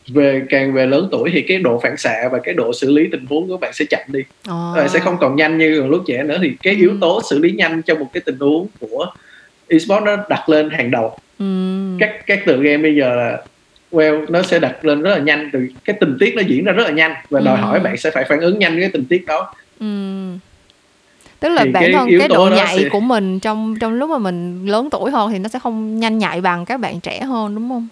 về 0.08 0.42
càng 0.50 0.72
về 0.72 0.86
lớn 0.86 1.08
tuổi 1.10 1.30
thì 1.32 1.42
cái 1.42 1.58
độ 1.58 1.80
phản 1.82 1.96
xạ 1.96 2.28
và 2.32 2.38
cái 2.38 2.54
độ 2.54 2.72
xử 2.72 2.90
lý 2.90 3.08
tình 3.12 3.26
huống 3.26 3.48
của 3.48 3.56
bạn 3.56 3.72
sẽ 3.72 3.84
chậm 3.90 4.00
đi 4.06 4.20
oh. 4.20 4.76
bạn 4.76 4.88
sẽ 4.88 4.98
không 4.98 5.16
còn 5.20 5.36
nhanh 5.36 5.58
như 5.58 5.86
lúc 5.86 6.02
trẻ 6.06 6.22
nữa 6.22 6.38
thì 6.42 6.52
cái 6.62 6.74
ừ. 6.74 6.78
yếu 6.78 6.92
tố 7.00 7.20
xử 7.30 7.38
lý 7.38 7.52
nhanh 7.52 7.82
trong 7.82 7.98
một 7.98 8.10
cái 8.12 8.20
tình 8.26 8.38
huống 8.38 8.66
của 8.80 9.06
esports 9.68 10.04
nó 10.04 10.16
đặt 10.28 10.48
lên 10.48 10.70
hàng 10.70 10.90
đầu 10.90 11.18
ừ. 11.38 11.44
các 12.00 12.26
các 12.26 12.46
tựa 12.46 12.56
game 12.56 12.82
bây 12.82 12.96
giờ 12.96 13.14
là 13.14 13.42
well 13.92 14.24
nó 14.28 14.42
sẽ 14.42 14.58
đặt 14.58 14.84
lên 14.84 15.02
rất 15.02 15.10
là 15.10 15.18
nhanh 15.18 15.50
từ 15.52 15.66
cái 15.84 15.96
tình 16.00 16.16
tiết 16.20 16.34
nó 16.36 16.42
diễn 16.42 16.64
ra 16.64 16.72
rất 16.72 16.84
là 16.84 16.90
nhanh 16.90 17.14
và 17.30 17.40
đòi 17.40 17.56
ừ. 17.56 17.60
hỏi 17.60 17.80
bạn 17.80 17.96
sẽ 17.96 18.10
phải 18.10 18.24
phản 18.24 18.40
ứng 18.40 18.58
nhanh 18.58 18.72
với 18.72 18.80
cái 18.80 18.90
tình 18.90 19.04
tiết 19.04 19.26
đó 19.26 19.54
ừ. 19.80 19.86
tức 21.40 21.48
là 21.48 21.64
thì 21.64 21.72
bản 21.72 21.92
thân 21.92 22.06
cái, 22.10 22.18
cái 22.18 22.28
độ 22.28 22.50
nhạy 22.56 22.78
sẽ... 22.78 22.88
của 22.88 23.00
mình 23.00 23.40
trong 23.40 23.76
trong 23.80 23.92
lúc 23.92 24.10
mà 24.10 24.18
mình 24.18 24.66
lớn 24.66 24.88
tuổi 24.90 25.10
hơn 25.10 25.32
thì 25.32 25.38
nó 25.38 25.48
sẽ 25.48 25.58
không 25.58 26.00
nhanh 26.00 26.18
nhạy 26.18 26.40
bằng 26.40 26.64
các 26.64 26.80
bạn 26.80 27.00
trẻ 27.00 27.20
hơn 27.20 27.54
đúng 27.54 27.68
không 27.68 27.88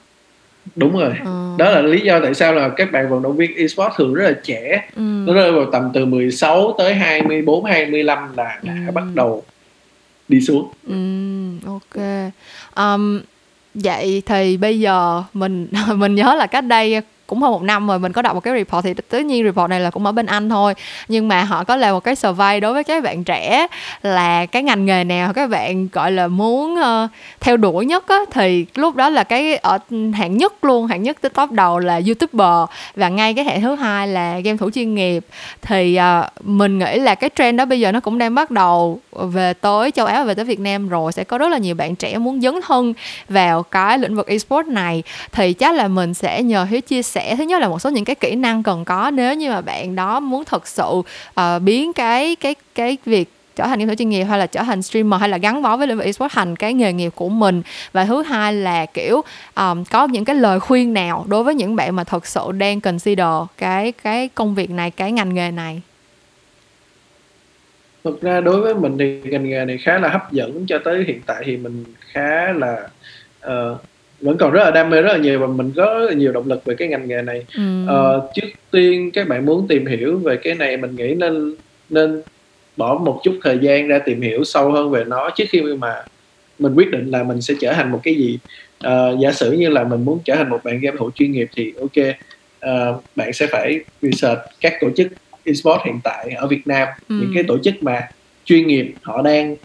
đúng 0.77 0.99
rồi 0.99 1.13
ừ. 1.25 1.55
đó 1.59 1.71
là 1.71 1.83
lý 1.83 2.01
do 2.01 2.21
tại 2.21 2.35
sao 2.35 2.53
là 2.53 2.69
các 2.69 2.93
bạn 2.93 3.09
vận 3.09 3.23
động 3.23 3.37
viên 3.37 3.57
esports 3.57 3.97
thường 3.97 4.15
rất 4.15 4.25
là 4.25 4.35
trẻ 4.43 4.89
ừ. 4.97 5.03
nó 5.03 5.35
rơi 5.35 5.53
vào 5.53 5.65
tầm 5.73 5.91
từ 5.95 6.05
16 6.05 6.75
tới 6.79 6.95
24 6.95 7.65
25 7.65 8.37
là 8.37 8.59
đã 8.63 8.75
ừ. 8.87 8.93
bắt 8.93 9.05
đầu 9.15 9.45
đi 10.29 10.41
xuống 10.41 10.71
ừ, 10.87 10.95
ok 11.67 12.05
um, 12.77 13.21
vậy 13.75 14.23
thì 14.27 14.57
bây 14.57 14.81
giờ 14.81 15.23
mình 15.35 15.67
mình 15.97 16.15
nhớ 16.15 16.35
là 16.35 16.47
cách 16.47 16.65
đây 16.65 17.03
cũng 17.27 17.43
hơn 17.43 17.53
một 17.53 17.63
năm 17.63 17.89
rồi 17.89 17.99
mình 17.99 18.13
có 18.13 18.23
đọc 18.23 18.35
một 18.35 18.41
cái 18.41 18.55
report 18.55 18.85
thì 18.85 18.95
tất 18.95 19.21
nhiên 19.21 19.45
report 19.45 19.71
này 19.71 19.81
là 19.81 19.91
cũng 19.91 20.07
ở 20.07 20.13
bên 20.13 20.27
anh 20.27 20.51
thôi. 20.51 20.75
Nhưng 21.09 21.29
mà 21.29 21.45
họ 21.45 21.65
có 21.65 21.77
làm 21.77 21.95
một 21.95 22.01
cái 22.01 22.15
survey 22.15 22.61
đối 22.61 22.73
với 22.73 22.85
các 22.85 23.03
bạn 23.03 23.25
trẻ 23.25 23.67
là 24.03 24.47
cái 24.47 24.63
ngành 24.63 24.87
nghề 24.87 25.05
nào 25.05 25.33
các 25.33 25.51
bạn 25.51 25.89
gọi 25.93 26.13
là 26.13 26.29
muốn 26.29 26.75
uh, 26.75 27.11
theo 27.41 27.57
đuổi 27.57 27.87
nhất 27.87 28.09
á 28.09 28.19
thì 28.31 28.67
lúc 28.75 28.97
đó 28.97 29.09
là 29.09 29.25
cái 29.25 29.57
ở 29.57 29.79
hạng 30.15 30.37
nhất 30.37 30.65
luôn 30.65 30.87
hạng 30.87 31.03
nhất 31.03 31.17
tới 31.21 31.31
top 31.31 31.51
đầu 31.51 31.79
là 31.79 32.01
youtuber. 32.07 32.69
Và 32.95 33.09
ngay 33.09 33.35
cái 33.35 33.45
hạng 33.45 33.63
thứ 33.63 33.75
hai 33.75 34.09
là 34.09 34.39
game 34.39 34.57
thủ 34.57 34.71
chuyên 34.71 34.95
nghiệp. 34.95 35.25
Thì 35.63 35.99
uh, 36.21 36.47
mình 36.47 36.79
nghĩ 36.79 36.99
là 36.99 37.15
cái 37.15 37.31
trend 37.35 37.59
đó 37.59 37.65
bây 37.65 37.81
giờ 37.81 37.93
nó 37.93 38.01
cũng 38.01 38.19
đang 38.19 38.35
bắt 38.35 38.51
đầu 38.51 39.01
về 39.13 39.55
tới 39.55 39.91
châu 39.91 40.07
Á 40.07 40.19
và 40.19 40.25
về 40.25 40.35
tới 40.35 40.45
Việt 40.45 40.61
Nam 40.61 40.89
rồi. 40.89 41.13
Sẽ 41.13 41.25
có 41.25 41.39
rất 41.39 41.49
là 41.49 41.59
nhiều 41.59 41.75
bạn 41.75 41.97
trẻ 41.97 42.19
muốn 42.19 42.41
dấn 42.41 42.55
thân 42.67 42.95
vào 43.29 43.63
cái 43.63 43.99
lĩnh 43.99 44.17
vực 44.17 44.27
esports 44.27 44.69
này. 44.69 45.03
Thì 45.33 45.53
chắc 45.53 45.75
là 45.75 45.89
mình 45.89 46.15
sẽ 46.15 46.43
nhờ 46.43 46.65
Hiếu 46.65 46.81
chia 46.81 47.03
sẻ 47.03 47.12
sẻ 47.13 47.37
thứ 47.37 47.45
nhất 47.45 47.61
là 47.61 47.69
một 47.69 47.79
số 47.79 47.91
những 47.91 48.05
cái 48.05 48.17
kỹ 48.17 48.35
năng 48.35 48.63
cần 48.63 48.85
có 48.85 49.11
nếu 49.11 49.35
như 49.35 49.51
mà 49.51 49.61
bạn 49.61 49.95
đó 49.95 50.21
muốn 50.21 50.45
thật 50.45 50.67
sự 50.67 50.85
uh, 51.41 51.63
biến 51.63 51.93
cái 51.93 52.37
cái 52.37 52.55
cái 52.75 52.97
việc 53.05 53.29
trở 53.57 53.67
thành 53.67 53.79
game 53.79 53.89
thủ 53.91 53.95
chuyên 53.99 54.09
nghiệp 54.09 54.25
hay 54.25 54.39
là 54.39 54.47
trở 54.47 54.63
thành 54.63 54.83
streamer 54.83 55.21
hay 55.21 55.29
là 55.29 55.39
gắn 55.39 55.63
bó 55.63 55.77
với 55.77 55.87
lĩnh 55.87 55.97
vực 55.97 56.07
esports 56.07 56.35
thành 56.35 56.57
cái 56.57 56.75
nghề 56.75 56.93
nghiệp 56.93 57.13
của 57.15 57.29
mình. 57.29 57.63
Và 57.93 58.05
thứ 58.05 58.23
hai 58.23 58.53
là 58.53 58.87
kiểu 58.87 59.21
um, 59.57 59.85
có 59.85 60.07
những 60.07 60.25
cái 60.25 60.37
lời 60.37 60.61
khuyên 60.61 60.93
nào 60.93 61.25
đối 61.29 61.45
với 61.45 61.55
những 61.55 61.77
bạn 61.77 61.97
mà 61.97 62.05
thật 62.05 62.27
sự 62.27 62.53
đang 62.53 62.81
consider 62.81 63.27
cái 63.59 63.93
cái 63.93 64.29
công 64.29 64.55
việc 64.55 64.71
này 64.71 64.91
cái 64.91 65.13
ngành 65.13 65.35
nghề 65.35 65.51
này? 65.51 65.81
Thực 68.05 68.23
ra 68.23 68.41
đối 68.41 68.61
với 68.61 68.75
mình 68.75 68.99
thì 68.99 69.31
ngành 69.31 69.51
nghề 69.51 69.65
này 69.65 69.79
khá 69.79 69.99
là 69.99 70.09
hấp 70.09 70.33
dẫn 70.33 70.67
cho 70.69 70.79
tới 70.85 71.05
hiện 71.07 71.21
tại 71.27 71.43
thì 71.47 71.57
mình 71.57 71.85
khá 72.01 72.53
là 72.53 72.89
uh, 73.47 73.81
vẫn 74.23 74.37
còn 74.39 74.53
rất 74.53 74.65
là 74.65 74.71
đam 74.71 74.91
mê 74.91 75.03
rất 75.03 75.13
là 75.13 75.19
nhiều 75.19 75.39
và 75.41 75.47
mình 75.47 75.73
có 75.77 75.85
rất 75.85 76.07
là 76.07 76.13
nhiều 76.13 76.33
động 76.33 76.49
lực 76.49 76.65
về 76.65 76.75
cái 76.75 76.89
ngành 76.89 77.09
nghề 77.09 77.23
này 77.23 77.45
ừ. 77.57 77.63
uh, 77.85 78.31
trước 78.35 78.47
tiên 78.71 79.11
các 79.11 79.29
bạn 79.29 79.47
muốn 79.47 79.69
tìm 79.69 79.87
hiểu 79.87 80.19
về 80.19 80.37
cái 80.37 80.55
này 80.55 80.77
mình 80.77 80.97
nghĩ 80.97 81.15
nên 81.15 81.55
nên 81.91 82.23
bỏ 82.77 82.99
một 83.05 83.21
chút 83.25 83.39
thời 83.43 83.59
gian 83.59 83.89
ra 83.89 83.99
tìm 83.99 84.21
hiểu 84.21 84.45
sâu 84.45 84.73
hơn 84.73 84.91
về 84.91 85.05
nó 85.05 85.31
trước 85.31 85.45
khi 85.49 85.63
mà 85.63 86.05
mình 86.59 86.75
quyết 86.75 86.91
định 86.91 87.11
là 87.11 87.23
mình 87.23 87.41
sẽ 87.41 87.55
trở 87.61 87.73
thành 87.73 87.93
một 87.93 88.01
cái 88.03 88.15
gì 88.15 88.39
uh, 88.87 89.21
giả 89.21 89.33
sử 89.33 89.53
như 89.53 89.69
là 89.69 89.85
mình 89.85 90.05
muốn 90.05 90.19
trở 90.25 90.37
thành 90.37 90.51
một 90.51 90.65
bạn 90.65 90.81
game 90.81 90.97
thủ 90.97 91.11
chuyên 91.15 91.33
nghiệp 91.33 91.49
thì 91.57 91.73
ok 91.81 92.07
uh, 92.67 93.05
bạn 93.17 93.33
sẽ 93.33 93.47
phải 93.47 93.81
research 94.03 94.41
các 94.61 94.75
tổ 94.81 94.91
chức 94.97 95.09
esports 95.45 95.85
hiện 95.85 96.01
tại 96.05 96.31
ở 96.37 96.47
Việt 96.47 96.67
Nam 96.67 96.89
ừ. 97.09 97.15
những 97.21 97.31
cái 97.35 97.43
tổ 97.43 97.59
chức 97.59 97.83
mà 97.83 98.09
chuyên 98.45 98.67
nghiệp 98.67 98.95
họ 99.03 99.23
đang 99.23 99.57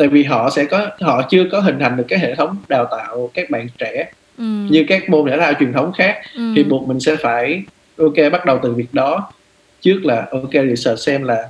tại 0.00 0.08
vì 0.08 0.24
họ 0.24 0.50
sẽ 0.50 0.64
có 0.64 0.90
họ 1.00 1.22
chưa 1.30 1.44
có 1.52 1.60
hình 1.60 1.78
thành 1.78 1.96
được 1.96 2.04
cái 2.08 2.18
hệ 2.18 2.34
thống 2.34 2.56
đào 2.68 2.86
tạo 2.90 3.30
các 3.34 3.50
bạn 3.50 3.68
trẻ 3.78 4.10
ừ. 4.38 4.44
như 4.44 4.84
các 4.88 5.10
môn 5.10 5.30
thể 5.30 5.38
thao 5.38 5.52
truyền 5.60 5.72
thống 5.72 5.92
khác 5.92 6.16
ừ. 6.36 6.52
thì 6.56 6.62
buộc 6.62 6.88
mình 6.88 7.00
sẽ 7.00 7.16
phải 7.16 7.62
ok 7.98 8.14
bắt 8.32 8.44
đầu 8.44 8.58
từ 8.62 8.74
việc 8.74 8.86
đó 8.92 9.32
trước 9.80 10.00
là 10.04 10.26
ok 10.32 10.52
research 10.52 11.00
xem 11.00 11.24
là 11.24 11.48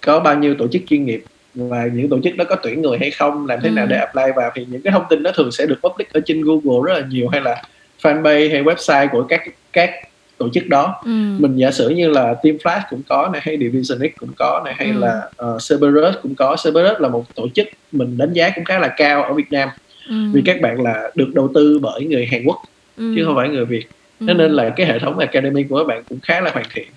có 0.00 0.20
bao 0.20 0.38
nhiêu 0.38 0.54
tổ 0.58 0.68
chức 0.68 0.82
chuyên 0.88 1.04
nghiệp 1.04 1.24
và 1.54 1.86
những 1.94 2.08
tổ 2.08 2.18
chức 2.24 2.36
đó 2.36 2.44
có 2.48 2.56
tuyển 2.62 2.82
người 2.82 2.98
hay 2.98 3.10
không 3.10 3.46
làm 3.46 3.58
thế 3.62 3.68
ừ. 3.68 3.72
nào 3.72 3.86
để 3.86 3.96
apply 3.96 4.32
vào 4.36 4.50
thì 4.54 4.66
những 4.70 4.82
cái 4.82 4.92
thông 4.92 5.04
tin 5.10 5.22
đó 5.22 5.30
thường 5.34 5.52
sẽ 5.52 5.66
được 5.66 5.78
public 5.82 6.12
ở 6.12 6.20
trên 6.26 6.42
Google 6.44 6.92
rất 6.92 7.00
là 7.00 7.06
nhiều 7.06 7.28
hay 7.28 7.40
là 7.40 7.62
fanpage 8.02 8.50
hay 8.50 8.62
website 8.62 9.08
của 9.08 9.22
các 9.22 9.42
các 9.72 9.90
tổ 10.40 10.48
chức 10.52 10.66
đó 10.68 10.94
ừ. 11.04 11.10
mình 11.38 11.56
giả 11.56 11.70
sử 11.70 11.88
như 11.88 12.08
là 12.08 12.34
Team 12.42 12.56
Flash 12.56 12.80
cũng 12.90 13.02
có 13.08 13.28
này 13.32 13.40
hay 13.44 13.58
Division 13.58 13.98
X 13.98 14.20
cũng 14.20 14.30
có 14.36 14.62
này 14.64 14.74
hay 14.76 14.88
ừ. 14.88 14.98
là 14.98 15.22
uh, 15.44 15.60
Cerberus 15.68 16.14
cũng 16.22 16.34
có 16.34 16.56
Cerberus 16.64 17.00
là 17.00 17.08
một 17.08 17.34
tổ 17.34 17.48
chức 17.54 17.66
mình 17.92 18.18
đánh 18.18 18.32
giá 18.32 18.50
cũng 18.54 18.64
khá 18.64 18.78
là 18.78 18.88
cao 18.96 19.22
ở 19.22 19.32
Việt 19.32 19.52
Nam 19.52 19.68
ừ. 20.08 20.14
vì 20.32 20.42
các 20.44 20.60
bạn 20.60 20.80
là 20.82 21.10
được 21.14 21.34
đầu 21.34 21.50
tư 21.54 21.78
bởi 21.82 22.04
người 22.04 22.26
Hàn 22.26 22.44
Quốc 22.44 22.62
ừ. 22.96 23.12
chứ 23.16 23.24
không 23.24 23.36
phải 23.36 23.48
người 23.48 23.64
Việt 23.64 23.86
ừ. 24.20 24.24
nên 24.34 24.52
là 24.52 24.70
cái 24.70 24.86
hệ 24.86 24.98
thống 24.98 25.18
academy 25.18 25.62
của 25.62 25.78
các 25.78 25.86
bạn 25.86 26.02
cũng 26.08 26.18
khá 26.22 26.40
là 26.40 26.50
hoàn 26.54 26.66
thiện 26.74 26.88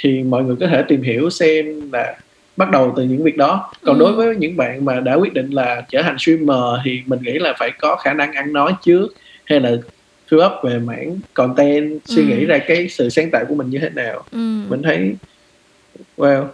thì 0.00 0.22
mọi 0.22 0.44
người 0.44 0.56
có 0.60 0.66
thể 0.66 0.82
tìm 0.88 1.02
hiểu 1.02 1.30
xem 1.30 1.90
là 1.92 2.16
bắt 2.56 2.70
đầu 2.70 2.92
từ 2.96 3.02
những 3.02 3.22
việc 3.22 3.36
đó 3.36 3.72
còn 3.84 3.98
ừ. 3.98 4.00
đối 4.00 4.12
với 4.12 4.36
những 4.36 4.56
bạn 4.56 4.84
mà 4.84 5.00
đã 5.00 5.14
quyết 5.14 5.34
định 5.34 5.50
là 5.50 5.82
trở 5.88 6.02
thành 6.02 6.18
streamer 6.18 6.80
thì 6.84 7.02
mình 7.06 7.18
nghĩ 7.22 7.32
là 7.32 7.54
phải 7.58 7.70
có 7.80 7.96
khả 7.96 8.12
năng 8.12 8.32
ăn 8.32 8.52
nói 8.52 8.72
trước 8.82 9.08
hay 9.44 9.60
là 9.60 9.70
fill 10.32 10.46
up 10.46 10.52
về 10.62 10.78
mảng 10.78 11.18
content 11.34 12.00
suy 12.04 12.22
ừ. 12.22 12.28
nghĩ 12.28 12.44
ra 12.44 12.58
cái 12.58 12.88
sự 12.88 13.08
sáng 13.08 13.30
tạo 13.30 13.44
của 13.48 13.54
mình 13.54 13.70
như 13.70 13.78
thế 13.78 13.90
nào 13.90 14.24
ừ. 14.32 14.60
mình 14.68 14.82
thấy 14.82 15.14
well 16.16 16.44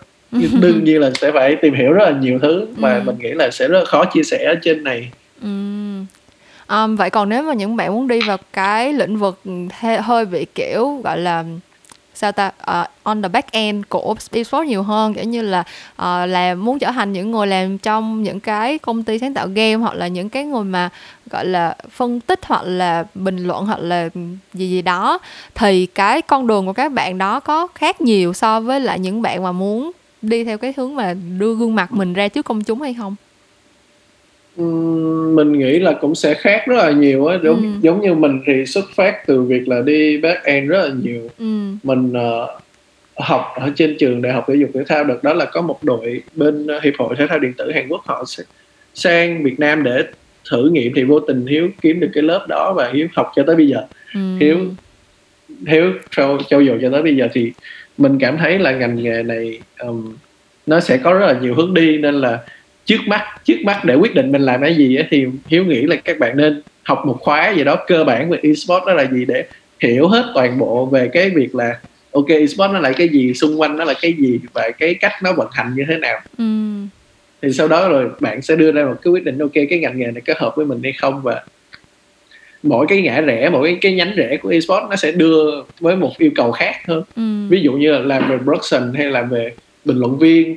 đương 0.61 0.85
nhiên 0.85 1.01
là 1.01 1.11
sẽ 1.21 1.33
phải 1.33 1.57
tìm 1.57 1.75
hiểu 1.75 1.93
rất 1.93 2.05
là 2.05 2.19
nhiều 2.19 2.38
thứ 2.43 2.67
mà 2.77 2.95
ừ. 2.95 3.03
mình 3.05 3.19
nghĩ 3.19 3.31
là 3.31 3.51
sẽ 3.51 3.69
rất 3.69 3.88
khó 3.88 4.05
chia 4.05 4.23
sẻ 4.23 4.45
ở 4.45 4.55
trên 4.62 4.85
này 4.85 5.11
ừ. 5.43 5.49
um, 6.69 6.97
vậy 6.97 7.11
còn 7.11 7.29
nếu 7.29 7.43
mà 7.43 7.55
những 7.55 7.77
bạn 7.77 7.93
muốn 7.93 8.09
đi 8.09 8.21
vào 8.27 8.37
cái 8.53 8.93
lĩnh 8.93 9.17
vực 9.17 9.41
hơi 10.01 10.25
bị 10.25 10.47
kiểu 10.55 11.01
gọi 11.05 11.19
là 11.19 11.45
sao 12.19 12.33
ta? 12.33 12.47
Uh, 12.47 12.87
on 13.03 13.23
the 13.23 13.29
back 13.29 13.53
end 13.53 13.85
của 13.89 14.17
esports 14.33 14.69
nhiều 14.69 14.83
hơn 14.83 15.15
kiểu 15.15 15.25
như 15.25 15.43
là 15.43 15.65
ờ, 15.97 16.23
uh, 16.25 16.31
là 16.31 16.55
muốn 16.55 16.79
trở 16.79 16.91
thành 16.91 17.13
những 17.13 17.31
người 17.31 17.47
làm 17.47 17.79
trong 17.79 18.23
những 18.23 18.41
cái 18.41 18.79
công 18.79 19.03
ty 19.03 19.19
sáng 19.19 19.35
tạo 19.35 19.49
game 19.49 19.75
hoặc 19.75 19.95
là 19.95 20.09
những 20.09 20.29
cái 20.29 20.45
người 20.45 20.65
mà 20.65 20.89
gọi 21.31 21.45
là 21.45 21.77
phân 21.91 22.21
tích 22.21 22.41
hoặc 22.47 22.63
là 22.63 23.05
bình 23.15 23.47
luận 23.47 23.67
hoặc 23.67 23.81
là 23.81 24.09
gì 24.55 24.71
gì 24.71 24.83
đó 24.83 25.19
thì 25.55 25.87
cái 25.87 26.23
con 26.23 26.47
đường 26.47 26.67
của 26.67 26.73
các 26.73 26.93
bạn 26.93 27.19
đó 27.19 27.41
có 27.41 27.67
khác 27.75 28.01
nhiều 28.01 28.33
so 28.33 28.61
với 28.61 28.81
lại 28.81 28.99
những 28.99 29.23
bạn 29.23 29.43
mà 29.43 29.53
muốn 29.53 29.93
đi 30.23 30.45
theo 30.45 30.59
cái 30.59 30.75
hướng 30.77 30.95
mà 30.95 31.15
đưa 31.39 31.55
gương 31.55 31.75
mặt 31.75 31.93
mình 31.93 32.15
ra 32.15 32.29
trước 32.29 32.45
công 32.45 32.65
chúng 32.65 32.83
hay 32.83 32.95
không? 32.95 33.17
Mình 35.35 35.53
nghĩ 35.53 35.79
là 35.79 35.92
cũng 35.92 36.14
sẽ 36.14 36.35
khác 36.35 36.62
rất 36.66 36.77
là 36.77 36.90
nhiều 36.90 37.27
á 37.27 37.38
giống 37.44 37.62
ừ. 37.62 37.68
giống 37.81 38.01
như 38.01 38.14
mình 38.14 38.40
thì 38.47 38.66
xuất 38.66 38.85
phát 38.94 39.27
từ 39.27 39.42
việc 39.42 39.68
là 39.68 39.81
đi 39.81 40.18
back 40.18 40.44
end 40.44 40.71
rất 40.71 40.83
là 40.83 40.94
nhiều 41.03 41.31
ừ. 41.38 41.44
mình 41.83 42.12
uh, 42.12 42.62
học 43.16 43.53
ở 43.57 43.71
trên 43.77 43.97
trường 43.99 44.23
đại 44.23 44.33
học 44.33 44.44
thể 44.49 44.55
dục 44.55 44.71
thể 44.75 44.85
thao 44.87 45.05
được 45.05 45.25
đó 45.25 45.35
là 45.35 45.44
có 45.44 45.62
một 45.62 45.85
đội 45.85 46.23
bên 46.35 46.66
hiệp 46.83 46.94
hội 46.99 47.14
thể 47.18 47.27
thao 47.27 47.38
điện 47.38 47.53
tử 47.59 47.73
Hàn 47.73 47.88
Quốc 47.88 48.03
họ 48.07 48.25
sẽ 48.27 48.42
sang 48.94 49.42
Việt 49.42 49.61
Nam 49.61 49.83
để 49.83 50.03
thử 50.51 50.71
nghiệm 50.71 50.92
thì 50.94 51.05
vô 51.05 51.21
tình 51.21 51.47
hiếu 51.47 51.71
kiếm 51.81 52.01
được 52.01 52.11
cái 52.12 52.23
lớp 52.23 52.47
đó 52.49 52.73
và 52.77 52.90
hiếu 52.92 53.09
học 53.16 53.33
cho 53.37 53.42
tới 53.47 53.57
bây 53.57 53.68
giờ 53.68 53.83
hiếu 54.40 54.59
hiếu 55.66 55.92
trau 56.11 56.38
trau 56.49 56.64
dồi 56.64 56.79
cho 56.83 56.90
tới 56.90 57.03
bây 57.03 57.16
giờ 57.16 57.29
thì 57.33 57.53
mình 57.99 58.18
cảm 58.18 58.37
thấy 58.37 58.59
là 58.59 58.73
ngành 58.73 59.03
nghề 59.03 59.23
này 59.23 59.61
um, 59.79 60.14
nó 60.66 60.81
sẽ 60.81 60.97
có 60.97 61.12
rất 61.12 61.27
là 61.27 61.38
nhiều 61.40 61.55
hướng 61.55 61.75
đi 61.75 61.99
nên 61.99 62.14
là 62.14 62.38
trước 62.88 63.01
mắt 63.07 63.24
trước 63.44 63.59
mắt 63.64 63.85
để 63.85 63.94
quyết 63.94 64.14
định 64.14 64.33
mình 64.33 64.42
làm 64.42 64.61
cái 64.61 64.77
gì 64.77 64.98
thì 65.11 65.27
hiếu 65.46 65.64
nghĩ 65.64 65.83
là 65.83 65.96
các 65.96 66.18
bạn 66.18 66.37
nên 66.37 66.62
học 66.83 67.03
một 67.07 67.18
khóa 67.20 67.51
gì 67.51 67.64
đó 67.64 67.77
cơ 67.87 68.05
bản 68.05 68.31
về 68.31 68.38
esports 68.42 68.87
đó 68.87 68.92
là 68.92 69.05
gì 69.12 69.24
để 69.24 69.44
hiểu 69.81 70.09
hết 70.09 70.24
toàn 70.35 70.59
bộ 70.59 70.87
về 70.87 71.09
cái 71.12 71.31
việc 71.31 71.55
là 71.55 71.79
ok 72.12 72.29
esports 72.29 72.72
nó 72.72 72.79
là 72.79 72.92
cái 72.92 73.09
gì 73.09 73.35
xung 73.35 73.61
quanh 73.61 73.77
nó 73.77 73.85
là 73.85 73.94
cái 74.01 74.12
gì 74.12 74.40
và 74.53 74.70
cái 74.79 74.94
cách 74.94 75.12
nó 75.22 75.33
vận 75.33 75.48
hành 75.53 75.74
như 75.77 75.85
thế 75.88 75.96
nào 75.96 76.20
ừ. 76.38 76.44
thì 77.42 77.53
sau 77.53 77.68
đó 77.68 77.88
rồi 77.88 78.11
bạn 78.20 78.42
sẽ 78.42 78.57
đưa 78.57 78.72
ra 78.72 78.85
một 78.85 78.96
cái 79.03 79.12
quyết 79.12 79.24
định 79.24 79.38
ok 79.38 79.53
cái 79.55 79.79
ngành 79.79 79.98
nghề 79.98 80.11
này 80.11 80.22
có 80.27 80.35
hợp 80.37 80.53
với 80.57 80.66
mình 80.66 80.81
hay 80.83 80.92
không 80.92 81.22
và 81.22 81.42
mỗi 82.62 82.87
cái 82.88 83.03
ngã 83.03 83.20
rẽ 83.20 83.48
mỗi 83.48 83.68
cái, 83.68 83.79
cái 83.81 83.92
nhánh 83.92 84.14
rẽ 84.16 84.37
của 84.37 84.48
esports 84.48 84.90
nó 84.90 84.96
sẽ 84.96 85.12
đưa 85.12 85.62
với 85.81 85.96
một 85.96 86.12
yêu 86.18 86.31
cầu 86.35 86.53
khác 86.53 86.74
hơn 86.87 87.03
ừ. 87.16 87.48
ví 87.48 87.61
dụ 87.61 87.72
như 87.72 87.92
là 87.92 87.98
làm 87.98 88.31
về 88.31 88.38
production 88.38 88.94
hay 88.94 89.07
là 89.07 89.22
về 89.22 89.53
bình 89.85 89.96
luận 89.96 90.18
viên 90.18 90.57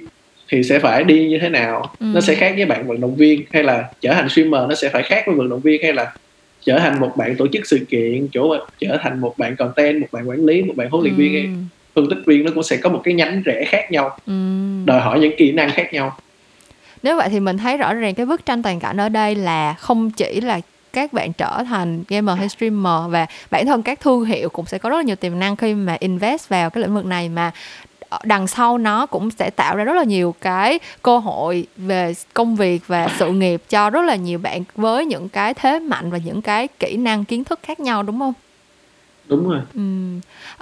thì 0.51 0.63
sẽ 0.63 0.79
phải 0.79 1.03
đi 1.03 1.27
như 1.27 1.39
thế 1.39 1.49
nào 1.49 1.85
ừ. 1.99 2.05
nó 2.13 2.21
sẽ 2.21 2.35
khác 2.35 2.53
với 2.55 2.65
bạn 2.65 2.87
vận 2.87 3.01
động 3.01 3.15
viên 3.15 3.43
hay 3.53 3.63
là 3.63 3.83
trở 4.01 4.13
thành 4.13 4.29
streamer 4.29 4.69
nó 4.69 4.75
sẽ 4.75 4.89
phải 4.89 5.03
khác 5.03 5.23
với 5.25 5.35
vận 5.35 5.49
động 5.49 5.59
viên 5.59 5.83
hay 5.83 5.93
là 5.93 6.11
trở 6.65 6.79
thành 6.79 6.99
một 6.99 7.17
bạn 7.17 7.35
tổ 7.35 7.47
chức 7.47 7.67
sự 7.67 7.85
kiện 7.89 8.27
chỗ 8.33 8.55
trở 8.79 8.97
thành 9.01 9.19
một 9.19 9.37
bạn 9.37 9.55
content 9.55 10.01
một 10.01 10.07
bạn 10.11 10.29
quản 10.29 10.45
lý 10.45 10.63
một 10.63 10.73
bạn 10.75 10.89
huấn 10.89 11.03
luyện 11.03 11.13
ừ. 11.13 11.17
viên 11.17 11.65
phân 11.95 12.09
tích 12.09 12.17
viên 12.25 12.45
nó 12.45 12.51
cũng 12.53 12.63
sẽ 12.63 12.77
có 12.77 12.89
một 12.89 13.01
cái 13.03 13.13
nhánh 13.13 13.41
rẽ 13.45 13.65
khác 13.67 13.91
nhau 13.91 14.17
ừ. 14.27 14.33
đòi 14.85 14.99
hỏi 14.99 15.19
những 15.19 15.33
kỹ 15.37 15.51
năng 15.51 15.71
khác 15.71 15.93
nhau 15.93 16.17
nếu 17.03 17.17
vậy 17.17 17.29
thì 17.31 17.39
mình 17.39 17.57
thấy 17.57 17.77
rõ 17.77 17.93
ràng 17.93 18.15
cái 18.15 18.25
bức 18.25 18.45
tranh 18.45 18.63
toàn 18.63 18.79
cảnh 18.79 18.97
ở 18.97 19.09
đây 19.09 19.35
là 19.35 19.73
không 19.73 20.11
chỉ 20.11 20.41
là 20.41 20.59
các 20.93 21.13
bạn 21.13 21.33
trở 21.33 21.63
thành 21.67 22.03
gamer 22.07 22.37
hay 22.37 22.49
streamer 22.49 23.11
và 23.11 23.25
bản 23.51 23.65
thân 23.65 23.83
các 23.83 23.99
thương 23.99 24.25
hiệu 24.25 24.49
cũng 24.49 24.65
sẽ 24.65 24.77
có 24.77 24.89
rất 24.89 24.95
là 24.97 25.03
nhiều 25.03 25.15
tiềm 25.15 25.39
năng 25.39 25.55
khi 25.55 25.73
mà 25.73 25.97
invest 25.99 26.49
vào 26.49 26.69
cái 26.69 26.81
lĩnh 26.83 26.93
vực 26.93 27.05
này 27.05 27.29
mà 27.29 27.51
Ờ, 28.11 28.19
đằng 28.23 28.47
sau 28.47 28.77
nó 28.77 29.05
cũng 29.05 29.31
sẽ 29.31 29.49
tạo 29.49 29.75
ra 29.75 29.83
rất 29.83 29.93
là 29.93 30.03
nhiều 30.03 30.35
cái 30.41 30.79
cơ 31.01 31.17
hội 31.17 31.67
về 31.77 32.13
công 32.33 32.55
việc 32.55 32.87
và 32.87 33.07
sự 33.19 33.31
nghiệp 33.31 33.61
cho 33.69 33.89
rất 33.89 34.01
là 34.01 34.15
nhiều 34.15 34.39
bạn 34.39 34.63
với 34.75 35.05
những 35.05 35.29
cái 35.29 35.53
thế 35.53 35.79
mạnh 35.79 36.11
và 36.11 36.17
những 36.25 36.41
cái 36.41 36.67
kỹ 36.79 36.97
năng, 36.97 37.25
kiến 37.25 37.43
thức 37.43 37.59
khác 37.63 37.79
nhau, 37.79 38.03
đúng 38.03 38.19
không? 38.19 38.33
Đúng 39.27 39.49
rồi. 39.49 39.59
Ừ. 39.75 39.81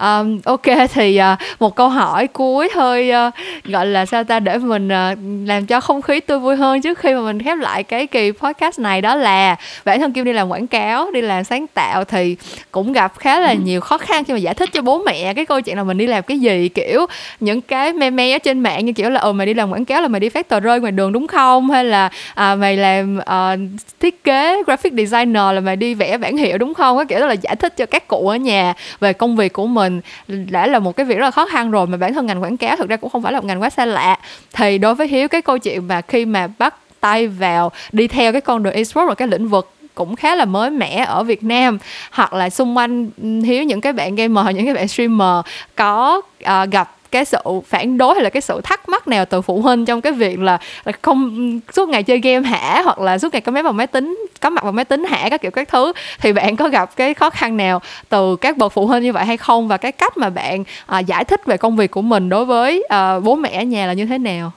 um, 0.05 0.39
ok 0.45 0.89
thì 0.93 1.19
uh, 1.33 1.39
một 1.59 1.75
câu 1.75 1.89
hỏi 1.89 2.27
cuối 2.27 2.69
thôi 2.73 3.11
uh, 3.27 3.33
gọi 3.65 3.85
là 3.85 4.05
sao 4.05 4.23
ta 4.23 4.39
để 4.39 4.57
mình 4.57 4.87
uh, 4.87 5.47
làm 5.47 5.65
cho 5.65 5.79
không 5.79 6.01
khí 6.01 6.19
tươi 6.19 6.39
vui 6.39 6.55
hơn 6.55 6.81
trước 6.81 6.99
khi 6.99 7.13
mà 7.13 7.21
mình 7.21 7.41
khép 7.41 7.57
lại 7.57 7.83
cái 7.83 8.07
kỳ 8.07 8.31
podcast 8.31 8.79
này. 8.79 9.01
Đó 9.01 9.15
là 9.15 9.55
bản 9.85 9.99
thân 9.99 10.13
kim 10.13 10.25
đi 10.25 10.33
làm 10.33 10.49
quảng 10.49 10.67
cáo 10.67 11.11
đi 11.11 11.21
làm 11.21 11.43
sáng 11.43 11.67
tạo 11.67 12.03
thì 12.03 12.35
cũng 12.71 12.93
gặp 12.93 13.13
khá 13.19 13.39
là 13.39 13.49
ừ. 13.49 13.57
nhiều 13.63 13.81
khó 13.81 13.97
khăn 13.97 14.23
khi 14.23 14.33
mà 14.33 14.39
giải 14.39 14.53
thích 14.53 14.69
cho 14.73 14.81
bố 14.81 15.01
mẹ 15.05 15.33
cái 15.33 15.45
câu 15.45 15.61
chuyện 15.61 15.77
là 15.77 15.83
mình 15.83 15.97
đi 15.97 16.07
làm 16.07 16.23
cái 16.23 16.39
gì 16.39 16.69
kiểu 16.69 17.05
những 17.39 17.61
cái 17.61 17.93
meme 17.93 18.31
ở 18.31 18.37
trên 18.37 18.59
mạng 18.59 18.85
như 18.85 18.93
kiểu 18.93 19.09
là 19.09 19.19
ờ 19.19 19.33
mày 19.33 19.47
đi 19.47 19.53
làm 19.53 19.71
quảng 19.71 19.85
cáo 19.85 20.01
là 20.01 20.07
mày 20.07 20.19
đi 20.19 20.29
phát 20.29 20.47
tờ 20.47 20.59
rơi 20.59 20.79
ngoài 20.79 20.91
đường 20.91 21.11
đúng 21.11 21.27
không? 21.27 21.69
Hay 21.69 21.85
là 21.85 22.09
à, 22.35 22.55
mày 22.55 22.77
làm 22.77 23.17
uh, 23.17 23.59
thiết 23.99 24.23
kế 24.23 24.63
graphic 24.63 24.93
designer 24.93 25.53
là 25.53 25.59
mày 25.59 25.75
đi 25.75 25.93
vẽ 25.93 26.17
bản 26.17 26.37
hiệu 26.37 26.57
đúng 26.57 26.73
không? 26.73 26.97
Cái 26.97 27.05
kiểu 27.05 27.19
đó 27.19 27.27
là 27.27 27.33
giải 27.33 27.55
thích 27.55 27.77
cho 27.77 27.85
các 27.85 28.07
cụ 28.07 28.27
ở 28.27 28.35
nhà 28.35 28.58
về 28.99 29.13
công 29.13 29.35
việc 29.35 29.53
của 29.53 29.67
mình 29.67 30.01
đã 30.27 30.67
là 30.67 30.79
một 30.79 30.95
cái 30.95 31.05
việc 31.05 31.17
rất 31.17 31.25
là 31.25 31.31
khó 31.31 31.45
khăn 31.45 31.71
rồi 31.71 31.87
mà 31.87 31.97
bản 31.97 32.13
thân 32.13 32.25
ngành 32.25 32.43
quảng 32.43 32.57
cáo 32.57 32.75
thực 32.75 32.89
ra 32.89 32.97
cũng 32.97 33.09
không 33.09 33.23
phải 33.23 33.33
là 33.33 33.39
một 33.39 33.45
ngành 33.45 33.61
quá 33.61 33.69
xa 33.69 33.85
lạ. 33.85 34.17
Thì 34.53 34.77
đối 34.77 34.95
với 34.95 35.07
hiếu 35.07 35.27
cái 35.27 35.41
câu 35.41 35.57
chuyện 35.57 35.87
mà 35.87 36.01
khi 36.01 36.25
mà 36.25 36.47
bắt 36.57 36.75
tay 36.99 37.27
vào 37.27 37.71
đi 37.91 38.07
theo 38.07 38.31
cái 38.31 38.41
con 38.41 38.63
đường 38.63 38.73
esports 38.73 39.07
và 39.07 39.15
cái 39.15 39.27
lĩnh 39.27 39.47
vực 39.47 39.73
cũng 39.95 40.15
khá 40.15 40.35
là 40.35 40.45
mới 40.45 40.69
mẻ 40.69 41.05
ở 41.07 41.23
Việt 41.23 41.43
Nam 41.43 41.77
hoặc 42.11 42.33
là 42.33 42.49
xung 42.49 42.77
quanh 42.77 43.09
hiếu 43.43 43.63
những 43.63 43.81
cái 43.81 43.93
bạn 43.93 44.15
gamer 44.15 44.55
những 44.55 44.65
cái 44.65 44.73
bạn 44.73 44.87
streamer 44.87 45.45
có 45.75 46.21
uh, 46.43 46.71
gặp 46.71 46.95
cái 47.11 47.25
sự 47.25 47.37
phản 47.67 47.97
đối 47.97 48.13
hay 48.15 48.23
là 48.23 48.29
cái 48.29 48.41
sự 48.41 48.61
thắc 48.63 48.89
mắc 48.89 49.07
nào 49.07 49.25
từ 49.25 49.41
phụ 49.41 49.61
huynh 49.61 49.85
trong 49.85 50.01
cái 50.01 50.13
việc 50.13 50.39
là, 50.39 50.59
không 51.01 51.59
suốt 51.73 51.89
ngày 51.89 52.03
chơi 52.03 52.19
game 52.19 52.47
hả? 52.47 52.81
Hoặc 52.85 52.99
là 52.99 53.17
suốt 53.17 53.33
ngày 53.33 53.41
có 53.41 53.51
máy 53.51 53.63
vào 53.63 53.73
máy 53.73 53.87
tính 53.87 54.17
có 54.41 54.49
mặt 54.49 54.63
vào 54.63 54.71
máy 54.71 54.85
tính 54.85 55.03
hả? 55.03 55.29
Các 55.29 55.41
kiểu 55.41 55.51
các 55.51 55.69
thứ. 55.69 55.93
Thì 56.19 56.33
bạn 56.33 56.55
có 56.55 56.69
gặp 56.69 56.95
cái 56.95 57.13
khó 57.13 57.29
khăn 57.29 57.57
nào 57.57 57.81
từ 58.09 58.35
các 58.35 58.57
bậc 58.57 58.73
phụ 58.73 58.87
huynh 58.87 59.03
như 59.03 59.13
vậy 59.13 59.25
hay 59.25 59.37
không? 59.37 59.67
Và 59.67 59.77
cái 59.77 59.91
cách 59.91 60.17
mà 60.17 60.29
bạn 60.29 60.63
à, 60.85 60.99
giải 60.99 61.23
thích 61.23 61.45
về 61.45 61.57
công 61.57 61.75
việc 61.75 61.91
của 61.91 62.01
mình 62.01 62.29
đối 62.29 62.45
với 62.45 62.83
à, 62.89 63.19
bố 63.19 63.35
mẹ 63.35 63.49
ở 63.49 63.63
nhà 63.63 63.87
là 63.87 63.93
như 63.93 64.05
thế 64.05 64.17
nào? 64.17 64.51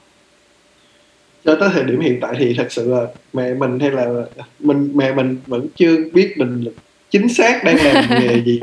Cho 1.45 1.57
tới 1.61 1.69
thời 1.73 1.85
điểm 1.85 2.01
hiện 2.01 2.19
tại 2.21 2.35
thì 2.39 2.55
thật 2.59 2.73
sự 2.73 2.95
là 2.95 3.07
mẹ 3.33 3.55
mình 3.55 3.81
hay 3.81 3.91
là 3.91 4.07
mình 4.59 4.91
mẹ 4.95 5.13
mình 5.13 5.39
vẫn 5.47 5.67
chưa 5.77 5.97
biết 6.13 6.35
mình 6.37 6.65
chính 7.13 7.29
xác 7.29 7.65
đang 7.65 7.77
làm 7.77 8.05
nghề 8.11 8.41
gì 8.45 8.61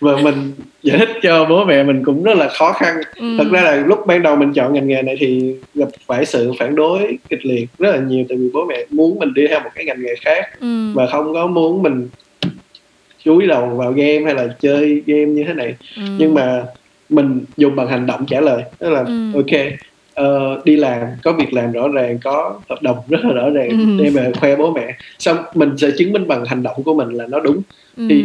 và 0.00 0.16
mình 0.16 0.52
giải 0.82 0.98
thích 0.98 1.08
cho 1.22 1.44
bố 1.44 1.64
mẹ 1.64 1.82
mình 1.82 2.04
cũng 2.04 2.22
rất 2.22 2.36
là 2.36 2.48
khó 2.48 2.72
khăn 2.72 2.94
ừ. 3.16 3.36
thật 3.38 3.46
ra 3.50 3.62
là 3.62 3.76
lúc 3.76 4.06
ban 4.06 4.22
đầu 4.22 4.36
mình 4.36 4.52
chọn 4.52 4.72
ngành 4.72 4.88
nghề 4.88 5.02
này 5.02 5.16
thì 5.20 5.54
gặp 5.74 5.88
phải 6.06 6.26
sự 6.26 6.52
phản 6.58 6.74
đối 6.74 7.18
kịch 7.28 7.46
liệt 7.46 7.66
rất 7.78 7.90
là 7.90 8.00
nhiều 8.00 8.24
tại 8.28 8.38
vì 8.38 8.48
bố 8.52 8.64
mẹ 8.64 8.84
muốn 8.90 9.18
mình 9.18 9.34
đi 9.34 9.46
theo 9.46 9.60
một 9.60 9.70
cái 9.74 9.84
ngành 9.84 10.02
nghề 10.02 10.14
khác 10.20 10.60
ừ. 10.60 10.92
và 10.94 11.06
không 11.06 11.34
có 11.34 11.46
muốn 11.46 11.82
mình 11.82 12.08
chúi 13.24 13.46
đầu 13.46 13.66
vào 13.66 13.92
game 13.92 14.20
hay 14.24 14.34
là 14.34 14.48
chơi 14.60 15.02
game 15.06 15.24
như 15.24 15.44
thế 15.46 15.54
này 15.54 15.74
ừ. 15.96 16.02
nhưng 16.18 16.34
mà 16.34 16.64
mình 17.08 17.44
dùng 17.56 17.76
bằng 17.76 17.88
hành 17.88 18.06
động 18.06 18.26
trả 18.26 18.40
lời 18.40 18.62
đó 18.80 18.90
là 18.90 19.00
ừ. 19.00 19.32
ok 19.34 19.60
uh, 20.20 20.64
đi 20.64 20.76
làm 20.76 21.06
có 21.22 21.32
việc 21.32 21.52
làm 21.52 21.72
rõ 21.72 21.88
ràng 21.88 22.18
có 22.24 22.60
hợp 22.68 22.82
đồng 22.82 22.98
rất 23.08 23.24
là 23.24 23.32
rõ 23.32 23.50
ràng 23.50 23.68
ừ. 23.68 24.04
đem 24.04 24.12
về 24.12 24.32
khoe 24.40 24.56
bố 24.56 24.70
mẹ 24.70 24.96
xong 25.18 25.36
mình 25.54 25.78
sẽ 25.78 25.90
chứng 25.98 26.12
minh 26.12 26.28
bằng 26.28 26.44
hành 26.44 26.62
động 26.62 26.82
của 26.82 26.94
mình 26.94 27.08
là 27.08 27.26
nó 27.26 27.40
đúng 27.40 27.62
ừ. 27.96 28.06
thì 28.10 28.24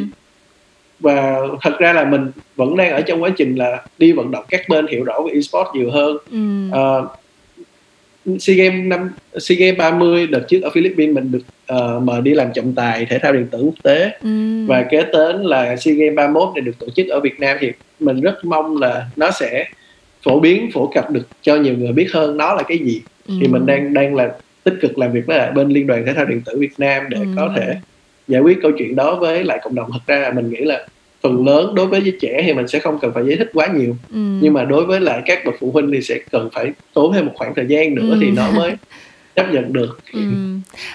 và 0.99 1.39
thật 1.62 1.79
ra 1.79 1.93
là 1.93 2.05
mình 2.05 2.31
vẫn 2.55 2.77
đang 2.77 2.91
ở 2.91 3.01
trong 3.01 3.23
quá 3.23 3.29
trình 3.38 3.55
là 3.55 3.84
đi 3.97 4.12
vận 4.12 4.31
động 4.31 4.45
các 4.49 4.62
bên 4.69 4.88
hiểu 4.88 5.03
rõ 5.03 5.21
về 5.25 5.34
esports 5.34 5.69
nhiều 5.73 5.91
hơn 5.91 6.17
ừ. 6.31 6.77
uh, 6.77 8.39
SEA 8.39 8.55
Games 8.55 8.86
năm 8.86 9.10
SEA 9.39 9.58
Games 9.60 9.77
30 9.77 10.27
đợt 10.27 10.41
trước 10.47 10.60
ở 10.63 10.69
Philippines 10.69 11.15
mình 11.15 11.31
được 11.31 11.43
uh, 11.73 12.03
mời 12.03 12.21
đi 12.21 12.34
làm 12.34 12.53
trọng 12.53 12.73
tài 12.73 13.05
thể 13.05 13.19
thao 13.19 13.34
điện 13.34 13.47
tử 13.51 13.62
quốc 13.62 13.84
tế 13.84 14.12
ừ. 14.21 14.65
và 14.67 14.84
kế 14.84 15.03
đến 15.13 15.41
là 15.41 15.75
SEA 15.75 15.93
Games 15.93 16.15
31 16.15 16.49
này 16.55 16.62
được 16.62 16.79
tổ 16.79 16.88
chức 16.95 17.08
ở 17.08 17.19
Việt 17.19 17.39
Nam 17.39 17.58
thì 17.60 17.71
mình 17.99 18.21
rất 18.21 18.45
mong 18.45 18.77
là 18.77 19.05
nó 19.15 19.31
sẽ 19.31 19.65
phổ 20.25 20.39
biến 20.39 20.71
phổ 20.73 20.88
cập 20.88 21.11
được 21.11 21.27
cho 21.41 21.55
nhiều 21.55 21.77
người 21.77 21.91
biết 21.91 22.07
hơn 22.13 22.38
nó 22.38 22.53
là 22.55 22.63
cái 22.63 22.77
gì 22.77 23.01
ừ. 23.27 23.33
thì 23.41 23.47
mình 23.47 23.65
đang 23.65 23.93
đang 23.93 24.15
là 24.15 24.31
tích 24.63 24.73
cực 24.81 24.97
làm 24.97 25.11
việc 25.11 25.25
với 25.25 25.38
lại 25.38 25.51
bên 25.51 25.69
liên 25.69 25.88
đoàn 25.88 26.05
thể 26.05 26.13
thao 26.13 26.25
điện 26.25 26.41
tử 26.45 26.59
Việt 26.59 26.73
Nam 26.77 27.03
để 27.09 27.17
ừ. 27.17 27.25
có 27.35 27.53
thể 27.55 27.75
giải 28.27 28.41
quyết 28.41 28.57
câu 28.61 28.71
chuyện 28.77 28.95
đó 28.95 29.15
với 29.15 29.43
lại 29.43 29.59
cộng 29.63 29.75
đồng 29.75 29.91
thật 29.91 29.99
ra 30.07 30.19
là 30.19 30.31
mình 30.31 30.49
nghĩ 30.49 30.59
là 30.59 30.88
phần 31.21 31.45
lớn 31.45 31.75
đối 31.75 31.88
với 31.88 32.01
giới 32.01 32.17
trẻ 32.21 32.41
thì 32.45 32.53
mình 32.53 32.67
sẽ 32.67 32.79
không 32.79 32.99
cần 33.01 33.11
phải 33.13 33.25
giải 33.25 33.38
thích 33.38 33.49
quá 33.53 33.67
nhiều 33.67 33.95
ừ. 34.11 34.19
nhưng 34.41 34.53
mà 34.53 34.65
đối 34.65 34.85
với 34.85 34.99
lại 34.99 35.21
các 35.25 35.45
bậc 35.45 35.55
phụ 35.59 35.71
huynh 35.71 35.91
thì 35.91 36.01
sẽ 36.01 36.19
cần 36.31 36.49
phải 36.53 36.71
tốn 36.93 37.13
thêm 37.13 37.25
một 37.25 37.33
khoảng 37.35 37.55
thời 37.55 37.65
gian 37.67 37.95
nữa 37.95 38.09
ừ. 38.11 38.17
thì 38.21 38.31
nó 38.31 38.51
mới 38.51 38.71
chấp 39.35 39.49
nhận 39.51 39.73
được. 39.73 39.99
Ừ. 40.13 40.21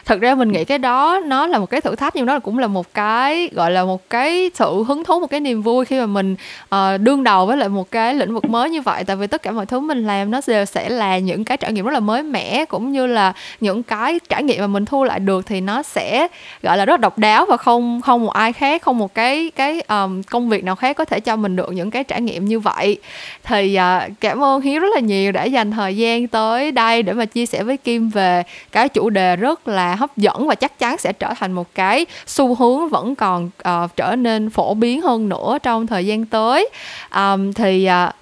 thật 0.04 0.20
ra 0.20 0.34
mình 0.34 0.52
nghĩ 0.52 0.64
cái 0.64 0.78
đó 0.78 1.20
nó 1.26 1.46
là 1.46 1.58
một 1.58 1.70
cái 1.70 1.80
thử 1.80 1.96
thách 1.96 2.16
nhưng 2.16 2.26
nó 2.26 2.38
cũng 2.38 2.58
là 2.58 2.66
một 2.66 2.94
cái 2.94 3.50
gọi 3.52 3.70
là 3.70 3.84
một 3.84 4.10
cái 4.10 4.50
sự 4.54 4.84
hứng 4.88 5.04
thú 5.04 5.20
một 5.20 5.26
cái 5.26 5.40
niềm 5.40 5.62
vui 5.62 5.84
khi 5.84 6.00
mà 6.00 6.06
mình 6.06 6.36
uh, 6.74 7.00
đương 7.00 7.24
đầu 7.24 7.46
với 7.46 7.56
lại 7.56 7.68
một 7.68 7.90
cái 7.90 8.14
lĩnh 8.14 8.34
vực 8.34 8.44
mới 8.44 8.70
như 8.70 8.80
vậy. 8.80 9.04
Tại 9.04 9.16
vì 9.16 9.26
tất 9.26 9.42
cả 9.42 9.50
mọi 9.50 9.66
thứ 9.66 9.80
mình 9.80 10.06
làm 10.06 10.30
nó 10.30 10.40
đều 10.46 10.64
sẽ 10.64 10.88
là 10.88 11.18
những 11.18 11.44
cái 11.44 11.56
trải 11.56 11.72
nghiệm 11.72 11.84
rất 11.84 11.92
là 11.92 12.00
mới 12.00 12.22
mẻ 12.22 12.64
cũng 12.64 12.92
như 12.92 13.06
là 13.06 13.32
những 13.60 13.82
cái 13.82 14.20
trải 14.28 14.42
nghiệm 14.42 14.60
mà 14.60 14.66
mình 14.66 14.84
thu 14.84 15.04
lại 15.04 15.20
được 15.20 15.46
thì 15.46 15.60
nó 15.60 15.82
sẽ 15.82 16.28
gọi 16.62 16.78
là 16.78 16.84
rất 16.84 17.00
độc 17.00 17.18
đáo 17.18 17.46
và 17.46 17.56
không 17.56 18.00
không 18.00 18.24
một 18.24 18.32
ai 18.32 18.52
khác 18.52 18.82
không 18.82 18.98
một 18.98 19.14
cái 19.14 19.50
cái 19.56 19.80
um, 19.80 20.22
công 20.22 20.48
việc 20.48 20.64
nào 20.64 20.76
khác 20.76 20.96
có 20.96 21.04
thể 21.04 21.20
cho 21.20 21.36
mình 21.36 21.56
được 21.56 21.72
những 21.72 21.90
cái 21.90 22.04
trải 22.04 22.20
nghiệm 22.20 22.44
như 22.44 22.60
vậy. 22.60 22.98
Thì 23.44 23.78
uh, 23.78 24.12
cảm 24.20 24.44
ơn 24.44 24.60
hiếu 24.60 24.80
rất 24.80 24.88
là 24.94 25.00
nhiều 25.00 25.32
đã 25.32 25.44
dành 25.44 25.70
thời 25.70 25.96
gian 25.96 26.26
tới 26.26 26.72
đây 26.72 27.02
để 27.02 27.12
mà 27.12 27.24
chia 27.24 27.46
sẻ 27.46 27.62
với 27.62 27.76
kim 27.76 28.08
về 28.08 28.29
cái 28.72 28.88
chủ 28.88 29.10
đề 29.10 29.36
rất 29.36 29.68
là 29.68 29.94
hấp 29.94 30.16
dẫn 30.16 30.46
và 30.48 30.54
chắc 30.54 30.78
chắn 30.78 30.98
sẽ 30.98 31.12
trở 31.12 31.34
thành 31.38 31.52
một 31.52 31.74
cái 31.74 32.06
xu 32.26 32.54
hướng 32.54 32.88
vẫn 32.88 33.14
còn 33.14 33.50
uh, 33.68 33.96
trở 33.96 34.16
nên 34.16 34.50
phổ 34.50 34.74
biến 34.74 35.00
hơn 35.00 35.28
nữa 35.28 35.58
trong 35.62 35.86
thời 35.86 36.06
gian 36.06 36.26
tới. 36.26 36.68
Um, 37.14 37.52
thì 37.52 37.88
uh, 38.08 38.14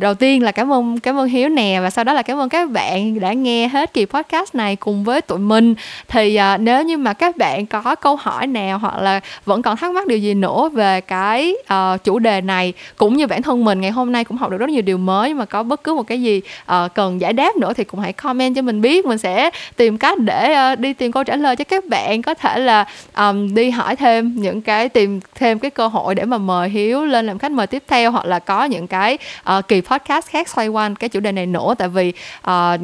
đầu 0.00 0.14
tiên 0.14 0.42
là 0.42 0.52
cảm 0.52 0.72
ơn 0.72 1.00
cảm 1.00 1.18
ơn 1.18 1.28
hiếu 1.28 1.48
nè 1.48 1.78
và 1.82 1.90
sau 1.90 2.04
đó 2.04 2.12
là 2.12 2.22
cảm 2.22 2.38
ơn 2.38 2.48
các 2.48 2.70
bạn 2.70 3.20
đã 3.20 3.32
nghe 3.32 3.68
hết 3.68 3.92
kỳ 3.92 4.04
podcast 4.04 4.54
này 4.54 4.76
cùng 4.76 5.04
với 5.04 5.20
tụi 5.20 5.38
mình. 5.38 5.74
Thì 6.08 6.36
à, 6.36 6.56
nếu 6.56 6.82
như 6.82 6.96
mà 6.96 7.12
các 7.12 7.36
bạn 7.36 7.66
có 7.66 7.94
câu 7.94 8.16
hỏi 8.16 8.46
nào 8.46 8.78
hoặc 8.78 9.02
là 9.02 9.20
vẫn 9.44 9.62
còn 9.62 9.76
thắc 9.76 9.92
mắc 9.92 10.06
điều 10.06 10.18
gì 10.18 10.34
nữa 10.34 10.68
về 10.68 11.00
cái 11.00 11.54
uh, 11.60 12.04
chủ 12.04 12.18
đề 12.18 12.40
này 12.40 12.72
cũng 12.96 13.16
như 13.16 13.26
bản 13.26 13.42
thân 13.42 13.64
mình 13.64 13.80
ngày 13.80 13.90
hôm 13.90 14.12
nay 14.12 14.24
cũng 14.24 14.36
học 14.36 14.50
được 14.50 14.58
rất 14.58 14.70
nhiều 14.70 14.82
điều 14.82 14.98
mới 14.98 15.34
mà 15.34 15.44
có 15.44 15.62
bất 15.62 15.84
cứ 15.84 15.94
một 15.94 16.02
cái 16.02 16.22
gì 16.22 16.40
uh, 16.72 16.94
cần 16.94 17.20
giải 17.20 17.32
đáp 17.32 17.56
nữa 17.56 17.72
thì 17.72 17.84
cũng 17.84 18.00
hãy 18.00 18.12
comment 18.12 18.56
cho 18.56 18.62
mình 18.62 18.80
biết. 18.80 19.06
Mình 19.06 19.18
sẽ 19.18 19.50
tìm 19.76 19.98
cách 19.98 20.18
để 20.18 20.72
uh, 20.72 20.78
đi 20.78 20.92
tìm 20.92 21.12
câu 21.12 21.24
trả 21.24 21.36
lời 21.36 21.56
cho 21.56 21.64
các 21.64 21.84
bạn 21.84 22.22
có 22.22 22.34
thể 22.34 22.58
là 22.58 22.84
um, 23.16 23.54
đi 23.54 23.70
hỏi 23.70 23.96
thêm 23.96 24.34
những 24.36 24.62
cái 24.62 24.88
tìm 24.88 25.20
thêm 25.34 25.58
cái 25.58 25.70
cơ 25.70 25.86
hội 25.86 26.14
để 26.14 26.24
mà 26.24 26.38
mời 26.38 26.68
hiếu 26.68 27.04
lên 27.04 27.26
làm 27.26 27.38
khách 27.38 27.52
mời 27.52 27.66
tiếp 27.66 27.82
theo 27.88 28.10
hoặc 28.10 28.26
là 28.26 28.38
có 28.38 28.64
những 28.64 28.86
cái 28.86 29.18
uh, 29.58 29.68
kỳ 29.68 29.80
podcast 29.90 30.26
khác 30.26 30.48
xoay 30.48 30.68
quanh 30.68 30.94
cái 30.94 31.08
chủ 31.08 31.20
đề 31.20 31.32
này 31.32 31.46
nữa 31.46 31.74
tại 31.78 31.88
vì 31.88 32.12
uh, 32.50 32.80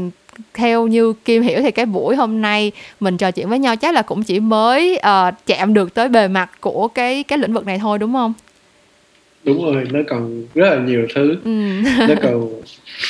theo 0.55 0.87
như 0.87 1.13
Kim 1.13 1.43
hiểu 1.43 1.63
thì 1.63 1.71
cái 1.71 1.87
buổi 1.87 2.17
hôm 2.17 2.43
nay 2.43 2.73
mình 3.01 3.17
trò 3.17 3.31
chuyện 3.31 3.49
với 3.49 3.59
nhau 3.59 3.77
chắc 3.77 3.95
là 3.95 4.03
cũng 4.03 4.23
chỉ 4.23 4.41
mới 4.41 4.99
uh, 4.99 5.35
chạm 5.47 5.75
được 5.75 5.95
tới 5.95 6.09
bề 6.09 6.29
mặt 6.29 6.51
của 6.61 6.89
cái 6.89 7.23
cái 7.23 7.39
lĩnh 7.39 7.53
vực 7.53 7.67
này 7.67 7.79
thôi 7.79 7.99
đúng 7.99 8.13
không? 8.13 8.33
Đúng 9.45 9.65
rồi 9.65 9.85
nó 9.93 10.01
còn 10.09 10.43
rất 10.55 10.71
là 10.71 10.77
nhiều 10.77 11.07
thứ. 11.15 11.37
Ừ. 11.45 11.51
nó 12.09 12.15
còn 12.23 12.51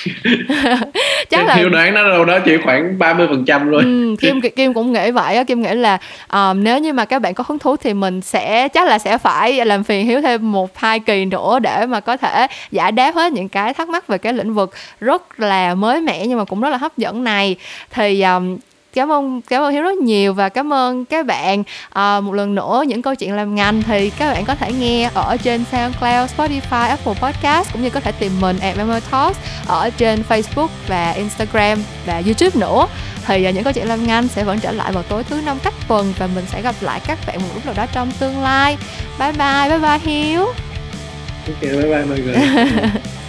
chắc 1.31 1.47
là 1.47 1.55
theo 1.57 1.69
đoán 1.69 1.95
nó 1.95 2.09
đâu 2.09 2.25
đó 2.25 2.39
chỉ 2.39 2.57
khoảng 2.65 2.99
30% 2.99 3.29
phần 3.29 3.45
trăm 3.45 3.71
thôi. 3.71 3.83
Ừ, 3.85 4.17
kim 4.21 4.41
kim 4.41 4.75
cũng 4.75 4.93
nghĩ 4.93 5.11
vậy 5.11 5.37
á. 5.37 5.45
Kim 5.45 5.63
nghĩ 5.63 5.75
là 5.75 5.99
um, 6.33 6.63
nếu 6.63 6.79
như 6.79 6.93
mà 6.93 7.05
các 7.05 7.23
bạn 7.23 7.35
có 7.35 7.45
hứng 7.49 7.59
thú 7.59 7.77
thì 7.77 7.95
mình 7.95 8.21
sẽ 8.21 8.69
chắc 8.69 8.87
là 8.87 8.99
sẽ 8.99 9.19
phải 9.19 9.65
làm 9.65 9.85
phiền 9.85 10.07
hiếu 10.07 10.23
thêm 10.23 10.53
một 10.53 10.79
hai 10.79 11.01
kỳ 11.01 11.25
nữa 11.25 11.59
để 11.63 11.87
mà 11.87 12.01
có 12.01 12.17
thể 12.17 12.47
giải 12.71 12.93
đáp 12.93 13.15
hết 13.15 13.33
những 13.33 13.49
cái 13.49 13.75
thắc 13.75 13.89
mắc 13.89 14.07
về 14.09 14.19
cái 14.19 14.33
lĩnh 14.33 14.55
vực 14.55 14.71
rất 15.01 15.41
là 15.41 15.75
mới 15.75 16.01
mẻ 16.01 16.27
nhưng 16.27 16.39
mà 16.39 16.45
cũng 16.45 16.61
rất 16.61 16.71
là 16.71 16.77
hấp 16.77 16.99
dẫn 16.99 17.25
này. 17.25 17.57
Thì 17.91 18.23
um, 18.23 18.59
cảm 18.95 19.13
ơn 19.13 19.41
cảm 19.43 19.63
ơn 19.63 19.73
hiếu 19.73 19.83
rất 19.83 19.99
nhiều 19.99 20.35
và 20.35 20.49
cảm 20.49 20.73
ơn 20.73 21.05
các 21.05 21.27
bạn. 21.27 21.63
À, 21.91 22.21
một 22.21 22.33
lần 22.33 22.55
nữa 22.55 22.85
những 22.87 23.03
câu 23.03 23.15
chuyện 23.15 23.35
làm 23.35 23.55
ngành 23.55 23.83
thì 23.83 24.11
các 24.11 24.33
bạn 24.33 24.45
có 24.45 24.55
thể 24.55 24.73
nghe 24.73 25.11
ở 25.15 25.37
trên 25.37 25.65
SoundCloud, 25.73 26.31
Spotify, 26.37 26.89
Apple 26.89 27.15
Podcast 27.15 27.73
cũng 27.73 27.83
như 27.83 27.91
có 27.91 28.01
thể 28.01 28.13
tìm 28.13 28.33
mình 28.41 28.59
at 28.59 28.77
Memo 28.77 29.01
Talks 29.11 29.39
ở 29.67 29.91
trên 29.91 30.23
Facebook 30.29 30.69
và 30.89 31.13
Instagram 31.13 31.79
và 32.07 32.23
YouTube 32.25 32.61
nữa. 32.61 32.87
Thì 33.27 33.49
uh, 33.49 33.55
những 33.55 33.65
câu 33.65 33.73
chuyện 33.73 33.89
làm 33.89 34.07
ngành 34.07 34.29
sẽ 34.29 34.45
vẫn 34.45 34.61
trở 34.61 34.73
lại 34.73 34.93
vào 34.93 35.03
tối 35.03 35.25
thứ 35.25 35.41
năm 35.45 35.59
cách 35.63 35.75
tuần 35.89 36.13
và 36.19 36.27
mình 36.35 36.45
sẽ 36.49 36.63
gặp 36.63 36.75
lại 36.81 37.01
các 37.07 37.19
bạn 37.27 37.39
một 37.43 37.49
lúc 37.55 37.67
nào 37.67 37.75
đó 37.77 37.87
trong 37.93 38.11
tương 38.19 38.43
lai. 38.43 38.77
Bye 39.19 39.33
bye 39.33 39.69
bye 39.69 39.79
bye 39.79 39.99
hiếu. 39.99 40.47
Ok 41.47 41.63
bye 41.63 41.83
bye 41.83 42.05
mọi 42.05 42.19
người 42.19 42.35